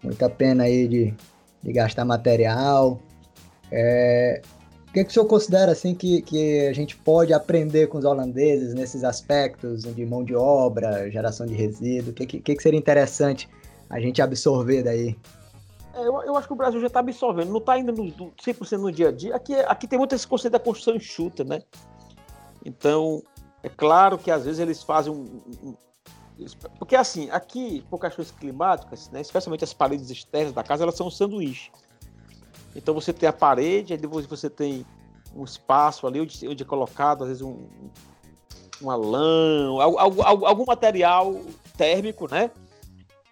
muita 0.01 0.27
pena 0.27 0.63
aí 0.63 0.87
de, 0.87 1.13
de 1.61 1.73
gastar 1.73 2.03
material. 2.03 2.99
É, 3.71 4.41
o 4.87 4.91
que, 4.91 5.01
é 5.01 5.03
que 5.03 5.11
o 5.11 5.13
senhor 5.13 5.25
considera 5.27 5.71
assim 5.71 5.93
que, 5.93 6.23
que 6.23 6.67
a 6.67 6.73
gente 6.73 6.95
pode 6.95 7.31
aprender 7.31 7.87
com 7.87 7.99
os 7.99 8.05
holandeses 8.05 8.73
nesses 8.73 9.03
aspectos 9.03 9.83
de 9.83 10.05
mão 10.05 10.23
de 10.23 10.33
obra, 10.33 11.07
geração 11.11 11.45
de 11.45 11.53
resíduo? 11.53 12.09
O 12.09 12.13
que, 12.13 12.25
que, 12.25 12.55
que 12.55 12.63
seria 12.63 12.79
interessante 12.79 13.47
a 13.87 13.99
gente 13.99 14.19
absorver 14.19 14.81
daí? 14.81 15.15
É, 15.93 15.99
eu, 16.01 16.21
eu, 16.21 16.35
acho 16.35 16.47
que 16.47 16.53
o 16.53 16.57
Brasil 16.57 16.79
já 16.79 16.87
está 16.87 16.99
absorvendo, 16.99 17.49
não 17.49 17.57
está 17.59 17.73
ainda 17.73 17.91
no, 17.91 18.05
no 18.05 18.31
100% 18.31 18.77
no 18.77 18.91
dia 18.91 19.09
a 19.09 19.11
dia. 19.11 19.35
Aqui, 19.35 19.55
aqui 19.55 19.87
tem 19.87 19.97
muito 19.97 20.13
esse 20.13 20.27
conceito 20.27 20.53
da 20.53 20.59
construção 20.59 20.95
enxuta, 20.95 21.43
né? 21.43 21.61
Então, 22.63 23.23
é 23.63 23.69
claro 23.69 24.17
que 24.17 24.29
às 24.29 24.45
vezes 24.45 24.59
eles 24.59 24.83
fazem 24.83 25.11
um. 25.11 25.41
um, 25.63 25.69
um 25.69 25.75
porque 26.77 26.95
assim, 26.95 27.29
aqui, 27.31 27.83
por 27.89 27.99
questões 27.99 28.31
climáticas, 28.31 29.09
né, 29.09 29.19
especialmente 29.19 29.65
as 29.65 29.73
paredes 29.73 30.09
externas 30.09 30.53
da 30.53 30.63
casa, 30.63 30.83
elas 30.83 30.95
são 30.95 31.07
um 31.07 31.11
sanduíche. 31.11 31.69
Então 32.73 32.93
você 32.93 33.11
tem 33.11 33.27
a 33.27 33.33
parede, 33.33 33.91
aí 33.91 33.99
depois 33.99 34.25
você 34.25 34.49
tem 34.49 34.85
um 35.35 35.43
espaço 35.43 36.07
ali 36.07 36.21
onde, 36.21 36.47
onde 36.47 36.63
é 36.63 36.65
colocado, 36.65 37.23
às 37.23 37.27
vezes, 37.27 37.43
um, 37.43 37.67
uma 38.81 38.95
lã, 38.95 39.67
algum, 39.81 40.23
algum 40.23 40.65
material 40.65 41.35
térmico, 41.77 42.29
né? 42.31 42.51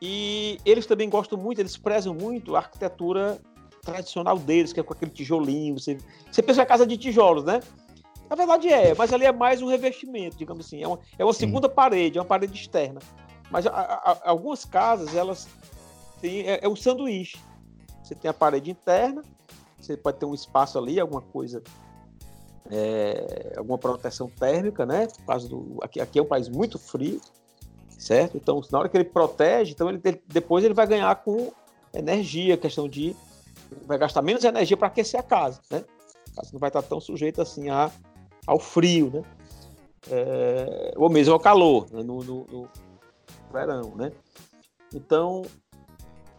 E 0.02 0.60
eles 0.66 0.86
também 0.86 1.10
gostam 1.10 1.38
muito, 1.38 1.60
eles 1.60 1.76
prezam 1.76 2.14
muito 2.14 2.56
a 2.56 2.60
arquitetura 2.60 3.40
tradicional 3.82 4.38
deles, 4.38 4.74
que 4.74 4.80
é 4.80 4.84
com 4.84 4.94
aquele 4.94 5.12
tijolinho. 5.12 5.80
Você, 5.80 5.98
você 6.32 6.42
pensa 6.42 6.62
em 6.62 6.66
casa 6.66 6.86
de 6.86 6.98
tijolos, 6.98 7.44
né? 7.44 7.62
Na 8.30 8.36
verdade 8.36 8.68
é, 8.68 8.94
mas 8.94 9.14
ali 9.14 9.26
é 9.26 9.32
mais 9.32 9.62
um 9.62 9.68
revestimento, 9.68 10.38
digamos 10.38 10.66
assim. 10.66 10.84
É 10.84 10.88
uma, 10.88 11.00
é 11.18 11.24
uma 11.24 11.34
segunda 11.34 11.70
parede, 11.70 12.18
é 12.18 12.22
uma 12.22 12.28
parede 12.28 12.54
externa. 12.54 13.00
Mas 13.50 13.66
a, 13.66 13.72
a, 13.72 14.30
algumas 14.30 14.66
casas, 14.66 15.16
elas 15.16 15.48
têm. 16.20 16.42
É, 16.42 16.60
é 16.62 16.68
um 16.68 16.76
sanduíche. 16.76 17.40
Você 18.04 18.14
tem 18.14 18.30
a 18.30 18.34
parede 18.34 18.70
interna, 18.70 19.22
você 19.80 19.96
pode 19.96 20.18
ter 20.18 20.26
um 20.26 20.34
espaço 20.34 20.78
ali, 20.78 21.00
alguma 21.00 21.22
coisa. 21.22 21.64
É, 22.70 23.54
alguma 23.56 23.78
proteção 23.78 24.30
térmica, 24.30 24.86
né? 24.86 25.08
Do, 25.50 25.78
aqui, 25.82 26.02
aqui 26.02 26.20
é 26.20 26.22
um 26.22 26.26
país 26.26 26.50
muito 26.50 26.78
frio 26.78 27.22
certo? 27.98 28.38
Então, 28.38 28.62
na 28.72 28.80
hora 28.80 28.90
que 28.90 28.96
ele 28.96 29.04
protege, 29.04 29.72
então 29.72 29.90
ele, 29.90 30.02
depois 30.28 30.64
ele 30.64 30.74
vai 30.74 30.88
ganhar 30.88 31.16
com 31.16 31.52
energia, 31.94 32.56
questão 32.56 32.88
de 32.88 33.16
vai 33.86 33.98
gastar 33.98 34.22
menos 34.22 34.44
energia 34.44 34.78
para 34.78 34.88
aquecer 34.88 35.20
a 35.20 35.24
casa, 35.24 35.60
né? 35.70 35.84
A 36.32 36.36
casa 36.38 36.50
não 36.54 36.60
vai 36.60 36.70
estar 36.70 36.82
tão 36.84 37.02
sujeita 37.02 37.42
assim 37.42 37.70
a, 37.70 37.92
ao 38.46 38.60
frio, 38.60 39.10
né? 39.14 39.24
É, 40.10 40.94
ou 40.96 41.10
mesmo 41.10 41.34
ao 41.34 41.40
calor, 41.40 41.88
né? 41.92 42.02
no, 42.02 42.24
no, 42.24 42.46
no, 42.46 42.70
verão, 43.52 43.94
né? 43.96 44.12
Então, 44.94 45.44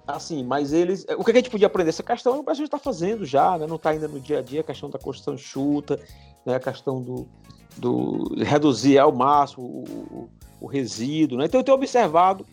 assim, 0.06 0.42
mas 0.42 0.72
eles, 0.72 1.04
o 1.18 1.24
que 1.24 1.32
a 1.32 1.34
gente 1.34 1.50
podia 1.50 1.66
aprender 1.66 1.90
essa 1.90 2.02
questão, 2.02 2.38
o 2.38 2.42
Brasil 2.42 2.64
está 2.64 2.78
fazendo 2.78 3.26
já, 3.26 3.58
né? 3.58 3.66
Não 3.66 3.76
está 3.76 3.90
ainda 3.90 4.08
no 4.08 4.20
dia 4.20 4.38
a 4.38 4.42
dia 4.42 4.60
a 4.60 4.64
questão 4.64 4.88
da 4.88 4.98
construção 4.98 5.36
chuta, 5.36 6.00
né? 6.46 6.54
A 6.54 6.60
questão 6.60 7.02
do, 7.02 7.28
do 7.76 8.42
reduzir 8.42 8.98
ao 8.98 9.12
máximo 9.12 9.66
o, 9.66 10.30
o 10.60 10.66
resíduo. 10.66 11.38
Né? 11.38 11.46
Então 11.46 11.60
eu 11.60 11.64
tenho 11.64 11.76
observado 11.76 12.46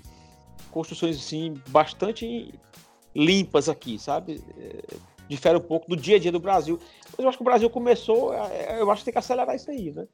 construções 0.72 1.18
assim, 1.18 1.54
bastante 1.70 2.54
limpas 3.16 3.70
aqui, 3.70 3.98
sabe? 3.98 4.44
É, 4.58 4.84
difere 5.30 5.58
um 5.58 5.62
pouco 5.62 5.90
do 5.90 5.96
dia 5.96 6.18
a 6.18 6.20
dia 6.20 6.32
do 6.32 6.40
Brasil. 6.40 6.80
Mas 7.12 7.20
eu 7.20 7.30
acho 7.30 7.38
que 7.38 7.44
o 7.44 7.46
Brasil 7.46 7.70
começou, 7.70 8.34
é, 8.34 8.78
é, 8.78 8.82
eu 8.82 8.92
acho 8.92 9.02
que 9.02 9.06
tem 9.06 9.14
que 9.14 9.20
acelerar 9.20 9.56
isso 9.56 9.72
aí, 9.72 9.92
né? 9.92 10.06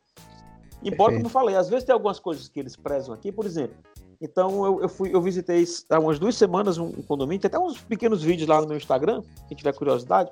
Embora, 0.83 1.13
como 1.13 1.25
eu 1.25 1.29
falei, 1.29 1.55
às 1.55 1.69
vezes 1.69 1.85
tem 1.85 1.93
algumas 1.93 2.19
coisas 2.19 2.47
que 2.47 2.59
eles 2.59 2.75
prezam 2.75 3.13
aqui, 3.13 3.31
por 3.31 3.45
exemplo. 3.45 3.75
Então 4.19 4.65
eu, 4.65 4.81
eu 4.81 4.89
fui, 4.89 5.13
eu 5.13 5.21
visitei 5.21 5.63
há 5.89 5.99
umas 5.99 6.19
duas 6.19 6.35
semanas 6.35 6.77
um, 6.77 6.85
um 6.85 7.01
condomínio, 7.01 7.41
tem 7.41 7.49
até 7.49 7.59
uns 7.59 7.81
pequenos 7.81 8.23
vídeos 8.23 8.47
lá 8.47 8.61
no 8.61 8.67
meu 8.67 8.77
Instagram, 8.77 9.23
quem 9.47 9.57
tiver 9.57 9.73
curiosidade. 9.73 10.31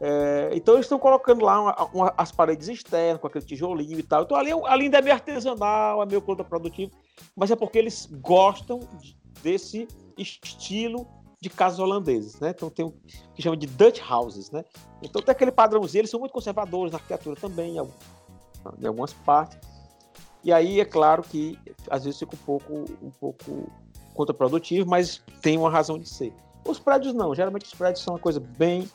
É, 0.00 0.50
então 0.52 0.74
eles 0.74 0.86
estão 0.86 0.98
colocando 0.98 1.44
lá 1.44 1.60
uma, 1.60 1.84
uma, 1.92 2.14
as 2.16 2.30
paredes 2.30 2.68
externas, 2.68 3.20
com 3.20 3.26
aquele 3.26 3.44
tijolinho 3.44 3.98
e 3.98 4.02
tal. 4.02 4.22
Então 4.22 4.36
ali, 4.36 4.52
ali 4.52 4.84
ainda 4.84 4.98
é 4.98 5.02
meio 5.02 5.14
artesanal, 5.14 6.02
é 6.02 6.06
meio 6.06 6.22
produtivo, 6.22 6.92
mas 7.34 7.50
é 7.50 7.56
porque 7.56 7.78
eles 7.78 8.08
gostam 8.20 8.80
desse 9.42 9.88
estilo 10.16 11.06
de 11.40 11.50
casas 11.50 11.78
holandeses, 11.78 12.38
né? 12.40 12.50
Então 12.50 12.70
tem 12.70 12.84
o 12.84 12.94
que 13.34 13.42
chama 13.42 13.56
de 13.56 13.66
Dutch 13.66 14.00
houses, 14.08 14.50
né? 14.50 14.64
Então 15.02 15.20
tem 15.20 15.32
aquele 15.32 15.52
padrãozinho, 15.52 16.02
eles 16.02 16.10
são 16.10 16.20
muito 16.20 16.32
conservadores 16.32 16.92
na 16.92 16.98
arquitetura 16.98 17.34
também, 17.40 17.76
em 17.76 18.86
algumas 18.86 19.12
partes. 19.12 19.58
E 20.44 20.52
aí 20.52 20.80
é 20.80 20.84
claro 20.84 21.22
que 21.22 21.58
às 21.90 22.04
vezes 22.04 22.18
fica 22.18 22.34
um 22.34 22.44
pouco, 22.44 22.84
um 23.02 23.10
pouco 23.10 23.70
contraprodutivo, 24.14 24.88
mas 24.88 25.22
tem 25.42 25.58
uma 25.58 25.70
razão 25.70 25.98
de 25.98 26.08
ser. 26.08 26.32
Os 26.64 26.78
prédios 26.78 27.14
não, 27.14 27.34
geralmente 27.34 27.66
os 27.66 27.74
prédios 27.74 28.02
são 28.04 28.14
uma 28.14 28.20
coisa 28.20 28.40
bem 28.40 28.88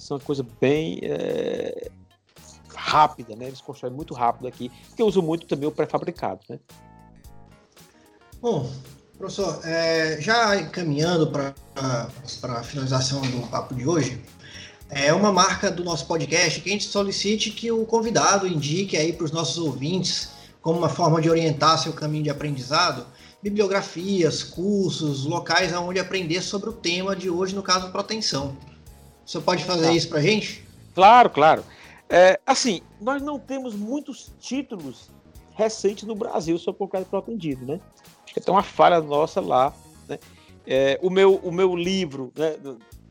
são 0.00 0.16
uma 0.16 0.24
coisa 0.24 0.44
bem 0.60 0.98
é, 1.02 1.90
rápida, 2.74 3.36
né? 3.36 3.46
Eles 3.46 3.60
constroem 3.60 3.94
muito 3.94 4.14
rápido 4.14 4.48
aqui, 4.48 4.70
porque 4.88 5.02
usam 5.02 5.22
muito 5.22 5.46
também 5.46 5.68
o 5.68 5.72
pré-fabricado, 5.72 6.40
né? 6.48 6.58
Bom, 8.40 8.70
professor, 9.18 9.60
é, 9.64 10.18
já 10.20 10.56
encaminhando 10.58 11.30
para 11.30 11.54
a 11.76 12.62
finalização 12.62 13.20
do 13.20 13.46
papo 13.48 13.74
de 13.74 13.86
hoje, 13.86 14.22
é 14.88 15.12
uma 15.12 15.30
marca 15.30 15.70
do 15.70 15.84
nosso 15.84 16.06
podcast 16.06 16.60
que 16.60 16.70
a 16.70 16.72
gente 16.72 16.88
solicite 16.88 17.50
que 17.50 17.70
o 17.70 17.84
convidado 17.84 18.46
indique 18.46 18.96
aí 18.96 19.12
para 19.12 19.24
os 19.24 19.30
nossos 19.30 19.58
ouvintes, 19.58 20.30
como 20.62 20.78
uma 20.78 20.88
forma 20.88 21.20
de 21.20 21.28
orientar 21.28 21.78
seu 21.78 21.92
caminho 21.92 22.24
de 22.24 22.30
aprendizado, 22.30 23.06
bibliografias, 23.42 24.42
cursos, 24.42 25.24
locais 25.24 25.72
onde 25.74 26.00
aprender 26.00 26.42
sobre 26.42 26.70
o 26.70 26.72
tema 26.72 27.14
de 27.14 27.28
hoje, 27.30 27.54
no 27.54 27.62
caso, 27.62 27.90
proteção. 27.90 28.56
O 29.30 29.32
senhor 29.32 29.44
pode 29.44 29.64
fazer 29.64 29.86
tá. 29.86 29.92
isso 29.92 30.08
para 30.08 30.18
a 30.18 30.22
gente? 30.22 30.66
Claro, 30.92 31.30
claro. 31.30 31.62
É, 32.08 32.40
assim, 32.44 32.82
nós 33.00 33.22
não 33.22 33.38
temos 33.38 33.76
muitos 33.76 34.32
títulos 34.40 35.08
recentes 35.52 36.02
no 36.02 36.16
Brasil 36.16 36.58
sobre 36.58 36.80
concreto 36.80 37.08
protendido, 37.08 37.64
né? 37.64 37.78
Acho 38.24 38.34
que 38.34 38.40
tem 38.40 38.52
uma 38.52 38.64
falha 38.64 39.00
nossa 39.00 39.40
lá, 39.40 39.72
né? 40.08 40.18
É, 40.66 40.98
o, 41.00 41.08
meu, 41.08 41.36
o 41.36 41.52
meu 41.52 41.76
livro, 41.76 42.32
né, 42.36 42.56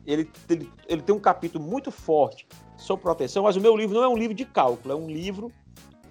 ele, 0.06 0.30
ele, 0.50 0.70
ele 0.86 1.00
tem 1.00 1.14
um 1.14 1.18
capítulo 1.18 1.64
muito 1.64 1.90
forte 1.90 2.46
sobre 2.76 3.02
proteção, 3.02 3.44
mas 3.44 3.56
o 3.56 3.60
meu 3.60 3.74
livro 3.74 3.96
não 3.96 4.04
é 4.04 4.08
um 4.08 4.16
livro 4.16 4.34
de 4.34 4.44
cálculo, 4.44 4.92
é 4.92 4.96
um 4.96 5.08
livro 5.08 5.50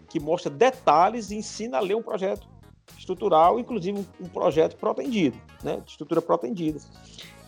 que 0.09 0.19
mostra 0.19 0.49
detalhes 0.49 1.29
e 1.29 1.35
ensina 1.35 1.77
a 1.77 1.81
ler 1.81 1.93
um 1.93 2.01
projeto 2.01 2.49
estrutural, 2.97 3.59
inclusive 3.59 3.99
um, 3.99 4.25
um 4.25 4.27
projeto 4.27 4.75
protendido, 4.75 5.37
né, 5.63 5.79
de 5.85 5.91
estrutura 5.91 6.19
protendida 6.19 6.79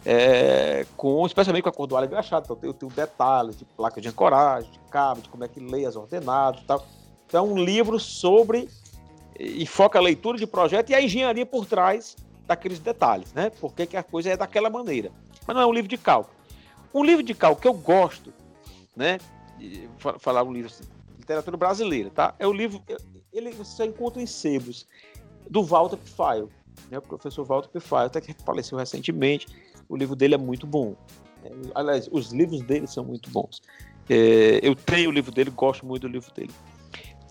é, 0.06 0.86
com, 0.98 1.26
especialmente 1.26 1.64
com 1.64 1.70
a 1.70 1.74
cordoalha 1.74 2.06
engraxada. 2.06 2.46
Então, 2.46 2.58
eu 2.62 2.74
tenho 2.74 2.92
detalhes 2.92 3.58
de 3.58 3.66
placa 3.66 4.02
de 4.02 4.08
ancoragem, 4.08 4.72
de 4.72 4.80
cabo, 4.90 5.22
de 5.22 5.30
como 5.30 5.44
é 5.44 5.48
que 5.48 5.60
lê 5.60 5.86
as 5.86 5.96
ordenadas 5.96 6.62
e 6.62 6.66
tal. 6.66 6.86
Então, 7.28 7.46
é 7.46 7.50
um 7.50 7.58
livro 7.58 8.00
sobre 8.00 8.70
e 9.40 9.66
foca 9.66 9.98
a 9.98 10.02
leitura 10.02 10.38
de 10.38 10.46
projeto 10.46 10.90
e 10.90 10.96
a 10.96 11.02
engenharia 11.02 11.46
por 11.46 11.66
trás 11.66 12.16
daqueles 12.46 12.80
detalhes, 12.80 13.34
né? 13.34 13.50
Por 13.50 13.74
que 13.74 13.96
a 13.96 14.04
coisa 14.04 14.30
é 14.30 14.38
daquela 14.38 14.70
maneira. 14.70 15.12
Mas 15.48 15.56
não 15.56 15.64
é 15.64 15.66
um 15.66 15.74
livro 15.74 15.90
de 15.90 15.98
cálculo. 15.98 16.36
Um 16.94 17.04
livro 17.04 17.24
de 17.24 17.34
cálculo 17.34 17.62
que 17.62 17.68
eu 17.68 17.74
gosto, 17.74 18.34
né? 18.96 19.20
Falar 20.20 20.44
um 20.44 20.52
livro 20.52 20.70
assim, 20.72 20.84
literatura 21.18 21.56
brasileira, 21.56 22.10
tá? 22.10 22.36
É 22.38 22.46
o 22.46 22.52
livro, 22.52 22.82
ele 23.32 23.52
você 23.52 23.86
encontra 23.86 24.22
em 24.22 24.26
sebos, 24.26 24.86
do 25.50 25.64
Walter 25.64 25.98
Pfeil, 25.98 26.50
né? 26.90 26.98
O 26.98 27.02
professor 27.02 27.46
Walter 27.46 27.70
Pfeil, 27.70 28.06
até 28.06 28.22
que 28.22 28.34
faleceu 28.34 28.78
recentemente. 28.78 29.48
O 29.92 29.98
livro 29.98 30.16
dele 30.16 30.36
é 30.36 30.38
muito 30.38 30.66
bom. 30.66 30.96
É, 31.44 31.52
aliás, 31.76 32.08
os 32.10 32.32
livros 32.32 32.62
dele 32.62 32.88
são 32.88 33.04
muito 33.04 33.30
bons. 33.30 33.62
É, 34.10 34.62
eu 34.64 34.74
tenho 34.74 35.10
o 35.10 35.14
livro 35.14 35.34
dele, 35.34 35.50
gosto 35.50 35.86
muito 35.86 36.04
do 36.04 36.08
livro 36.08 36.34
dele. 36.34 36.52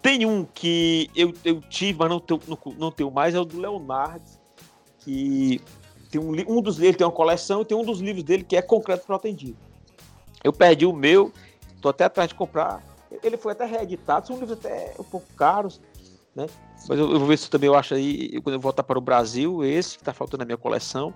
Tem 0.03 0.27
um 0.27 0.45
que 0.45 1.11
eu, 1.17 1.33
eu 1.43 1.63
tive, 1.63 1.99
mas 1.99 2.11
não 2.11 2.21
tenho, 2.21 2.41
não, 2.79 2.93
tenho 2.93 3.11
mais, 3.11 3.35
é 3.35 3.41
o 3.41 3.47
do 3.47 3.59
Leonardo, 3.59 4.25
que 4.99 5.61
tem 6.11 6.21
um, 6.21 6.33
um 6.49 6.61
dos 6.61 6.79
ele 6.79 6.95
tem 6.95 7.07
uma 7.07 7.13
coleção 7.13 7.63
e 7.63 7.65
tem 7.65 7.77
um 7.77 7.85
dos 7.85 8.01
livros 8.01 8.25
dele 8.25 8.45
que 8.45 8.57
é 8.57 8.63
concreto 8.63 9.07
protendido. 9.07 9.57
Eu 10.45 10.53
perdi 10.53 10.85
o 10.85 10.93
meu, 10.93 11.33
estou 11.75 11.91
até 11.91 12.05
atrás 12.05 12.29
de 12.29 12.35
comprar. 12.35 12.83
Ele 13.23 13.39
foi 13.39 13.53
até 13.53 13.65
reeditado, 13.65 14.27
são 14.27 14.39
livros 14.39 14.59
até 14.59 14.95
um 14.99 15.05
pouco 15.05 15.27
caros, 15.35 15.81
né? 16.35 16.47
Mas 16.89 16.99
eu, 16.99 17.11
eu 17.11 17.19
vou 17.19 17.29
ver 17.29 17.39
se 17.39 17.49
também 17.49 17.69
eu 17.69 17.75
acho 17.75 17.95
aí, 17.95 18.41
quando 18.43 18.55
eu 18.55 18.61
voltar 18.61 18.83
para 18.83 18.99
o 18.99 19.03
Brasil, 19.03 19.65
esse 19.65 19.97
que 19.97 20.03
está 20.03 20.13
faltando 20.13 20.41
na 20.41 20.47
minha 20.47 20.59
coleção. 20.59 21.15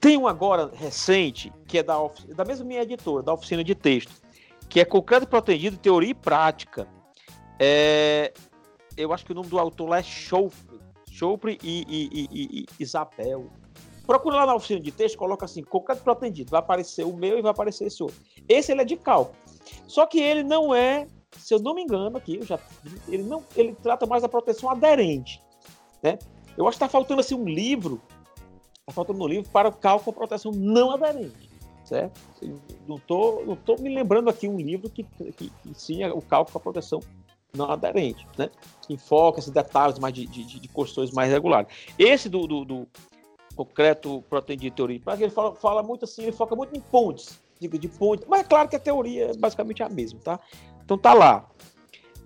Tem 0.00 0.16
um 0.16 0.26
agora 0.26 0.70
recente, 0.74 1.52
que 1.66 1.78
é 1.78 1.82
da, 1.82 1.96
da 2.34 2.44
mesma 2.44 2.64
minha 2.64 2.82
editora, 2.82 3.22
da 3.22 3.32
oficina 3.32 3.64
de 3.64 3.74
texto, 3.74 4.12
que 4.68 4.80
é 4.80 4.84
Concreto 4.84 5.26
Protegido, 5.26 5.76
Teoria 5.76 6.10
e 6.10 6.14
Prática. 6.14 6.86
É, 7.58 8.32
eu 8.96 9.12
acho 9.12 9.24
que 9.24 9.32
o 9.32 9.34
nome 9.34 9.48
do 9.48 9.58
autor 9.58 9.88
lá 9.88 9.98
é 9.98 10.02
Schoufre, 10.02 10.80
Schoufre 11.10 11.58
e, 11.62 11.84
e, 11.88 12.08
e, 12.12 12.60
e, 12.60 12.66
Isabel. 12.78 13.48
Procura 14.06 14.36
lá 14.36 14.46
na 14.46 14.54
oficina 14.54 14.78
de 14.78 14.92
texto, 14.92 15.16
coloca 15.16 15.44
assim, 15.44 15.62
concreto 15.62 16.02
protendido, 16.02 16.50
vai 16.50 16.60
aparecer 16.60 17.04
o 17.04 17.16
meu 17.16 17.38
e 17.38 17.42
vai 17.42 17.50
aparecer 17.50 17.86
esse 17.86 18.02
outro. 18.02 18.20
Esse 18.48 18.70
ele 18.70 18.82
é 18.82 18.84
de 18.84 18.96
cálculo. 18.96 19.36
Só 19.86 20.06
que 20.06 20.20
ele 20.20 20.44
não 20.44 20.74
é, 20.74 21.08
se 21.36 21.54
eu 21.54 21.58
não 21.58 21.74
me 21.74 21.82
engano 21.82 22.16
aqui, 22.16 22.40
já, 22.42 22.58
ele 23.08 23.24
não, 23.24 23.42
ele 23.56 23.74
trata 23.82 24.06
mais 24.06 24.22
da 24.22 24.28
proteção 24.28 24.70
aderente, 24.70 25.42
né? 26.02 26.18
Eu 26.56 26.66
acho 26.66 26.78
que 26.78 26.84
está 26.84 26.88
faltando 26.88 27.20
assim 27.20 27.34
um 27.34 27.44
livro, 27.44 28.00
está 28.86 28.92
faltando 28.92 29.24
um 29.24 29.26
livro 29.26 29.50
para 29.50 29.68
o 29.68 29.72
cálculo 29.72 30.12
com 30.12 30.20
proteção 30.20 30.52
não 30.52 30.92
aderente, 30.92 31.50
certo? 31.84 32.20
Não 32.86 32.98
tô, 32.98 33.42
não 33.44 33.56
tô 33.56 33.74
me 33.76 33.92
lembrando 33.92 34.30
aqui 34.30 34.48
um 34.48 34.56
livro 34.56 34.88
que, 34.88 35.02
que, 35.02 35.32
que 35.32 35.68
ensina 35.68 36.14
o 36.14 36.22
cálculo 36.22 36.52
com 36.52 36.58
a 36.58 36.60
proteção 36.60 37.00
não 37.52 37.68
aderente, 37.68 38.24
né? 38.38 38.48
Que 38.86 38.96
foca 38.96 39.40
esses 39.40 39.50
detalhes 39.50 39.98
mais 39.98 40.14
de, 40.14 40.24
de, 40.26 40.60
de 40.60 40.68
questões 40.68 41.10
mais 41.10 41.32
regulares. 41.32 41.68
Esse 41.98 42.28
do, 42.28 42.46
do, 42.46 42.64
do 42.64 42.88
concreto 43.56 44.22
proteína 44.30 44.62
de 44.62 44.70
teoria, 44.70 45.00
que 45.00 45.10
ele 45.10 45.30
fala, 45.30 45.54
fala, 45.56 45.82
muito 45.82 46.04
assim, 46.04 46.22
ele 46.22 46.32
foca 46.32 46.54
muito 46.54 46.76
em 46.76 46.80
pontes, 46.80 47.40
diga 47.58 47.76
de 47.76 47.88
pontes, 47.88 48.24
mas 48.28 48.42
é 48.42 48.44
claro 48.44 48.68
que 48.68 48.76
a 48.76 48.80
teoria 48.80 49.32
é 49.32 49.36
basicamente 49.36 49.82
a 49.82 49.88
mesma, 49.88 50.20
tá? 50.22 50.38
Então 50.84 50.96
tá 50.96 51.12
lá. 51.12 51.48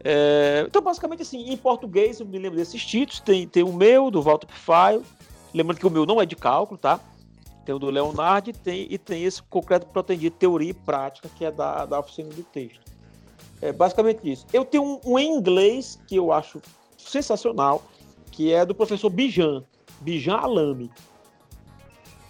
É, 0.04 0.64
então, 0.66 0.82
basicamente 0.82 1.22
assim, 1.22 1.50
em 1.50 1.56
português, 1.56 2.20
eu 2.20 2.26
me 2.26 2.38
lembro 2.38 2.58
desses 2.58 2.84
títulos, 2.84 3.20
tem, 3.20 3.48
tem 3.48 3.62
o 3.62 3.72
meu, 3.72 4.10
do 4.10 4.20
Walter 4.20 4.46
Pfeil, 4.46 5.02
lembrando 5.52 5.78
que 5.78 5.86
o 5.86 5.90
meu 5.90 6.06
não 6.06 6.20
é 6.20 6.26
de 6.26 6.36
cálculo, 6.36 6.78
tá? 6.78 7.00
Tem 7.64 7.74
o 7.74 7.78
do 7.78 7.90
Leonardo 7.90 8.50
e 8.50 8.52
tem, 8.52 8.86
e 8.90 8.98
tem 8.98 9.24
esse 9.24 9.42
concreto 9.42 9.86
proteína 9.86 10.22
de 10.22 10.30
teoria 10.30 10.70
e 10.70 10.74
prática, 10.74 11.28
que 11.36 11.44
é 11.44 11.50
da, 11.50 11.84
da 11.84 12.00
oficina 12.00 12.28
do 12.30 12.42
texto. 12.42 12.80
É 13.60 13.72
basicamente 13.72 14.30
isso. 14.30 14.46
Eu 14.52 14.64
tenho 14.64 14.82
um, 14.82 15.00
um, 15.04 15.18
em 15.18 15.36
inglês 15.36 15.98
que 16.06 16.16
eu 16.16 16.32
acho 16.32 16.60
sensacional, 16.96 17.82
que 18.30 18.52
é 18.52 18.64
do 18.64 18.74
professor 18.74 19.10
Bijan, 19.10 19.62
Bijan 20.00 20.36
Alame. 20.36 20.90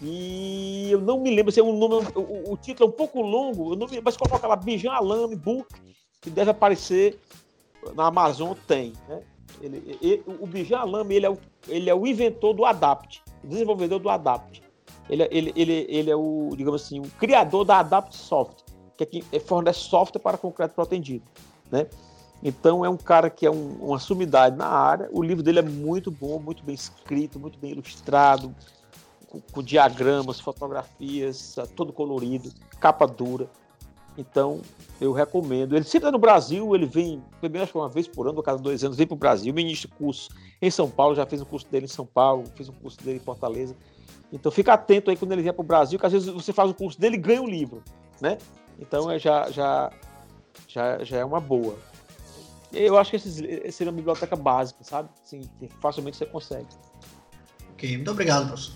E 0.03 0.89
eu 0.91 1.01
não 1.01 1.21
me 1.21 1.31
lembro 1.35 1.53
se 1.53 1.61
é 1.61 1.63
um 1.63 1.77
nome, 1.77 2.07
o, 2.15 2.53
o, 2.53 2.57
título 2.57 2.89
é 2.89 2.93
um 2.93 2.97
pouco 2.97 3.21
longo, 3.21 3.73
eu 3.73 3.77
não 3.77 3.87
me, 3.87 4.01
mas 4.01 4.17
coloca 4.17 4.47
lá 4.47 4.57
Bijan 4.57 4.93
Alame 4.93 5.37
Book, 5.37 5.69
que 6.21 6.31
deve 6.31 6.51
aparecer 6.51 7.21
na 7.95 8.07
Amazon, 8.07 8.55
tem. 8.67 8.95
Né? 9.07 9.23
Ele, 9.61 9.99
ele, 10.01 10.23
o 10.27 10.47
Bijan 10.47 10.85
ele 11.11 11.27
é 11.27 11.31
o, 11.31 11.39
ele 11.69 11.91
é 11.91 11.95
o 11.95 12.07
inventor 12.07 12.55
do 12.55 12.65
Adapt, 12.65 13.23
desenvolvedor 13.45 13.99
do 13.99 14.09
Adapt. 14.09 14.63
Ele, 15.09 15.29
ele, 15.31 15.53
ele, 15.57 15.87
ele 15.89 16.11
é 16.11 16.17
o, 16.17 16.51
digamos 16.57 16.83
assim, 16.83 17.01
o 17.01 17.11
criador 17.19 17.65
da 17.65 17.81
Adapt 17.81 18.17
Soft 18.17 18.71
que 19.07 19.25
é 19.33 19.41
fornece 19.41 19.81
software 19.81 20.21
para 20.21 20.37
concreto 20.37 20.75
protendido, 20.75 21.25
né? 21.71 21.87
Então 22.43 22.85
é 22.85 22.89
um 22.89 22.97
cara 22.97 23.29
que 23.29 23.45
é 23.45 23.51
um, 23.51 23.77
uma 23.81 23.99
sumidade 23.99 24.57
na 24.57 24.67
área. 24.67 25.09
O 25.13 25.23
livro 25.23 25.43
dele 25.43 25.59
é 25.59 25.63
muito 25.63 26.11
bom, 26.11 26.39
muito 26.39 26.65
bem 26.65 26.75
escrito, 26.75 27.39
muito 27.39 27.59
bem 27.59 27.73
ilustrado, 27.73 28.55
com, 29.29 29.41
com 29.41 29.63
diagramas, 29.63 30.41
fotografias, 30.41 31.55
tá 31.55 31.67
todo 31.67 31.93
colorido, 31.93 32.51
capa 32.79 33.07
dura. 33.07 33.49
Então 34.19 34.61
eu 35.01 35.13
recomendo. 35.13 35.75
Ele 35.75 35.85
sempre 35.85 35.99
está 35.99 36.13
no 36.13 36.19
Brasil, 36.19 36.75
ele 36.75 36.87
vem, 36.87 37.23
primeiro 37.41 37.65
acho 37.65 37.73
que 37.73 37.79
uma 37.79 37.89
vez 37.89 38.07
por 38.07 38.29
ano, 38.29 38.41
a 38.41 38.43
cada 38.43 38.59
dois 38.59 38.85
anos, 38.85 38.97
vem 38.97 39.07
para 39.07 39.15
o 39.15 39.19
Brasil, 39.19 39.53
ministra 39.55 39.91
curso 39.97 40.29
em 40.61 40.71
São 40.71 40.91
Paulo, 40.91 41.15
já 41.15 41.25
fez 41.25 41.41
um 41.41 41.45
curso 41.45 41.67
dele 41.71 41.87
em 41.87 41.89
São 41.89 42.05
Paulo, 42.05 42.45
fez 42.55 42.69
um 42.69 42.73
curso 42.73 42.99
dele 42.99 43.17
em 43.17 43.23
Fortaleza. 43.23 43.75
Então 44.33 44.53
fica 44.53 44.75
atento 44.75 45.11
aí 45.11 45.17
quando 45.17 45.33
ele 45.33 45.43
vier 45.43 45.55
para 45.55 45.63
o 45.63 45.67
Brasil, 45.67 45.99
que 45.99 46.07
às 46.07 46.13
vezes 46.13 46.29
você 46.29 46.53
faz 46.53 46.71
o 46.71 46.75
curso 46.75 47.01
dele 47.01 47.17
e 47.17 47.19
ganha 47.19 47.43
o 47.43 47.49
livro, 47.49 47.83
né? 48.21 48.39
Então 48.79 49.11
é 49.11 49.19
já, 49.19 49.51
já, 49.51 49.91
já, 50.69 51.03
já 51.03 51.19
é 51.19 51.25
uma 51.25 51.41
boa. 51.41 51.77
Eu 52.73 52.97
acho 52.97 53.11
que 53.11 53.17
esse 53.17 53.73
seria 53.73 53.91
uma 53.91 53.97
biblioteca 53.97 54.37
básica, 54.37 54.85
sabe? 54.85 55.09
Assim, 55.25 55.43
facilmente 55.81 56.17
você 56.17 56.27
consegue. 56.27 56.69
Ok, 57.73 57.97
muito 57.97 58.11
obrigado, 58.11 58.47
professor. 58.47 58.75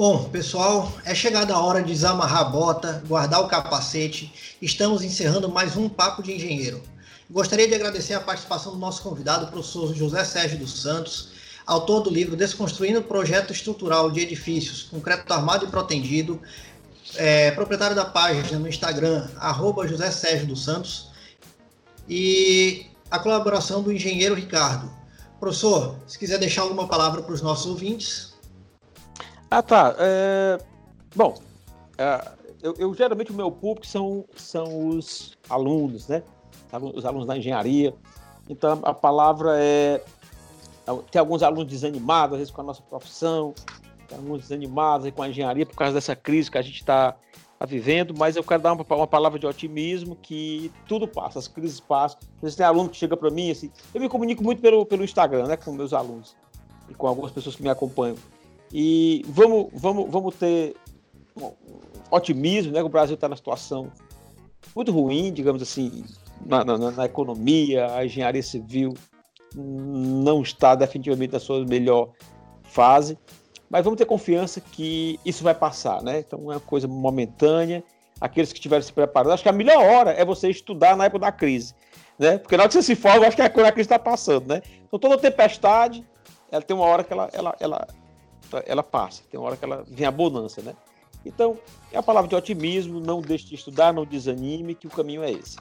Bom, 0.00 0.24
pessoal, 0.30 0.90
é 1.04 1.14
chegada 1.14 1.52
a 1.52 1.62
hora 1.62 1.82
de 1.82 1.92
desamarrar 1.92 2.40
a 2.40 2.44
bota, 2.44 3.02
guardar 3.06 3.42
o 3.42 3.48
capacete. 3.48 4.32
Estamos 4.62 5.02
encerrando 5.02 5.46
mais 5.46 5.76
um 5.76 5.90
Papo 5.90 6.22
de 6.22 6.32
Engenheiro. 6.32 6.82
Gostaria 7.28 7.68
de 7.68 7.74
agradecer 7.74 8.14
a 8.14 8.20
participação 8.20 8.72
do 8.72 8.78
nosso 8.78 9.02
convidado, 9.02 9.44
o 9.44 9.48
professor 9.50 9.94
José 9.94 10.24
Sérgio 10.24 10.58
dos 10.58 10.80
Santos, 10.80 11.32
autor 11.66 12.00
do 12.00 12.08
livro 12.08 12.34
Desconstruindo 12.34 13.00
o 13.00 13.02
Projeto 13.02 13.52
Estrutural 13.52 14.10
de 14.10 14.20
Edifícios, 14.20 14.84
Concreto 14.84 15.30
Armado 15.34 15.66
e 15.66 15.68
Protendido, 15.68 16.40
é, 17.16 17.50
proprietário 17.50 17.94
da 17.94 18.06
página 18.06 18.58
no 18.58 18.66
Instagram, 18.66 19.28
arroba 19.36 19.86
José 19.86 20.10
Sérgio 20.10 20.46
dos 20.46 20.64
Santos, 20.64 21.10
e 22.08 22.86
a 23.10 23.18
colaboração 23.18 23.82
do 23.82 23.92
engenheiro 23.92 24.34
Ricardo. 24.34 24.90
Professor, 25.38 25.96
se 26.06 26.18
quiser 26.18 26.38
deixar 26.38 26.62
alguma 26.62 26.88
palavra 26.88 27.20
para 27.20 27.34
os 27.34 27.42
nossos 27.42 27.66
ouvintes. 27.66 28.29
Ah, 29.50 29.62
tá. 29.62 29.96
É... 29.98 30.58
Bom, 31.14 31.34
é... 31.98 32.30
eu, 32.62 32.74
eu, 32.78 32.94
geralmente 32.94 33.32
o 33.32 33.34
meu 33.34 33.50
público 33.50 33.86
são, 33.86 34.24
são 34.36 34.88
os 34.88 35.36
alunos, 35.48 36.06
né? 36.06 36.22
Os 36.94 37.04
alunos 37.04 37.26
da 37.26 37.36
engenharia. 37.36 37.92
Então 38.48 38.80
a 38.84 38.94
palavra 38.94 39.56
é. 39.58 40.02
Tem 41.10 41.20
alguns 41.20 41.42
alunos 41.42 41.66
desanimados, 41.66 42.34
às 42.34 42.38
vezes, 42.38 42.52
com 42.52 42.62
a 42.62 42.64
nossa 42.64 42.82
profissão, 42.82 43.54
alguns 44.12 44.42
desanimados 44.42 45.08
com 45.12 45.22
a 45.22 45.28
engenharia 45.28 45.64
por 45.64 45.76
causa 45.76 45.94
dessa 45.94 46.16
crise 46.16 46.50
que 46.50 46.58
a 46.58 46.62
gente 46.62 46.80
está 46.80 47.14
tá 47.60 47.66
vivendo, 47.66 48.14
mas 48.16 48.36
eu 48.36 48.42
quero 48.42 48.62
dar 48.62 48.72
uma, 48.72 48.84
uma, 48.88 49.06
palavra 49.06 49.38
de 49.38 49.46
otimismo 49.46 50.16
que 50.16 50.72
tudo 50.88 51.06
passa, 51.06 51.38
as 51.38 51.46
crises 51.46 51.78
passam. 51.78 52.18
Às 52.36 52.42
vezes 52.42 52.56
tem 52.56 52.66
aluno 52.66 52.88
que 52.88 52.96
chega 52.96 53.16
para 53.16 53.30
mim, 53.30 53.50
assim, 53.50 53.70
eu 53.94 54.00
me 54.00 54.08
comunico 54.08 54.42
muito 54.42 54.60
pelo, 54.62 54.84
pelo 54.86 55.04
Instagram, 55.04 55.46
né, 55.46 55.56
com 55.56 55.70
meus 55.70 55.92
alunos 55.92 56.34
e 56.88 56.94
com 56.94 57.06
algumas 57.06 57.30
pessoas 57.30 57.54
que 57.54 57.62
me 57.62 57.68
acompanham. 57.68 58.16
E 58.72 59.24
vamos, 59.28 59.68
vamos, 59.72 60.10
vamos 60.10 60.34
ter 60.36 60.76
otimismo, 62.10 62.72
né, 62.72 62.82
o 62.82 62.88
Brasil 62.88 63.14
está 63.14 63.28
na 63.28 63.36
situação 63.36 63.90
muito 64.74 64.92
ruim, 64.92 65.32
digamos 65.32 65.62
assim, 65.62 66.04
na, 66.44 66.64
na, 66.64 66.90
na, 66.90 67.04
economia, 67.04 67.92
a 67.94 68.04
engenharia 68.04 68.42
civil 68.42 68.94
não 69.54 70.42
está 70.42 70.74
definitivamente 70.74 71.32
na 71.32 71.40
sua 71.40 71.64
melhor 71.64 72.10
fase, 72.62 73.18
mas 73.68 73.84
vamos 73.84 73.98
ter 73.98 74.04
confiança 74.04 74.60
que 74.60 75.18
isso 75.24 75.42
vai 75.42 75.54
passar, 75.54 76.02
né? 76.02 76.20
Então 76.20 76.50
é 76.52 76.54
uma 76.54 76.60
coisa 76.60 76.86
momentânea. 76.88 77.82
Aqueles 78.20 78.52
que 78.52 78.58
estiverem 78.58 78.82
se 78.82 78.92
preparando, 78.92 79.32
acho 79.32 79.42
que 79.42 79.48
a 79.48 79.52
melhor 79.52 79.82
hora 79.82 80.10
é 80.10 80.24
você 80.24 80.50
estudar 80.50 80.96
na 80.96 81.06
época 81.06 81.20
da 81.20 81.32
crise, 81.32 81.74
né? 82.18 82.36
Porque 82.38 82.56
na 82.56 82.64
hora 82.64 82.68
que 82.68 82.74
você 82.74 82.82
se 82.82 82.94
forma, 82.94 83.26
acho 83.26 83.34
que 83.34 83.42
é 83.42 83.46
a 83.46 83.50
crise 83.50 83.80
está 83.80 83.98
passando, 83.98 84.48
né? 84.48 84.62
Então 84.86 84.98
toda 84.98 85.16
tempestade, 85.16 86.06
ela 86.50 86.62
tem 86.62 86.76
uma 86.76 86.84
hora 86.84 87.02
que 87.02 87.12
ela, 87.12 87.30
ela, 87.32 87.56
ela, 87.58 87.88
ela 88.66 88.82
passa, 88.82 89.22
tem 89.30 89.38
uma 89.38 89.46
hora 89.46 89.56
que 89.56 89.64
ela 89.64 89.84
vem 89.88 90.06
a 90.06 90.10
bonança, 90.10 90.60
né? 90.62 90.74
Então, 91.24 91.58
é 91.92 91.98
a 91.98 92.02
palavra 92.02 92.28
de 92.28 92.34
otimismo, 92.34 92.98
não 93.00 93.20
deixe 93.20 93.46
de 93.46 93.54
estudar, 93.54 93.92
não 93.92 94.04
desanime, 94.04 94.74
que 94.74 94.86
o 94.86 94.90
caminho 94.90 95.22
é 95.22 95.30
esse. 95.30 95.58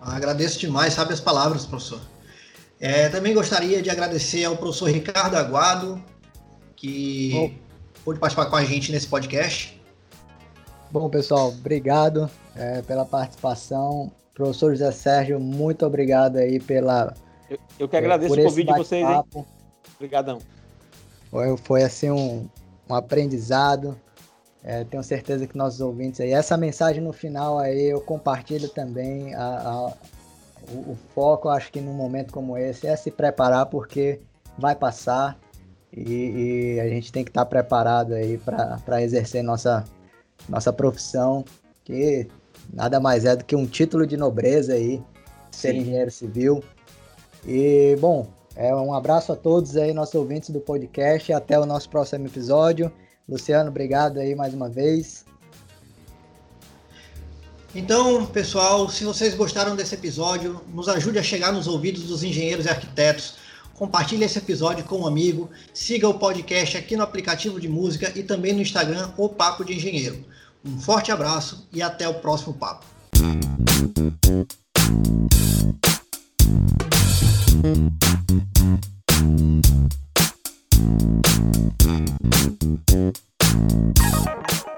Agradeço 0.00 0.58
demais, 0.58 0.92
sabe 0.94 1.12
as 1.12 1.20
palavras, 1.20 1.64
professor. 1.64 2.00
É, 2.78 3.08
também 3.08 3.32
gostaria 3.32 3.80
de 3.80 3.88
agradecer 3.88 4.44
ao 4.44 4.56
professor 4.56 4.90
Ricardo 4.90 5.36
Aguado, 5.36 6.02
que 6.74 7.30
Bom. 7.32 7.52
pôde 8.04 8.18
participar 8.18 8.46
com 8.46 8.56
a 8.56 8.64
gente 8.64 8.90
nesse 8.90 9.06
podcast. 9.06 9.80
Bom, 10.90 11.08
pessoal, 11.08 11.48
obrigado 11.48 12.28
é, 12.56 12.82
pela 12.82 13.04
participação. 13.04 14.12
Professor 14.34 14.72
José 14.72 14.90
Sérgio, 14.90 15.38
muito 15.38 15.86
obrigado 15.86 16.36
aí 16.36 16.58
pela. 16.58 17.14
Eu, 17.48 17.58
eu 17.78 17.88
que 17.88 17.96
agradeço 17.96 18.34
o 18.34 18.42
convite 18.42 18.72
de 18.72 18.78
vocês, 18.78 19.08
hein? 19.08 19.46
Obrigadão. 19.94 20.40
Foi, 21.32 21.56
foi 21.56 21.82
assim 21.82 22.10
um, 22.10 22.46
um 22.88 22.94
aprendizado. 22.94 23.98
É, 24.62 24.84
tenho 24.84 25.02
certeza 25.02 25.46
que 25.46 25.56
nossos 25.56 25.80
ouvintes 25.80 26.20
aí, 26.20 26.30
essa 26.30 26.56
mensagem 26.56 27.02
no 27.02 27.12
final 27.12 27.58
aí 27.58 27.86
eu 27.86 28.02
compartilho 28.02 28.68
também. 28.68 29.34
A, 29.34 29.42
a, 29.42 29.92
o, 30.70 30.92
o, 30.92 30.98
foco, 31.14 31.48
acho 31.48 31.72
que 31.72 31.80
num 31.80 31.94
momento 31.94 32.32
como 32.32 32.56
esse, 32.58 32.86
é 32.86 32.94
se 32.94 33.10
preparar 33.10 33.66
porque 33.66 34.20
vai 34.58 34.76
passar 34.76 35.38
e, 35.90 36.74
e 36.76 36.80
a 36.80 36.86
gente 36.88 37.10
tem 37.10 37.24
que 37.24 37.30
estar 37.30 37.46
preparado 37.46 38.12
aí 38.12 38.38
para 38.38 39.02
exercer 39.02 39.42
nossa, 39.42 39.84
nossa 40.48 40.70
profissão, 40.72 41.44
que 41.82 42.28
nada 42.72 43.00
mais 43.00 43.24
é 43.24 43.34
do 43.34 43.44
que 43.44 43.56
um 43.56 43.66
título 43.66 44.06
de 44.06 44.18
nobreza 44.18 44.74
aí, 44.74 45.02
ser 45.50 45.72
Sim. 45.72 45.78
engenheiro 45.78 46.10
civil. 46.10 46.62
E, 47.44 47.96
bom, 48.00 48.28
é 48.56 48.74
um 48.74 48.92
abraço 48.94 49.32
a 49.32 49.36
todos 49.36 49.76
aí, 49.76 49.92
nossos 49.92 50.14
ouvintes 50.14 50.50
do 50.50 50.60
podcast, 50.60 51.32
até 51.32 51.58
o 51.58 51.66
nosso 51.66 51.88
próximo 51.88 52.26
episódio. 52.26 52.92
Luciano, 53.28 53.70
obrigado 53.70 54.18
aí 54.18 54.34
mais 54.34 54.52
uma 54.52 54.68
vez. 54.68 55.24
Então, 57.74 58.26
pessoal, 58.26 58.88
se 58.90 59.02
vocês 59.02 59.34
gostaram 59.34 59.74
desse 59.74 59.94
episódio, 59.94 60.60
nos 60.74 60.88
ajude 60.88 61.18
a 61.18 61.22
chegar 61.22 61.52
nos 61.52 61.66
ouvidos 61.66 62.02
dos 62.02 62.22
engenheiros 62.22 62.66
e 62.66 62.68
arquitetos. 62.68 63.36
Compartilhe 63.74 64.24
esse 64.24 64.38
episódio 64.38 64.84
com 64.84 65.00
um 65.00 65.06
amigo, 65.06 65.48
siga 65.72 66.06
o 66.06 66.14
podcast 66.14 66.76
aqui 66.76 66.96
no 66.96 67.02
aplicativo 67.02 67.58
de 67.58 67.68
música 67.68 68.12
e 68.14 68.22
também 68.22 68.52
no 68.52 68.60
Instagram, 68.60 69.10
o 69.16 69.28
Papo 69.28 69.64
de 69.64 69.74
Engenheiro. 69.74 70.22
Um 70.64 70.78
forte 70.78 71.10
abraço 71.10 71.66
e 71.72 71.82
até 71.82 72.06
o 72.06 72.14
próximo 72.14 72.52
papo. 72.54 72.84
Thank 77.62 78.02
you. 84.66 84.71